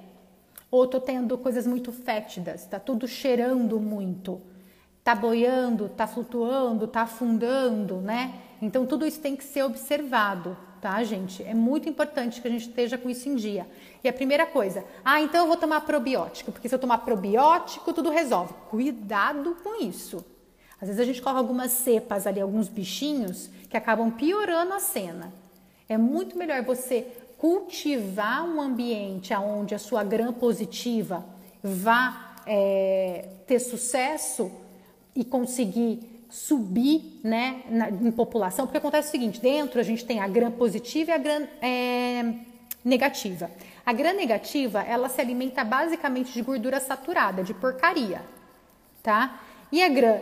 ou 0.69 0.85
estou 0.85 0.99
tendo 0.99 1.37
coisas 1.37 1.67
muito 1.67 1.91
fétidas, 1.91 2.61
está 2.61 2.79
tudo 2.79 3.07
cheirando 3.07 3.79
muito 3.79 4.41
tá 5.03 5.15
boiando, 5.15 5.89
tá 5.89 6.05
flutuando, 6.05 6.87
tá 6.87 7.01
afundando, 7.01 7.97
né? 7.97 8.35
Então 8.61 8.85
tudo 8.85 9.05
isso 9.05 9.19
tem 9.19 9.35
que 9.35 9.43
ser 9.43 9.63
observado, 9.63 10.55
tá, 10.79 11.03
gente? 11.03 11.43
É 11.43 11.53
muito 11.53 11.89
importante 11.89 12.39
que 12.39 12.47
a 12.47 12.51
gente 12.51 12.67
esteja 12.67 12.97
com 12.97 13.09
isso 13.09 13.27
em 13.27 13.35
dia. 13.35 13.67
E 14.03 14.09
a 14.09 14.13
primeira 14.13 14.45
coisa, 14.45 14.85
ah, 15.03 15.21
então 15.21 15.41
eu 15.41 15.47
vou 15.47 15.57
tomar 15.57 15.81
probiótico, 15.81 16.51
porque 16.51 16.69
se 16.69 16.75
eu 16.75 16.79
tomar 16.79 16.99
probiótico 16.99 17.91
tudo 17.93 18.09
resolve. 18.11 18.53
Cuidado 18.69 19.57
com 19.63 19.81
isso. 19.81 20.23
Às 20.81 20.87
vezes 20.87 20.99
a 20.99 21.05
gente 21.05 21.21
coloca 21.21 21.39
algumas 21.39 21.71
cepas 21.71 22.25
ali, 22.25 22.41
alguns 22.41 22.67
bichinhos 22.67 23.49
que 23.69 23.77
acabam 23.77 24.09
piorando 24.09 24.73
a 24.73 24.79
cena. 24.79 25.31
É 25.87 25.95
muito 25.95 26.35
melhor 26.35 26.63
você 26.63 27.05
cultivar 27.37 28.43
um 28.43 28.59
ambiente 28.59 29.33
onde 29.35 29.75
a 29.75 29.79
sua 29.79 30.03
gram 30.03 30.33
positiva 30.33 31.23
vá 31.61 32.35
é, 32.47 33.29
ter 33.45 33.59
sucesso 33.59 34.51
e 35.15 35.23
conseguir 35.23 35.99
subir 36.29 37.19
né, 37.23 37.61
na, 37.69 37.89
em 37.89 38.11
população, 38.11 38.65
porque 38.65 38.77
acontece 38.77 39.09
o 39.09 39.11
seguinte: 39.11 39.39
dentro 39.39 39.79
a 39.79 39.83
gente 39.83 40.03
tem 40.03 40.19
a 40.19 40.27
gram 40.27 40.49
positiva 40.49 41.11
e 41.11 41.13
a 41.13 41.17
gram 41.17 41.47
é, 41.61 42.33
negativa. 42.83 43.51
A 43.85 43.93
gram 43.93 44.13
negativa 44.13 44.81
ela 44.81 45.09
se 45.09 45.21
alimenta 45.21 45.63
basicamente 45.63 46.31
de 46.31 46.41
gordura 46.41 46.79
saturada, 46.79 47.43
de 47.43 47.53
porcaria, 47.53 48.21
tá? 49.03 49.41
E 49.71 49.83
a 49.83 49.89
gram 49.89 50.21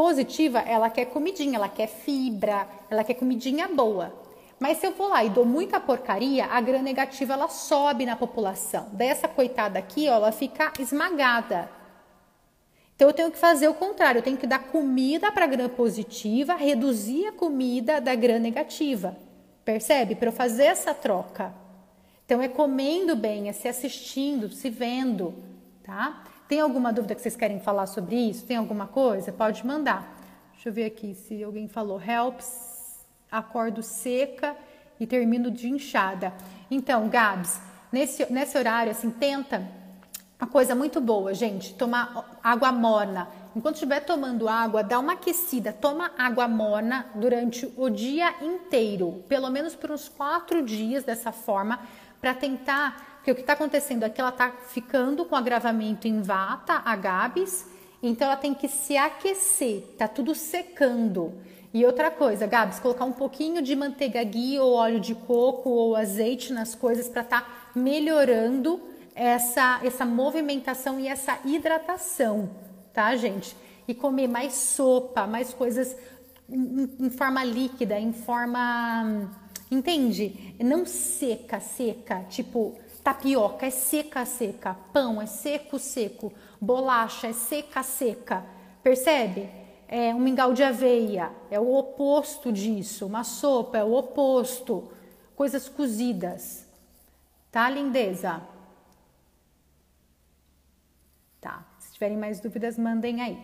positiva 0.00 0.60
ela 0.60 0.88
quer 0.88 1.04
comidinha, 1.04 1.56
ela 1.56 1.68
quer 1.68 1.86
fibra, 1.86 2.66
ela 2.88 3.04
quer 3.04 3.12
comidinha 3.12 3.68
boa. 3.68 4.10
Mas 4.58 4.78
se 4.78 4.86
eu 4.86 4.92
vou 4.92 5.08
lá 5.08 5.22
e 5.22 5.28
dou 5.28 5.44
muita 5.44 5.78
porcaria, 5.78 6.46
a 6.46 6.58
gram 6.58 6.80
negativa 6.80 7.34
ela 7.34 7.48
sobe 7.48 8.06
na 8.06 8.16
população. 8.16 8.88
Dessa 8.92 9.28
coitada 9.28 9.78
aqui, 9.78 10.08
ó, 10.08 10.14
ela 10.14 10.32
fica 10.32 10.72
esmagada. 10.78 11.70
Então 12.96 13.08
eu 13.08 13.12
tenho 13.12 13.30
que 13.30 13.36
fazer 13.36 13.68
o 13.68 13.74
contrário, 13.74 14.20
eu 14.20 14.22
tenho 14.22 14.38
que 14.38 14.46
dar 14.46 14.60
comida 14.60 15.30
para 15.30 15.44
a 15.44 15.48
grã 15.48 15.68
positiva, 15.68 16.54
reduzir 16.54 17.26
a 17.26 17.32
comida 17.32 18.00
da 18.00 18.14
grã 18.14 18.38
negativa. 18.38 19.14
Percebe? 19.66 20.14
Para 20.14 20.28
eu 20.28 20.32
fazer 20.32 20.64
essa 20.64 20.94
troca. 20.94 21.54
Então 22.24 22.40
é 22.40 22.48
comendo 22.48 23.14
bem, 23.14 23.50
é 23.50 23.52
se 23.52 23.68
assistindo, 23.68 24.48
se 24.48 24.70
vendo, 24.70 25.34
tá? 25.82 26.24
Tem 26.50 26.58
alguma 26.58 26.92
dúvida 26.92 27.14
que 27.14 27.22
vocês 27.22 27.36
querem 27.36 27.60
falar 27.60 27.86
sobre 27.86 28.16
isso? 28.16 28.44
Tem 28.44 28.56
alguma 28.56 28.88
coisa? 28.88 29.30
Pode 29.30 29.64
mandar. 29.64 30.18
Deixa 30.52 30.68
eu 30.68 30.72
ver 30.72 30.84
aqui 30.86 31.14
se 31.14 31.44
alguém 31.44 31.68
falou 31.68 32.02
helps, 32.02 33.06
acordo 33.30 33.84
seca 33.84 34.56
e 34.98 35.06
termino 35.06 35.48
de 35.48 35.70
inchada. 35.70 36.34
Então, 36.68 37.08
Gabs, 37.08 37.60
nesse, 37.92 38.26
nesse 38.32 38.58
horário, 38.58 38.90
assim, 38.90 39.10
tenta 39.10 39.62
uma 40.40 40.48
coisa 40.48 40.74
muito 40.74 41.00
boa, 41.00 41.32
gente, 41.34 41.72
tomar 41.74 42.40
água 42.42 42.72
morna. 42.72 43.28
Enquanto 43.54 43.76
estiver 43.76 44.00
tomando 44.00 44.48
água, 44.48 44.82
dá 44.82 44.98
uma 44.98 45.12
aquecida, 45.12 45.72
toma 45.72 46.10
água 46.18 46.48
morna 46.48 47.06
durante 47.14 47.72
o 47.76 47.88
dia 47.88 48.34
inteiro, 48.42 49.24
pelo 49.28 49.48
menos 49.50 49.76
por 49.76 49.92
uns 49.92 50.08
quatro 50.08 50.64
dias 50.64 51.04
dessa 51.04 51.30
forma, 51.30 51.78
para 52.20 52.34
tentar, 52.34 53.09
porque 53.20 53.32
o 53.32 53.34
que 53.34 53.42
está 53.42 53.52
acontecendo 53.52 54.02
aqui, 54.02 54.18
ela 54.18 54.30
está 54.30 54.50
ficando 54.50 55.26
com 55.26 55.36
agravamento 55.36 56.08
em 56.08 56.22
vata, 56.22 56.80
agabes, 56.86 57.66
então 58.02 58.26
ela 58.26 58.36
tem 58.36 58.54
que 58.54 58.66
se 58.66 58.96
aquecer, 58.96 59.82
tá 59.98 60.08
tudo 60.08 60.34
secando. 60.34 61.34
E 61.72 61.84
outra 61.84 62.10
coisa, 62.10 62.46
Gabs, 62.46 62.80
colocar 62.80 63.04
um 63.04 63.12
pouquinho 63.12 63.60
de 63.60 63.76
manteiga 63.76 64.24
ghee 64.24 64.58
ou 64.58 64.72
óleo 64.72 64.98
de 64.98 65.14
coco 65.14 65.68
ou 65.68 65.94
azeite 65.94 66.50
nas 66.50 66.74
coisas 66.74 67.10
para 67.10 67.20
estar 67.20 67.42
tá 67.42 67.70
melhorando 67.74 68.80
essa, 69.14 69.78
essa 69.84 70.06
movimentação 70.06 70.98
e 70.98 71.06
essa 71.06 71.38
hidratação, 71.44 72.48
tá, 72.90 73.14
gente? 73.16 73.54
E 73.86 73.94
comer 73.94 74.28
mais 74.28 74.54
sopa, 74.54 75.26
mais 75.26 75.52
coisas 75.52 75.94
em, 76.48 76.90
em 76.98 77.10
forma 77.10 77.44
líquida, 77.44 78.00
em 78.00 78.14
forma. 78.14 79.30
Entende? 79.70 80.54
Não 80.58 80.86
seca, 80.86 81.60
seca, 81.60 82.24
tipo 82.30 82.79
tapioca 83.02 83.66
é 83.66 83.70
seca, 83.70 84.24
seca, 84.24 84.76
pão 84.92 85.20
é 85.20 85.26
seco, 85.26 85.78
seco, 85.78 86.32
bolacha 86.60 87.28
é 87.28 87.32
seca, 87.32 87.82
seca. 87.82 88.44
Percebe? 88.82 89.48
É 89.88 90.14
um 90.14 90.20
mingau 90.20 90.52
de 90.52 90.62
aveia 90.62 91.32
é 91.50 91.58
o 91.58 91.74
oposto 91.74 92.52
disso, 92.52 93.06
uma 93.06 93.24
sopa 93.24 93.78
é 93.78 93.84
o 93.84 93.92
oposto, 93.92 94.90
coisas 95.34 95.68
cozidas. 95.68 96.64
Tá, 97.50 97.68
lindeza? 97.68 98.40
Tá. 101.40 101.64
Se 101.80 101.92
tiverem 101.92 102.16
mais 102.16 102.38
dúvidas, 102.38 102.78
mandem 102.78 103.20
aí. 103.20 103.38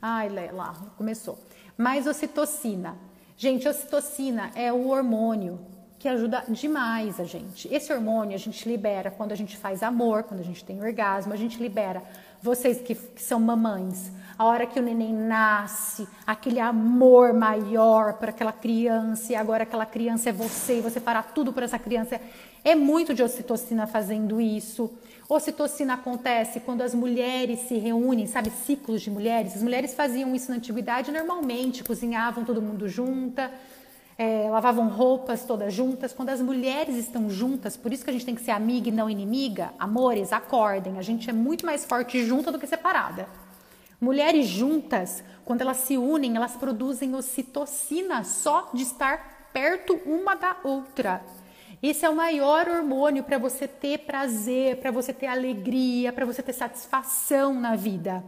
Ai, 0.00 0.28
lá, 0.52 0.74
começou. 0.96 1.38
Mais 1.76 2.06
ocitocina. 2.06 2.96
Gente, 3.36 3.66
ocitocina 3.66 4.52
é 4.54 4.72
o 4.72 4.88
hormônio 4.88 5.73
que 6.04 6.08
ajuda 6.10 6.44
demais 6.50 7.18
a 7.18 7.24
gente. 7.24 7.66
Esse 7.72 7.90
hormônio 7.90 8.34
a 8.34 8.38
gente 8.38 8.68
libera 8.68 9.10
quando 9.10 9.32
a 9.32 9.34
gente 9.34 9.56
faz 9.56 9.82
amor, 9.82 10.24
quando 10.24 10.40
a 10.40 10.44
gente 10.44 10.62
tem 10.62 10.78
orgasmo, 10.78 11.32
a 11.32 11.36
gente 11.36 11.58
libera. 11.58 12.02
Vocês 12.42 12.78
que, 12.78 12.94
que 12.94 13.22
são 13.22 13.40
mamães, 13.40 14.12
a 14.38 14.44
hora 14.44 14.66
que 14.66 14.78
o 14.78 14.82
neném 14.82 15.14
nasce, 15.14 16.06
aquele 16.26 16.60
amor 16.60 17.32
maior 17.32 18.18
para 18.18 18.28
aquela 18.28 18.52
criança, 18.52 19.32
e 19.32 19.34
agora 19.34 19.62
aquela 19.62 19.86
criança 19.86 20.28
é 20.28 20.32
você, 20.32 20.76
e 20.76 20.82
você 20.82 21.00
fará 21.00 21.22
tudo 21.22 21.54
para 21.54 21.64
essa 21.64 21.78
criança. 21.78 22.20
É 22.62 22.74
muito 22.74 23.14
de 23.14 23.22
ocitocina 23.22 23.86
fazendo 23.86 24.38
isso. 24.38 24.92
Ocitocina 25.26 25.94
acontece 25.94 26.60
quando 26.60 26.82
as 26.82 26.94
mulheres 26.94 27.60
se 27.60 27.78
reúnem, 27.78 28.26
sabe, 28.26 28.50
ciclos 28.50 29.00
de 29.00 29.10
mulheres. 29.10 29.56
As 29.56 29.62
mulheres 29.62 29.94
faziam 29.94 30.34
isso 30.34 30.50
na 30.50 30.58
antiguidade 30.58 31.10
normalmente, 31.10 31.82
cozinhavam 31.82 32.44
todo 32.44 32.60
mundo 32.60 32.90
junta 32.90 33.50
é, 34.16 34.48
lavavam 34.50 34.88
roupas 34.88 35.44
todas 35.44 35.72
juntas. 35.72 36.12
Quando 36.12 36.30
as 36.30 36.40
mulheres 36.40 36.96
estão 36.96 37.28
juntas, 37.28 37.76
por 37.76 37.92
isso 37.92 38.04
que 38.04 38.10
a 38.10 38.12
gente 38.12 38.24
tem 38.24 38.34
que 38.34 38.42
ser 38.42 38.52
amiga 38.52 38.88
e 38.88 38.92
não 38.92 39.10
inimiga, 39.10 39.72
amores, 39.78 40.32
acordem, 40.32 40.98
a 40.98 41.02
gente 41.02 41.28
é 41.28 41.32
muito 41.32 41.66
mais 41.66 41.84
forte 41.84 42.24
junta 42.24 42.52
do 42.52 42.58
que 42.58 42.66
separada. 42.66 43.28
Mulheres 44.00 44.46
juntas, 44.46 45.24
quando 45.44 45.62
elas 45.62 45.78
se 45.78 45.96
unem, 45.96 46.36
elas 46.36 46.56
produzem 46.56 47.14
ocitocina 47.14 48.22
só 48.24 48.70
de 48.74 48.82
estar 48.82 49.48
perto 49.52 50.00
uma 50.04 50.34
da 50.34 50.56
outra. 50.62 51.22
Esse 51.82 52.04
é 52.04 52.08
o 52.08 52.16
maior 52.16 52.68
hormônio 52.68 53.22
para 53.22 53.38
você 53.38 53.68
ter 53.68 53.98
prazer, 54.00 54.78
para 54.78 54.90
você 54.90 55.12
ter 55.12 55.26
alegria, 55.26 56.12
para 56.12 56.24
você 56.24 56.42
ter 56.42 56.52
satisfação 56.52 57.52
na 57.60 57.76
vida. 57.76 58.24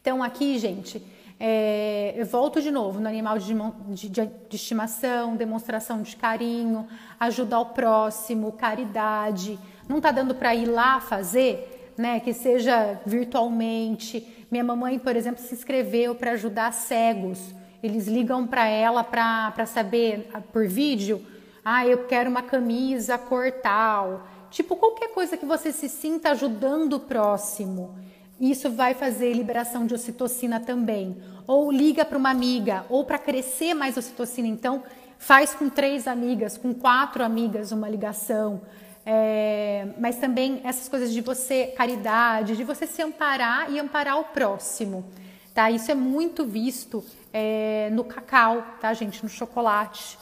Então, 0.00 0.22
aqui, 0.22 0.58
gente, 0.58 1.02
é, 1.46 2.14
eu 2.16 2.24
volto 2.24 2.62
de 2.62 2.70
novo 2.70 2.98
no 2.98 3.06
animal 3.06 3.38
de, 3.38 3.54
de, 3.88 4.08
de, 4.08 4.56
estimação, 4.56 5.36
demonstração 5.36 6.00
de 6.00 6.16
carinho, 6.16 6.88
ajuda 7.20 7.56
ao 7.56 7.66
próximo, 7.66 8.50
caridade. 8.52 9.58
Não 9.86 9.98
está 9.98 10.10
dando 10.10 10.34
para 10.34 10.54
ir 10.54 10.64
lá 10.64 11.02
fazer, 11.02 11.92
né? 11.98 12.18
Que 12.18 12.32
seja 12.32 12.98
virtualmente. 13.04 14.46
Minha 14.50 14.64
mamãe, 14.64 14.98
por 14.98 15.14
exemplo, 15.14 15.42
se 15.42 15.54
inscreveu 15.54 16.14
para 16.14 16.30
ajudar 16.30 16.72
cegos. 16.72 17.38
Eles 17.82 18.06
ligam 18.06 18.46
para 18.46 18.66
ela 18.66 19.04
para 19.04 19.66
saber 19.66 20.30
por 20.50 20.66
vídeo. 20.66 21.20
Ah, 21.62 21.86
eu 21.86 22.06
quero 22.06 22.30
uma 22.30 22.42
camisa 22.42 23.18
cor 23.18 23.52
tal. 23.52 24.26
Tipo, 24.50 24.76
qualquer 24.76 25.08
coisa 25.08 25.36
que 25.36 25.44
você 25.44 25.72
se 25.72 25.90
sinta 25.90 26.30
ajudando 26.30 26.94
o 26.94 27.00
próximo. 27.00 27.94
Isso 28.40 28.70
vai 28.70 28.94
fazer 28.94 29.32
liberação 29.32 29.86
de 29.86 29.94
ocitocina 29.94 30.58
também. 30.58 31.16
Ou 31.46 31.70
liga 31.70 32.04
para 32.04 32.18
uma 32.18 32.30
amiga, 32.30 32.84
ou 32.88 33.04
para 33.04 33.18
crescer 33.18 33.74
mais 33.74 33.96
ocitocina, 33.96 34.48
então 34.48 34.82
faz 35.18 35.54
com 35.54 35.68
três 35.68 36.06
amigas, 36.06 36.58
com 36.58 36.74
quatro 36.74 37.24
amigas 37.24 37.72
uma 37.72 37.88
ligação. 37.88 38.62
É, 39.06 39.88
mas 39.98 40.16
também 40.16 40.60
essas 40.64 40.88
coisas 40.88 41.12
de 41.12 41.20
você, 41.20 41.66
caridade, 41.76 42.56
de 42.56 42.64
você 42.64 42.86
se 42.86 43.02
amparar 43.02 43.70
e 43.70 43.78
amparar 43.78 44.18
o 44.18 44.24
próximo. 44.24 45.04
Tá? 45.52 45.70
Isso 45.70 45.90
é 45.90 45.94
muito 45.94 46.44
visto 46.44 47.04
é, 47.32 47.88
no 47.92 48.02
cacau, 48.02 48.64
tá, 48.80 48.92
gente? 48.94 49.22
No 49.22 49.28
chocolate. 49.28 50.18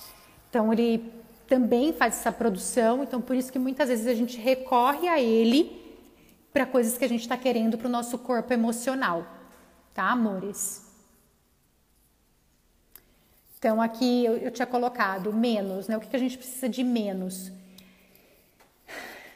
Então 0.50 0.72
ele 0.72 1.10
também 1.48 1.92
faz 1.92 2.18
essa 2.18 2.32
produção, 2.32 3.02
então 3.02 3.20
por 3.20 3.36
isso 3.36 3.52
que 3.52 3.58
muitas 3.58 3.88
vezes 3.88 4.06
a 4.06 4.14
gente 4.14 4.38
recorre 4.38 5.08
a 5.08 5.20
ele 5.20 5.81
para 6.52 6.66
coisas 6.66 6.98
que 6.98 7.04
a 7.04 7.08
gente 7.08 7.22
está 7.22 7.36
querendo 7.36 7.78
para 7.78 7.88
o 7.88 7.90
nosso 7.90 8.18
corpo 8.18 8.52
emocional, 8.52 9.26
tá, 9.94 10.10
amores? 10.10 10.86
Então, 13.58 13.80
aqui 13.80 14.24
eu, 14.24 14.36
eu 14.36 14.50
tinha 14.50 14.66
colocado 14.66 15.32
menos, 15.32 15.88
né? 15.88 15.96
O 15.96 16.00
que, 16.00 16.08
que 16.08 16.16
a 16.16 16.18
gente 16.18 16.36
precisa 16.36 16.68
de 16.68 16.82
menos? 16.82 17.52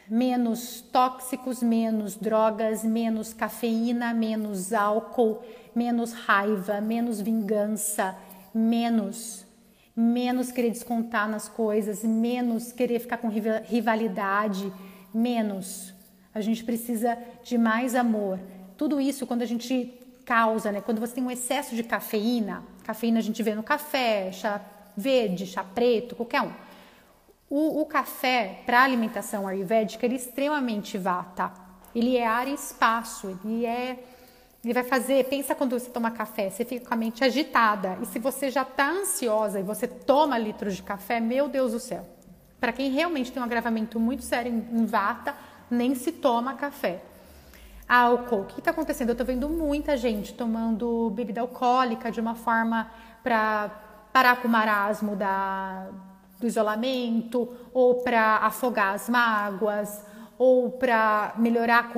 Menos 0.08 0.80
tóxicos, 0.80 1.62
menos 1.62 2.16
drogas, 2.16 2.84
menos 2.84 3.32
cafeína, 3.32 4.12
menos 4.12 4.72
álcool, 4.72 5.42
menos 5.74 6.12
raiva, 6.12 6.80
menos 6.80 7.20
vingança, 7.20 8.16
menos 8.54 9.46
menos 9.96 10.52
querer 10.52 10.70
descontar 10.70 11.26
nas 11.26 11.48
coisas, 11.48 12.04
menos 12.04 12.70
querer 12.70 13.00
ficar 13.00 13.16
com 13.16 13.28
rivalidade, 13.28 14.70
menos 15.14 15.95
a 16.36 16.40
gente 16.42 16.62
precisa 16.62 17.16
de 17.42 17.56
mais 17.56 17.94
amor. 17.94 18.38
Tudo 18.76 19.00
isso 19.00 19.26
quando 19.26 19.40
a 19.40 19.46
gente 19.46 19.98
causa, 20.26 20.70
né? 20.70 20.82
Quando 20.82 21.00
você 21.00 21.14
tem 21.14 21.24
um 21.24 21.30
excesso 21.30 21.74
de 21.74 21.82
cafeína, 21.82 22.62
cafeína 22.84 23.20
a 23.20 23.22
gente 23.22 23.42
vê 23.42 23.54
no 23.54 23.62
café, 23.62 24.30
chá 24.32 24.60
verde, 24.94 25.46
chá 25.46 25.64
preto, 25.64 26.14
qualquer 26.14 26.42
um. 26.42 26.52
O, 27.48 27.80
o 27.80 27.86
café 27.86 28.60
para 28.66 28.82
alimentação 28.82 29.48
ayurvédica 29.48 30.04
ele 30.04 30.14
é 30.14 30.18
extremamente 30.18 30.98
vata. 30.98 31.50
Ele 31.94 32.18
é 32.18 32.26
ar 32.26 32.46
e 32.46 32.52
espaço. 32.52 33.38
Ele 33.42 33.64
é 33.64 33.98
ele 34.62 34.74
vai 34.74 34.82
fazer, 34.82 35.24
pensa 35.26 35.54
quando 35.54 35.78
você 35.78 35.88
toma 35.88 36.10
café, 36.10 36.50
você 36.50 36.64
fica 36.64 36.86
com 36.86 36.92
a 36.92 36.96
mente 36.96 37.22
agitada. 37.22 37.96
E 38.02 38.06
se 38.06 38.18
você 38.18 38.50
já 38.50 38.62
está 38.62 38.90
ansiosa 38.90 39.60
e 39.60 39.62
você 39.62 39.86
toma 39.86 40.36
litros 40.36 40.74
de 40.74 40.82
café, 40.82 41.20
meu 41.20 41.48
Deus 41.48 41.70
do 41.70 41.78
céu. 41.78 42.04
Para 42.58 42.72
quem 42.72 42.90
realmente 42.90 43.30
tem 43.30 43.40
um 43.40 43.44
agravamento 43.44 44.00
muito 44.00 44.24
sério 44.24 44.52
em, 44.52 44.80
em 44.80 44.84
vata, 44.84 45.36
nem 45.70 45.94
se 45.94 46.12
toma 46.12 46.54
café. 46.54 47.02
Álcool, 47.88 48.40
o 48.40 48.44
que 48.46 48.58
está 48.58 48.72
acontecendo? 48.72 49.10
Eu 49.10 49.12
estou 49.12 49.26
vendo 49.26 49.48
muita 49.48 49.96
gente 49.96 50.34
tomando 50.34 51.10
bebida 51.10 51.40
alcoólica 51.40 52.10
de 52.10 52.20
uma 52.20 52.34
forma 52.34 52.90
para 53.22 53.70
parar 54.12 54.42
com 54.42 54.48
o 54.48 54.50
marasmo 54.50 55.14
da, 55.14 55.86
do 56.40 56.46
isolamento, 56.46 57.48
ou 57.72 57.96
para 57.96 58.38
afogar 58.38 58.94
as 58.94 59.08
mágoas, 59.08 60.04
ou 60.38 60.70
para 60.70 61.32
melhorar, 61.36 61.90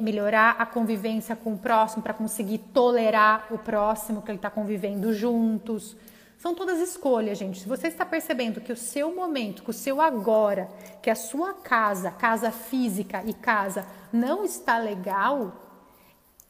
melhorar 0.00 0.56
a 0.58 0.66
convivência 0.66 1.34
com 1.34 1.54
o 1.54 1.58
próximo, 1.58 2.02
para 2.02 2.14
conseguir 2.14 2.58
tolerar 2.58 3.46
o 3.50 3.58
próximo 3.58 4.22
que 4.22 4.30
ele 4.30 4.38
está 4.38 4.50
convivendo 4.50 5.12
juntos. 5.12 5.96
São 6.42 6.56
todas 6.56 6.80
escolhas, 6.80 7.38
gente. 7.38 7.60
Se 7.60 7.68
você 7.68 7.86
está 7.86 8.04
percebendo 8.04 8.60
que 8.60 8.72
o 8.72 8.76
seu 8.76 9.14
momento, 9.14 9.62
que 9.62 9.70
o 9.70 9.72
seu 9.72 10.00
agora, 10.00 10.68
que 11.00 11.08
a 11.08 11.14
sua 11.14 11.54
casa, 11.54 12.10
casa 12.10 12.50
física 12.50 13.22
e 13.24 13.32
casa 13.32 13.86
não 14.12 14.44
está 14.44 14.76
legal, 14.76 15.52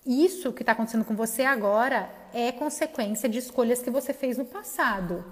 isso 0.07 0.51
que 0.51 0.63
está 0.63 0.73
acontecendo 0.73 1.05
com 1.05 1.15
você 1.15 1.43
agora 1.43 2.09
é 2.33 2.51
consequência 2.51 3.29
de 3.29 3.37
escolhas 3.37 3.83
que 3.83 3.91
você 3.91 4.15
fez 4.15 4.39
no 4.39 4.47
passado. 4.47 5.23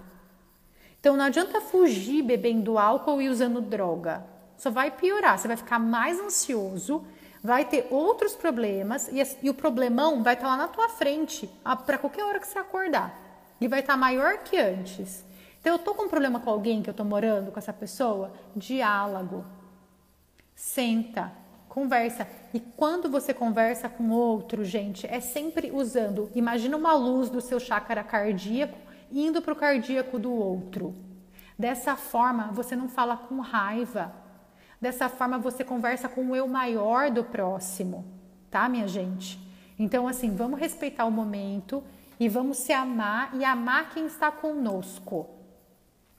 Então 1.00 1.16
não 1.16 1.24
adianta 1.24 1.62
fugir 1.62 2.20
bebendo 2.20 2.76
álcool 2.76 3.22
e 3.22 3.30
usando 3.30 3.62
droga. 3.62 4.26
Só 4.58 4.70
vai 4.70 4.90
piorar, 4.90 5.38
você 5.38 5.48
vai 5.48 5.56
ficar 5.56 5.78
mais 5.78 6.20
ansioso, 6.20 7.02
vai 7.42 7.64
ter 7.64 7.86
outros 7.90 8.36
problemas 8.36 9.08
e, 9.08 9.22
e 9.42 9.48
o 9.48 9.54
problemão 9.54 10.22
vai 10.22 10.34
estar 10.34 10.48
lá 10.48 10.58
na 10.58 10.68
tua 10.68 10.90
frente 10.90 11.48
para 11.86 11.96
qualquer 11.96 12.24
hora 12.24 12.38
que 12.38 12.46
você 12.46 12.58
acordar 12.58 13.29
e 13.60 13.68
vai 13.68 13.80
estar 13.80 13.96
maior 13.96 14.38
que 14.38 14.56
antes. 14.58 15.24
Então, 15.60 15.74
eu 15.74 15.76
estou 15.76 15.94
com 15.94 16.04
um 16.04 16.08
problema 16.08 16.40
com 16.40 16.48
alguém 16.48 16.82
que 16.82 16.88
eu 16.88 16.92
estou 16.92 17.04
morando 17.04 17.52
com 17.52 17.58
essa 17.58 17.72
pessoa? 17.72 18.32
Diálogo. 18.56 19.44
Senta, 20.54 21.30
conversa. 21.68 22.26
E 22.54 22.60
quando 22.60 23.10
você 23.10 23.34
conversa 23.34 23.88
com 23.88 24.10
outro, 24.10 24.64
gente, 24.64 25.06
é 25.06 25.20
sempre 25.20 25.70
usando. 25.70 26.30
Imagina 26.34 26.76
uma 26.76 26.94
luz 26.94 27.28
do 27.28 27.40
seu 27.40 27.60
chácara 27.60 28.02
cardíaco 28.02 28.78
indo 29.12 29.42
para 29.42 29.52
o 29.52 29.56
cardíaco 29.56 30.18
do 30.18 30.32
outro. 30.32 30.94
Dessa 31.58 31.94
forma, 31.94 32.50
você 32.52 32.74
não 32.74 32.88
fala 32.88 33.16
com 33.16 33.40
raiva. 33.40 34.14
Dessa 34.80 35.10
forma, 35.10 35.38
você 35.38 35.62
conversa 35.62 36.08
com 36.08 36.24
o 36.24 36.34
eu 36.34 36.48
maior 36.48 37.10
do 37.10 37.22
próximo, 37.22 38.06
tá, 38.50 38.66
minha 38.66 38.88
gente? 38.88 39.38
Então, 39.78 40.08
assim, 40.08 40.34
vamos 40.34 40.58
respeitar 40.58 41.04
o 41.04 41.10
momento 41.10 41.82
e 42.20 42.28
vamos 42.28 42.58
se 42.58 42.70
amar 42.70 43.30
e 43.34 43.42
amar 43.42 43.88
quem 43.88 44.04
está 44.04 44.30
conosco. 44.30 45.26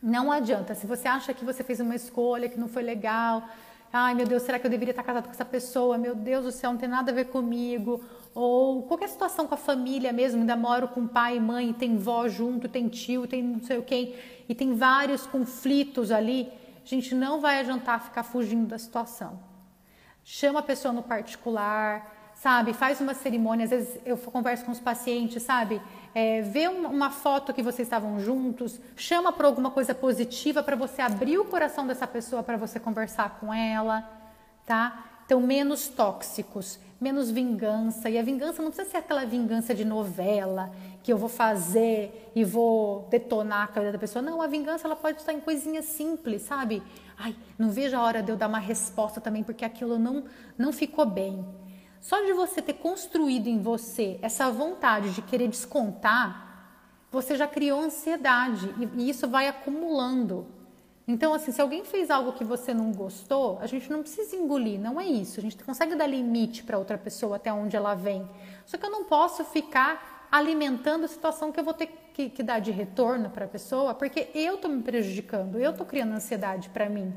Não 0.01 0.31
adianta, 0.31 0.73
se 0.73 0.87
você 0.87 1.07
acha 1.07 1.31
que 1.31 1.45
você 1.45 1.63
fez 1.63 1.79
uma 1.79 1.93
escolha 1.93 2.49
que 2.49 2.59
não 2.59 2.67
foi 2.67 2.81
legal, 2.81 3.47
ai 3.93 4.15
meu 4.15 4.25
Deus, 4.25 4.41
será 4.41 4.57
que 4.57 4.65
eu 4.65 4.71
deveria 4.71 4.93
estar 4.93 5.03
casado 5.03 5.25
com 5.25 5.31
essa 5.31 5.45
pessoa? 5.45 5.99
Meu 5.99 6.15
Deus 6.15 6.43
do 6.43 6.51
céu, 6.51 6.71
não 6.71 6.79
tem 6.79 6.89
nada 6.89 7.11
a 7.11 7.13
ver 7.13 7.25
comigo. 7.25 8.03
Ou 8.33 8.81
qualquer 8.83 9.09
situação 9.09 9.45
com 9.45 9.53
a 9.53 9.57
família 9.57 10.11
mesmo, 10.11 10.39
ainda 10.39 10.55
moro 10.55 10.87
com 10.87 11.07
pai 11.07 11.37
e 11.37 11.39
mãe, 11.39 11.71
tem 11.71 11.95
vó 11.97 12.27
junto, 12.27 12.67
tem 12.67 12.87
tio, 12.87 13.27
tem 13.27 13.43
não 13.43 13.61
sei 13.61 13.77
o 13.77 13.83
quem, 13.83 14.15
e 14.49 14.55
tem 14.55 14.73
vários 14.73 15.27
conflitos 15.27 16.09
ali. 16.09 16.51
A 16.83 16.87
gente 16.87 17.13
não 17.13 17.39
vai 17.39 17.59
adiantar 17.59 18.03
ficar 18.03 18.23
fugindo 18.23 18.65
da 18.65 18.79
situação. 18.79 19.39
Chama 20.23 20.61
a 20.61 20.63
pessoa 20.63 20.91
no 20.91 21.03
particular, 21.03 22.20
sabe? 22.41 22.73
Faz 22.73 22.99
uma 22.99 23.13
cerimônia. 23.13 23.65
Às 23.65 23.69
vezes 23.69 23.99
eu 24.03 24.17
converso 24.17 24.65
com 24.65 24.71
os 24.71 24.79
pacientes, 24.79 25.43
sabe? 25.43 25.79
É, 26.13 26.41
vê 26.41 26.67
uma 26.67 27.11
foto 27.11 27.53
que 27.53 27.61
vocês 27.61 27.87
estavam 27.87 28.19
juntos, 28.19 28.79
chama 28.95 29.31
para 29.31 29.45
alguma 29.45 29.69
coisa 29.69 29.93
positiva 29.93 30.63
para 30.63 30.75
você 30.75 31.03
abrir 31.03 31.37
o 31.37 31.45
coração 31.45 31.85
dessa 31.85 32.07
pessoa 32.07 32.41
para 32.41 32.57
você 32.57 32.79
conversar 32.79 33.37
com 33.39 33.53
ela, 33.53 34.09
tá? 34.65 35.05
Então, 35.23 35.39
menos 35.39 35.87
tóxicos, 35.87 36.79
menos 36.99 37.29
vingança. 37.29 38.09
E 38.09 38.17
a 38.17 38.23
vingança 38.23 38.61
não 38.63 38.71
precisa 38.71 38.89
ser 38.89 38.97
aquela 38.97 39.23
vingança 39.23 39.75
de 39.75 39.85
novela 39.85 40.71
que 41.03 41.13
eu 41.13 41.19
vou 41.19 41.29
fazer 41.29 42.31
e 42.35 42.43
vou 42.43 43.07
detonar 43.11 43.65
a 43.65 43.67
cabeça 43.67 43.93
da 43.93 43.99
pessoa. 43.99 44.21
Não, 44.21 44.41
a 44.41 44.47
vingança 44.47 44.87
ela 44.87 44.95
pode 44.95 45.19
estar 45.19 45.31
em 45.31 45.39
coisinhas 45.39 45.85
simples, 45.85 46.41
sabe? 46.41 46.81
Ai, 47.17 47.35
não 47.57 47.69
vejo 47.69 47.95
a 47.95 48.01
hora 48.01 48.23
de 48.23 48.31
eu 48.31 48.35
dar 48.35 48.47
uma 48.47 48.59
resposta 48.59 49.21
também 49.21 49.43
porque 49.43 49.63
aquilo 49.63 49.99
não, 49.99 50.25
não 50.57 50.73
ficou 50.73 51.05
bem. 51.05 51.45
Só 52.01 52.19
de 52.25 52.33
você 52.33 52.63
ter 52.63 52.73
construído 52.73 53.47
em 53.47 53.61
você 53.61 54.17
essa 54.23 54.49
vontade 54.49 55.13
de 55.13 55.21
querer 55.21 55.47
descontar, 55.47 56.49
você 57.11 57.35
já 57.35 57.47
criou 57.47 57.79
ansiedade 57.79 58.73
e, 58.97 59.07
isso 59.07 59.27
vai 59.27 59.47
acumulando. 59.47 60.47
Então, 61.07 61.33
assim, 61.33 61.51
se 61.51 61.61
alguém 61.61 61.85
fez 61.85 62.09
algo 62.09 62.33
que 62.33 62.43
você 62.43 62.73
não 62.73 62.91
gostou, 62.91 63.59
a 63.61 63.67
gente 63.67 63.89
não 63.91 64.01
precisa 64.01 64.35
engolir, 64.35 64.79
não 64.79 64.99
é 64.99 65.05
isso. 65.05 65.39
A 65.39 65.43
gente 65.43 65.63
consegue 65.63 65.95
dar 65.95 66.07
limite 66.07 66.63
para 66.63 66.77
outra 66.77 66.97
pessoa 66.97 67.35
até 67.35 67.53
onde 67.53 67.75
ela 67.75 67.93
vem. 67.93 68.27
Só 68.65 68.77
que 68.77 68.85
eu 68.85 68.91
não 68.91 69.03
posso 69.03 69.43
ficar 69.43 70.27
alimentando 70.31 71.05
a 71.05 71.07
situação 71.07 71.51
que 71.51 71.59
eu 71.59 71.63
vou 71.63 71.73
ter 71.73 71.87
que, 72.13 72.29
que 72.29 72.41
dar 72.41 72.59
de 72.59 72.71
retorno 72.71 73.29
para 73.29 73.45
a 73.45 73.47
pessoa, 73.47 73.93
porque 73.93 74.29
eu 74.33 74.55
estou 74.55 74.71
me 74.71 74.81
prejudicando, 74.81 75.59
eu 75.59 75.71
estou 75.71 75.85
criando 75.85 76.13
ansiedade 76.13 76.69
para 76.69 76.89
mim, 76.89 77.13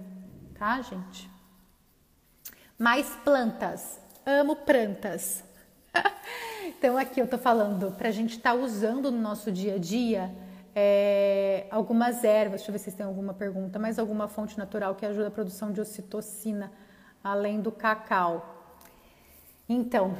tá, 0.59 0.81
gente? 0.83 1.31
Mais 2.79 3.09
plantas 3.25 4.04
amo 4.27 4.57
plantas. 4.57 5.45
então 6.67 6.97
aqui 6.97 7.21
eu 7.21 7.27
tô 7.27 7.39
falando 7.39 7.93
para 7.93 8.09
a 8.09 8.13
gente 8.13 8.37
estar 8.37 8.53
tá 8.53 8.57
usando 8.57 9.11
no 9.11 9.21
nosso 9.21 9.53
dia 9.53 9.75
a 9.75 9.79
dia 9.79 10.35
é, 10.75 11.67
algumas 11.71 12.25
ervas. 12.25 12.61
Deixa 12.61 12.71
eu 12.71 12.73
ver 12.73 12.79
se 12.79 12.85
vocês 12.85 12.97
têm 12.97 13.07
alguma 13.07 13.33
pergunta. 13.33 13.79
Mais 13.79 13.99
alguma 13.99 14.29
fonte 14.29 14.59
natural 14.59 14.95
que 14.95 15.07
ajuda 15.07 15.29
a 15.29 15.31
produção 15.31 15.73
de 15.73 15.81
ocitocina 15.81 16.73
além 17.23 17.61
do 17.61 17.71
cacau? 17.71 18.73
Então, 19.69 20.17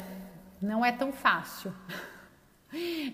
não 0.61 0.85
é 0.85 0.93
tão 0.93 1.13
fácil. 1.13 1.73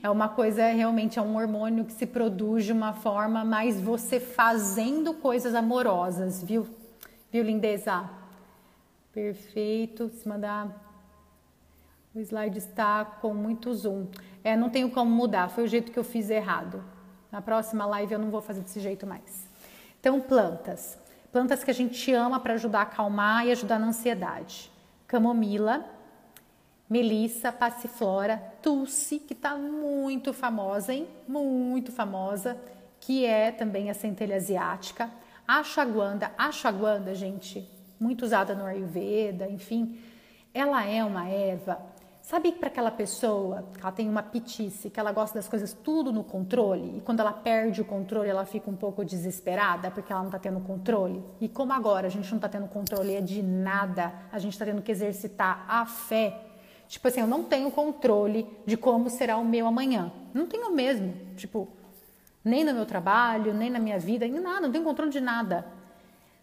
É 0.02 0.08
uma 0.08 0.26
coisa, 0.26 0.66
realmente 0.68 1.18
é 1.18 1.22
um 1.22 1.36
hormônio 1.36 1.84
que 1.84 1.92
se 1.92 2.06
produz 2.06 2.64
de 2.64 2.72
uma 2.72 2.94
forma 2.94 3.44
mais 3.44 3.78
você 3.78 4.18
fazendo 4.18 5.12
coisas 5.12 5.54
amorosas, 5.54 6.42
viu? 6.42 6.66
Viu, 7.30 7.44
lindeza? 7.44 8.08
Perfeito. 9.12 10.08
Se 10.10 10.28
mandar. 10.28 10.88
O 12.14 12.18
slide 12.18 12.58
está 12.58 13.04
com 13.04 13.32
muito 13.32 13.72
zoom. 13.72 14.06
É, 14.42 14.56
não 14.56 14.68
tenho 14.68 14.90
como 14.90 15.10
mudar, 15.10 15.48
foi 15.48 15.64
o 15.64 15.68
jeito 15.68 15.92
que 15.92 15.98
eu 15.98 16.02
fiz 16.02 16.28
errado. 16.28 16.82
Na 17.30 17.40
próxima 17.40 17.86
live 17.86 18.14
eu 18.14 18.18
não 18.18 18.30
vou 18.30 18.40
fazer 18.40 18.62
desse 18.62 18.80
jeito 18.80 19.06
mais. 19.06 19.48
Então, 20.00 20.20
plantas. 20.20 20.98
Plantas 21.30 21.62
que 21.62 21.70
a 21.70 21.74
gente 21.74 22.12
ama 22.12 22.40
para 22.40 22.54
ajudar 22.54 22.80
a 22.80 22.82
acalmar 22.82 23.46
e 23.46 23.52
ajudar 23.52 23.78
na 23.78 23.86
ansiedade. 23.86 24.72
Camomila, 25.06 25.84
melissa, 26.88 27.52
passiflora, 27.52 28.42
tulsi, 28.60 29.20
que 29.20 29.32
está 29.32 29.56
muito 29.56 30.32
famosa, 30.32 30.92
hein? 30.92 31.06
Muito 31.28 31.92
famosa, 31.92 32.56
que 32.98 33.24
é 33.24 33.52
também 33.52 33.88
a 33.88 33.94
centelha 33.94 34.34
asiática. 34.34 35.08
Ashwagandha, 35.46 36.32
ashwagandha, 36.36 37.14
gente, 37.14 37.68
muito 38.00 38.24
usada 38.24 38.54
no 38.54 38.64
Ayurveda, 38.64 39.46
enfim, 39.48 39.98
ela 40.54 40.84
é 40.84 41.04
uma 41.04 41.28
erva. 41.28 41.78
Sabe 42.22 42.52
para 42.52 42.68
aquela 42.68 42.90
pessoa 42.90 43.64
que 43.74 43.80
ela 43.80 43.92
tem 43.92 44.08
uma 44.08 44.22
pitice, 44.22 44.90
que 44.90 45.00
ela 45.00 45.10
gosta 45.10 45.38
das 45.38 45.48
coisas 45.48 45.72
tudo 45.72 46.12
no 46.12 46.22
controle 46.22 46.98
e 46.98 47.00
quando 47.00 47.20
ela 47.20 47.32
perde 47.32 47.80
o 47.80 47.84
controle 47.84 48.28
ela 48.28 48.44
fica 48.44 48.70
um 48.70 48.76
pouco 48.76 49.04
desesperada 49.04 49.90
porque 49.90 50.12
ela 50.12 50.20
não 50.20 50.28
está 50.28 50.38
tendo 50.38 50.60
controle? 50.60 51.24
E 51.40 51.48
como 51.48 51.72
agora 51.72 52.06
a 52.06 52.10
gente 52.10 52.28
não 52.30 52.36
está 52.36 52.48
tendo 52.48 52.68
controle 52.68 53.20
de 53.20 53.42
nada, 53.42 54.12
a 54.30 54.38
gente 54.38 54.52
está 54.52 54.64
tendo 54.64 54.82
que 54.82 54.92
exercitar 54.92 55.64
a 55.68 55.84
fé. 55.86 56.40
Tipo 56.86 57.08
assim, 57.08 57.20
eu 57.20 57.26
não 57.26 57.44
tenho 57.44 57.70
controle 57.70 58.46
de 58.66 58.76
como 58.76 59.08
será 59.08 59.36
o 59.36 59.44
meu 59.44 59.66
amanhã. 59.66 60.12
Não 60.34 60.46
tenho 60.46 60.72
mesmo. 60.72 61.14
Tipo, 61.36 61.68
nem 62.44 62.64
no 62.64 62.74
meu 62.74 62.84
trabalho, 62.84 63.54
nem 63.54 63.70
na 63.70 63.78
minha 63.78 63.98
vida, 63.98 64.26
em 64.26 64.40
nada, 64.40 64.62
não 64.62 64.72
tenho 64.72 64.84
controle 64.84 65.10
de 65.10 65.20
nada. 65.20 65.79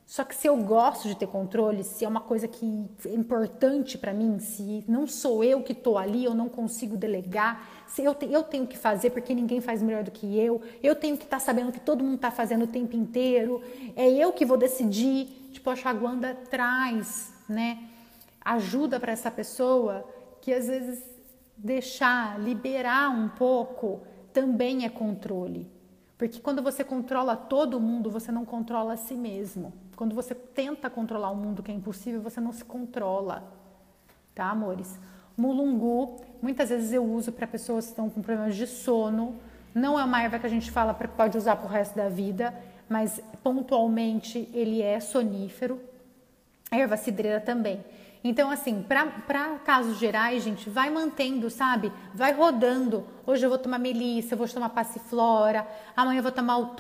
Só 0.08 0.24
que 0.24 0.34
se 0.34 0.47
eu 0.47 0.55
gosto 0.55 1.05
de 1.05 1.18
ter 1.18 1.28
controle, 1.28 1.84
se 1.84 2.05
é 2.05 2.08
uma 2.08 2.22
coisa 2.22 2.47
que 2.47 2.86
é 3.05 3.14
importante 3.14 3.97
para 3.97 4.14
mim, 4.14 4.39
se 4.39 4.86
não 4.88 5.05
sou 5.05 5.43
eu 5.43 5.62
que 5.62 5.74
estou 5.74 5.97
ali, 5.97 6.24
eu 6.24 6.34
não 6.34 6.47
consigo 6.47 6.95
delegar, 6.95 7.84
se 7.88 8.05
eu, 8.05 8.16
te, 8.16 8.26
eu 8.32 8.41
tenho 8.41 8.66
que 8.66 8.78
fazer 8.78 9.10
porque 9.10 9.36
ninguém 9.36 9.60
faz 9.60 9.84
melhor 9.84 10.05
do 10.05 10.12
que 10.12 10.39
eu, 10.39 10.62
eu 10.82 10.95
tenho 10.95 11.18
que 11.18 11.26
estar 11.26 11.39
tá 11.39 11.43
sabendo 11.43 11.74
que 11.74 11.80
todo 11.82 12.05
mundo 12.05 12.16
está 12.16 12.32
fazendo 12.32 12.64
o 12.64 12.68
tempo 12.68 12.95
inteiro, 12.95 13.62
é 13.97 14.10
eu 14.10 14.32
que 14.32 14.45
vou 14.45 14.55
decidir. 14.55 15.49
Tipo, 15.51 15.72
a 15.72 15.76
Chaguanda 15.76 16.34
traz, 16.49 17.34
né? 17.49 17.78
Ajuda 18.39 19.01
para 19.01 19.12
essa 19.12 19.30
pessoa 19.30 20.08
que 20.39 20.53
às 20.53 20.68
vezes 20.68 21.03
deixar, 21.58 22.39
liberar 22.39 23.10
um 23.10 23.28
pouco 23.28 23.99
também 24.32 24.86
é 24.86 24.89
controle. 24.89 25.70
Porque 26.18 26.39
quando 26.39 26.64
você 26.64 26.82
controla 26.82 27.36
todo 27.36 27.78
mundo, 27.78 28.10
você 28.10 28.32
não 28.32 28.45
controla 28.45 28.93
a 28.93 28.97
si 28.97 29.14
mesmo. 29.14 29.74
Quando 29.98 30.14
você 30.14 30.36
tenta 30.36 30.91
controlar 30.91 31.32
o 31.32 31.36
mundo 31.36 31.64
que 31.64 31.72
é 31.72 31.74
impossível, 31.74 32.22
você 32.22 32.39
não 32.39 32.54
se 32.54 32.64
controla. 32.64 33.52
Tá, 34.36 34.45
amores? 34.52 35.00
Mulungu, 35.36 36.22
muitas 36.39 36.70
vezes 36.70 36.93
eu 36.93 37.04
uso 37.04 37.32
para 37.32 37.48
pessoas 37.48 37.86
que 37.86 37.91
estão 37.93 38.08
com 38.08 38.22
problemas 38.22 38.56
de 38.56 38.68
sono. 38.68 39.36
Não 39.74 40.00
é 40.00 40.04
uma 40.04 40.22
erva 40.22 40.38
que 40.38 40.45
a 40.45 40.50
gente 40.50 40.70
fala 40.70 40.93
que 40.93 41.08
pode 41.08 41.36
usar 41.36 41.56
para 41.56 41.66
o 41.66 41.70
resto 41.70 41.95
da 41.95 42.10
vida, 42.10 42.54
mas 42.88 43.20
pontualmente 43.41 44.48
ele 44.54 44.84
é 44.84 45.00
sonífero. 45.00 45.82
A 46.70 46.78
erva 46.78 46.95
cidreira 46.95 47.41
também. 47.41 47.84
Então, 48.24 48.49
assim, 48.49 48.84
para 48.84 49.59
casos 49.59 49.97
gerais, 49.97 50.43
gente, 50.43 50.70
vai 50.70 50.89
mantendo, 50.89 51.49
sabe? 51.49 51.91
Vai 52.13 52.34
rodando. 52.34 53.07
Hoje 53.26 53.45
eu 53.45 53.49
vou 53.49 53.59
tomar 53.59 53.78
melissa, 53.80 54.34
eu 54.34 54.38
vou 54.38 54.47
tomar 54.47 54.70
passiflora, 54.70 55.68
amanhã 55.95 56.20
eu 56.20 56.24
vou 56.24 56.32
tomar 56.32 56.57
o. 56.57 56.76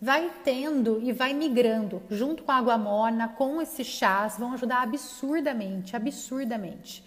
Vai 0.00 0.30
tendo 0.42 1.00
e 1.02 1.12
vai 1.12 1.32
migrando. 1.32 2.02
Junto 2.10 2.42
com 2.42 2.52
a 2.52 2.56
água 2.56 2.78
morna, 2.78 3.28
com 3.28 3.60
esses 3.60 3.86
chás, 3.86 4.38
vão 4.38 4.52
ajudar 4.54 4.82
absurdamente, 4.82 5.94
absurdamente. 5.94 7.04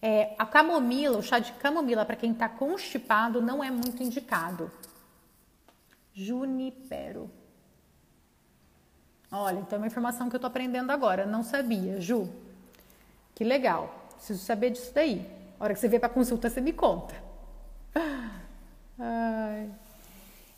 É, 0.00 0.34
a 0.38 0.44
camomila, 0.46 1.18
o 1.18 1.22
chá 1.22 1.38
de 1.38 1.52
camomila, 1.52 2.04
para 2.04 2.16
quem 2.16 2.32
está 2.32 2.48
constipado, 2.48 3.40
não 3.40 3.64
é 3.64 3.70
muito 3.70 4.02
indicado. 4.02 4.70
Junipero. 6.12 7.30
Olha, 9.32 9.58
então 9.58 9.76
é 9.76 9.80
uma 9.80 9.86
informação 9.86 10.28
que 10.28 10.36
eu 10.36 10.38
estou 10.38 10.48
aprendendo 10.48 10.92
agora. 10.92 11.26
Não 11.26 11.42
sabia, 11.42 12.00
Ju. 12.00 12.43
Que 13.34 13.42
legal. 13.42 13.92
Preciso 14.14 14.44
saber 14.44 14.70
disso 14.70 14.92
daí. 14.94 15.26
A 15.58 15.64
hora 15.64 15.74
que 15.74 15.80
você 15.80 15.88
vier 15.88 16.00
para 16.00 16.08
consulta, 16.08 16.48
você 16.48 16.60
me 16.60 16.72
conta. 16.72 17.14
Ai. 18.98 19.68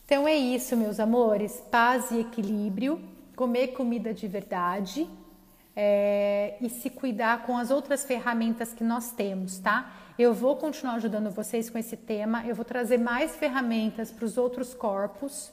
Então 0.04 0.28
é 0.28 0.36
isso, 0.36 0.76
meus 0.76 1.00
amores. 1.00 1.62
Paz 1.70 2.10
e 2.10 2.20
equilíbrio. 2.20 3.00
Comer 3.34 3.68
comida 3.68 4.12
de 4.12 4.28
verdade. 4.28 5.08
É, 5.74 6.56
e 6.60 6.68
se 6.68 6.88
cuidar 6.88 7.44
com 7.44 7.56
as 7.56 7.70
outras 7.70 8.04
ferramentas 8.04 8.72
que 8.72 8.82
nós 8.82 9.10
temos, 9.12 9.58
tá? 9.58 9.92
Eu 10.18 10.32
vou 10.32 10.56
continuar 10.56 10.94
ajudando 10.94 11.30
vocês 11.30 11.68
com 11.68 11.76
esse 11.76 11.96
tema. 11.96 12.46
Eu 12.46 12.54
vou 12.54 12.64
trazer 12.64 12.98
mais 12.98 13.36
ferramentas 13.36 14.10
para 14.10 14.24
os 14.24 14.38
outros 14.38 14.74
corpos. 14.74 15.52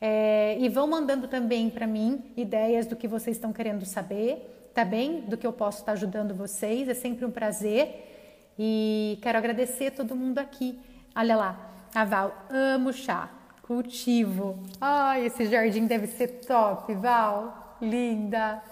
É, 0.00 0.56
e 0.58 0.68
vão 0.68 0.88
mandando 0.88 1.28
também 1.28 1.70
para 1.70 1.86
mim 1.86 2.32
ideias 2.36 2.86
do 2.86 2.96
que 2.96 3.06
vocês 3.06 3.36
estão 3.36 3.52
querendo 3.52 3.84
saber 3.86 4.61
tá 4.74 4.84
bem? 4.84 5.20
Do 5.22 5.36
que 5.36 5.46
eu 5.46 5.52
posso 5.52 5.80
estar 5.80 5.92
ajudando 5.92 6.34
vocês, 6.34 6.88
é 6.88 6.94
sempre 6.94 7.24
um 7.24 7.30
prazer. 7.30 8.52
E 8.58 9.18
quero 9.22 9.38
agradecer 9.38 9.90
todo 9.92 10.16
mundo 10.16 10.38
aqui. 10.38 10.78
Olha 11.14 11.36
lá, 11.36 11.70
a 11.94 12.04
Val, 12.04 12.46
amo 12.50 12.92
chá, 12.92 13.28
cultivo. 13.62 14.62
Ai, 14.80 15.26
esse 15.26 15.46
jardim 15.46 15.86
deve 15.86 16.06
ser 16.06 16.40
top, 16.46 16.94
Val, 16.94 17.76
linda. 17.80 18.62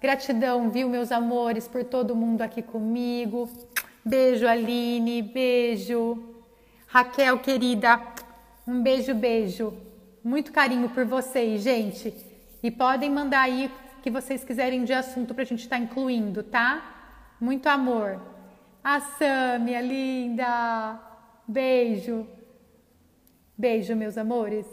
Gratidão, 0.00 0.70
viu, 0.70 0.88
meus 0.88 1.10
amores, 1.10 1.66
por 1.66 1.84
todo 1.84 2.14
mundo 2.14 2.42
aqui 2.42 2.62
comigo. 2.62 3.48
Beijo, 4.04 4.46
Aline, 4.46 5.22
beijo. 5.22 6.22
Raquel, 6.86 7.38
querida, 7.38 8.00
um 8.66 8.82
beijo, 8.82 9.14
beijo. 9.14 9.72
Muito 10.22 10.52
carinho 10.52 10.88
por 10.90 11.04
vocês, 11.04 11.62
gente. 11.62 12.14
E 12.62 12.70
podem 12.70 13.10
mandar 13.10 13.42
aí 13.42 13.70
que 14.06 14.10
vocês 14.12 14.44
quiserem 14.44 14.84
de 14.84 14.92
assunto 14.92 15.34
para 15.34 15.42
a 15.42 15.46
gente 15.46 15.62
estar 15.62 15.78
tá 15.78 15.82
incluindo, 15.82 16.44
tá? 16.44 17.34
Muito 17.40 17.66
amor. 17.66 18.22
A 18.84 19.00
Sâmia, 19.00 19.80
linda. 19.80 20.96
Beijo. 21.48 22.24
Beijo, 23.58 23.96
meus 23.96 24.16
amores. 24.16 24.64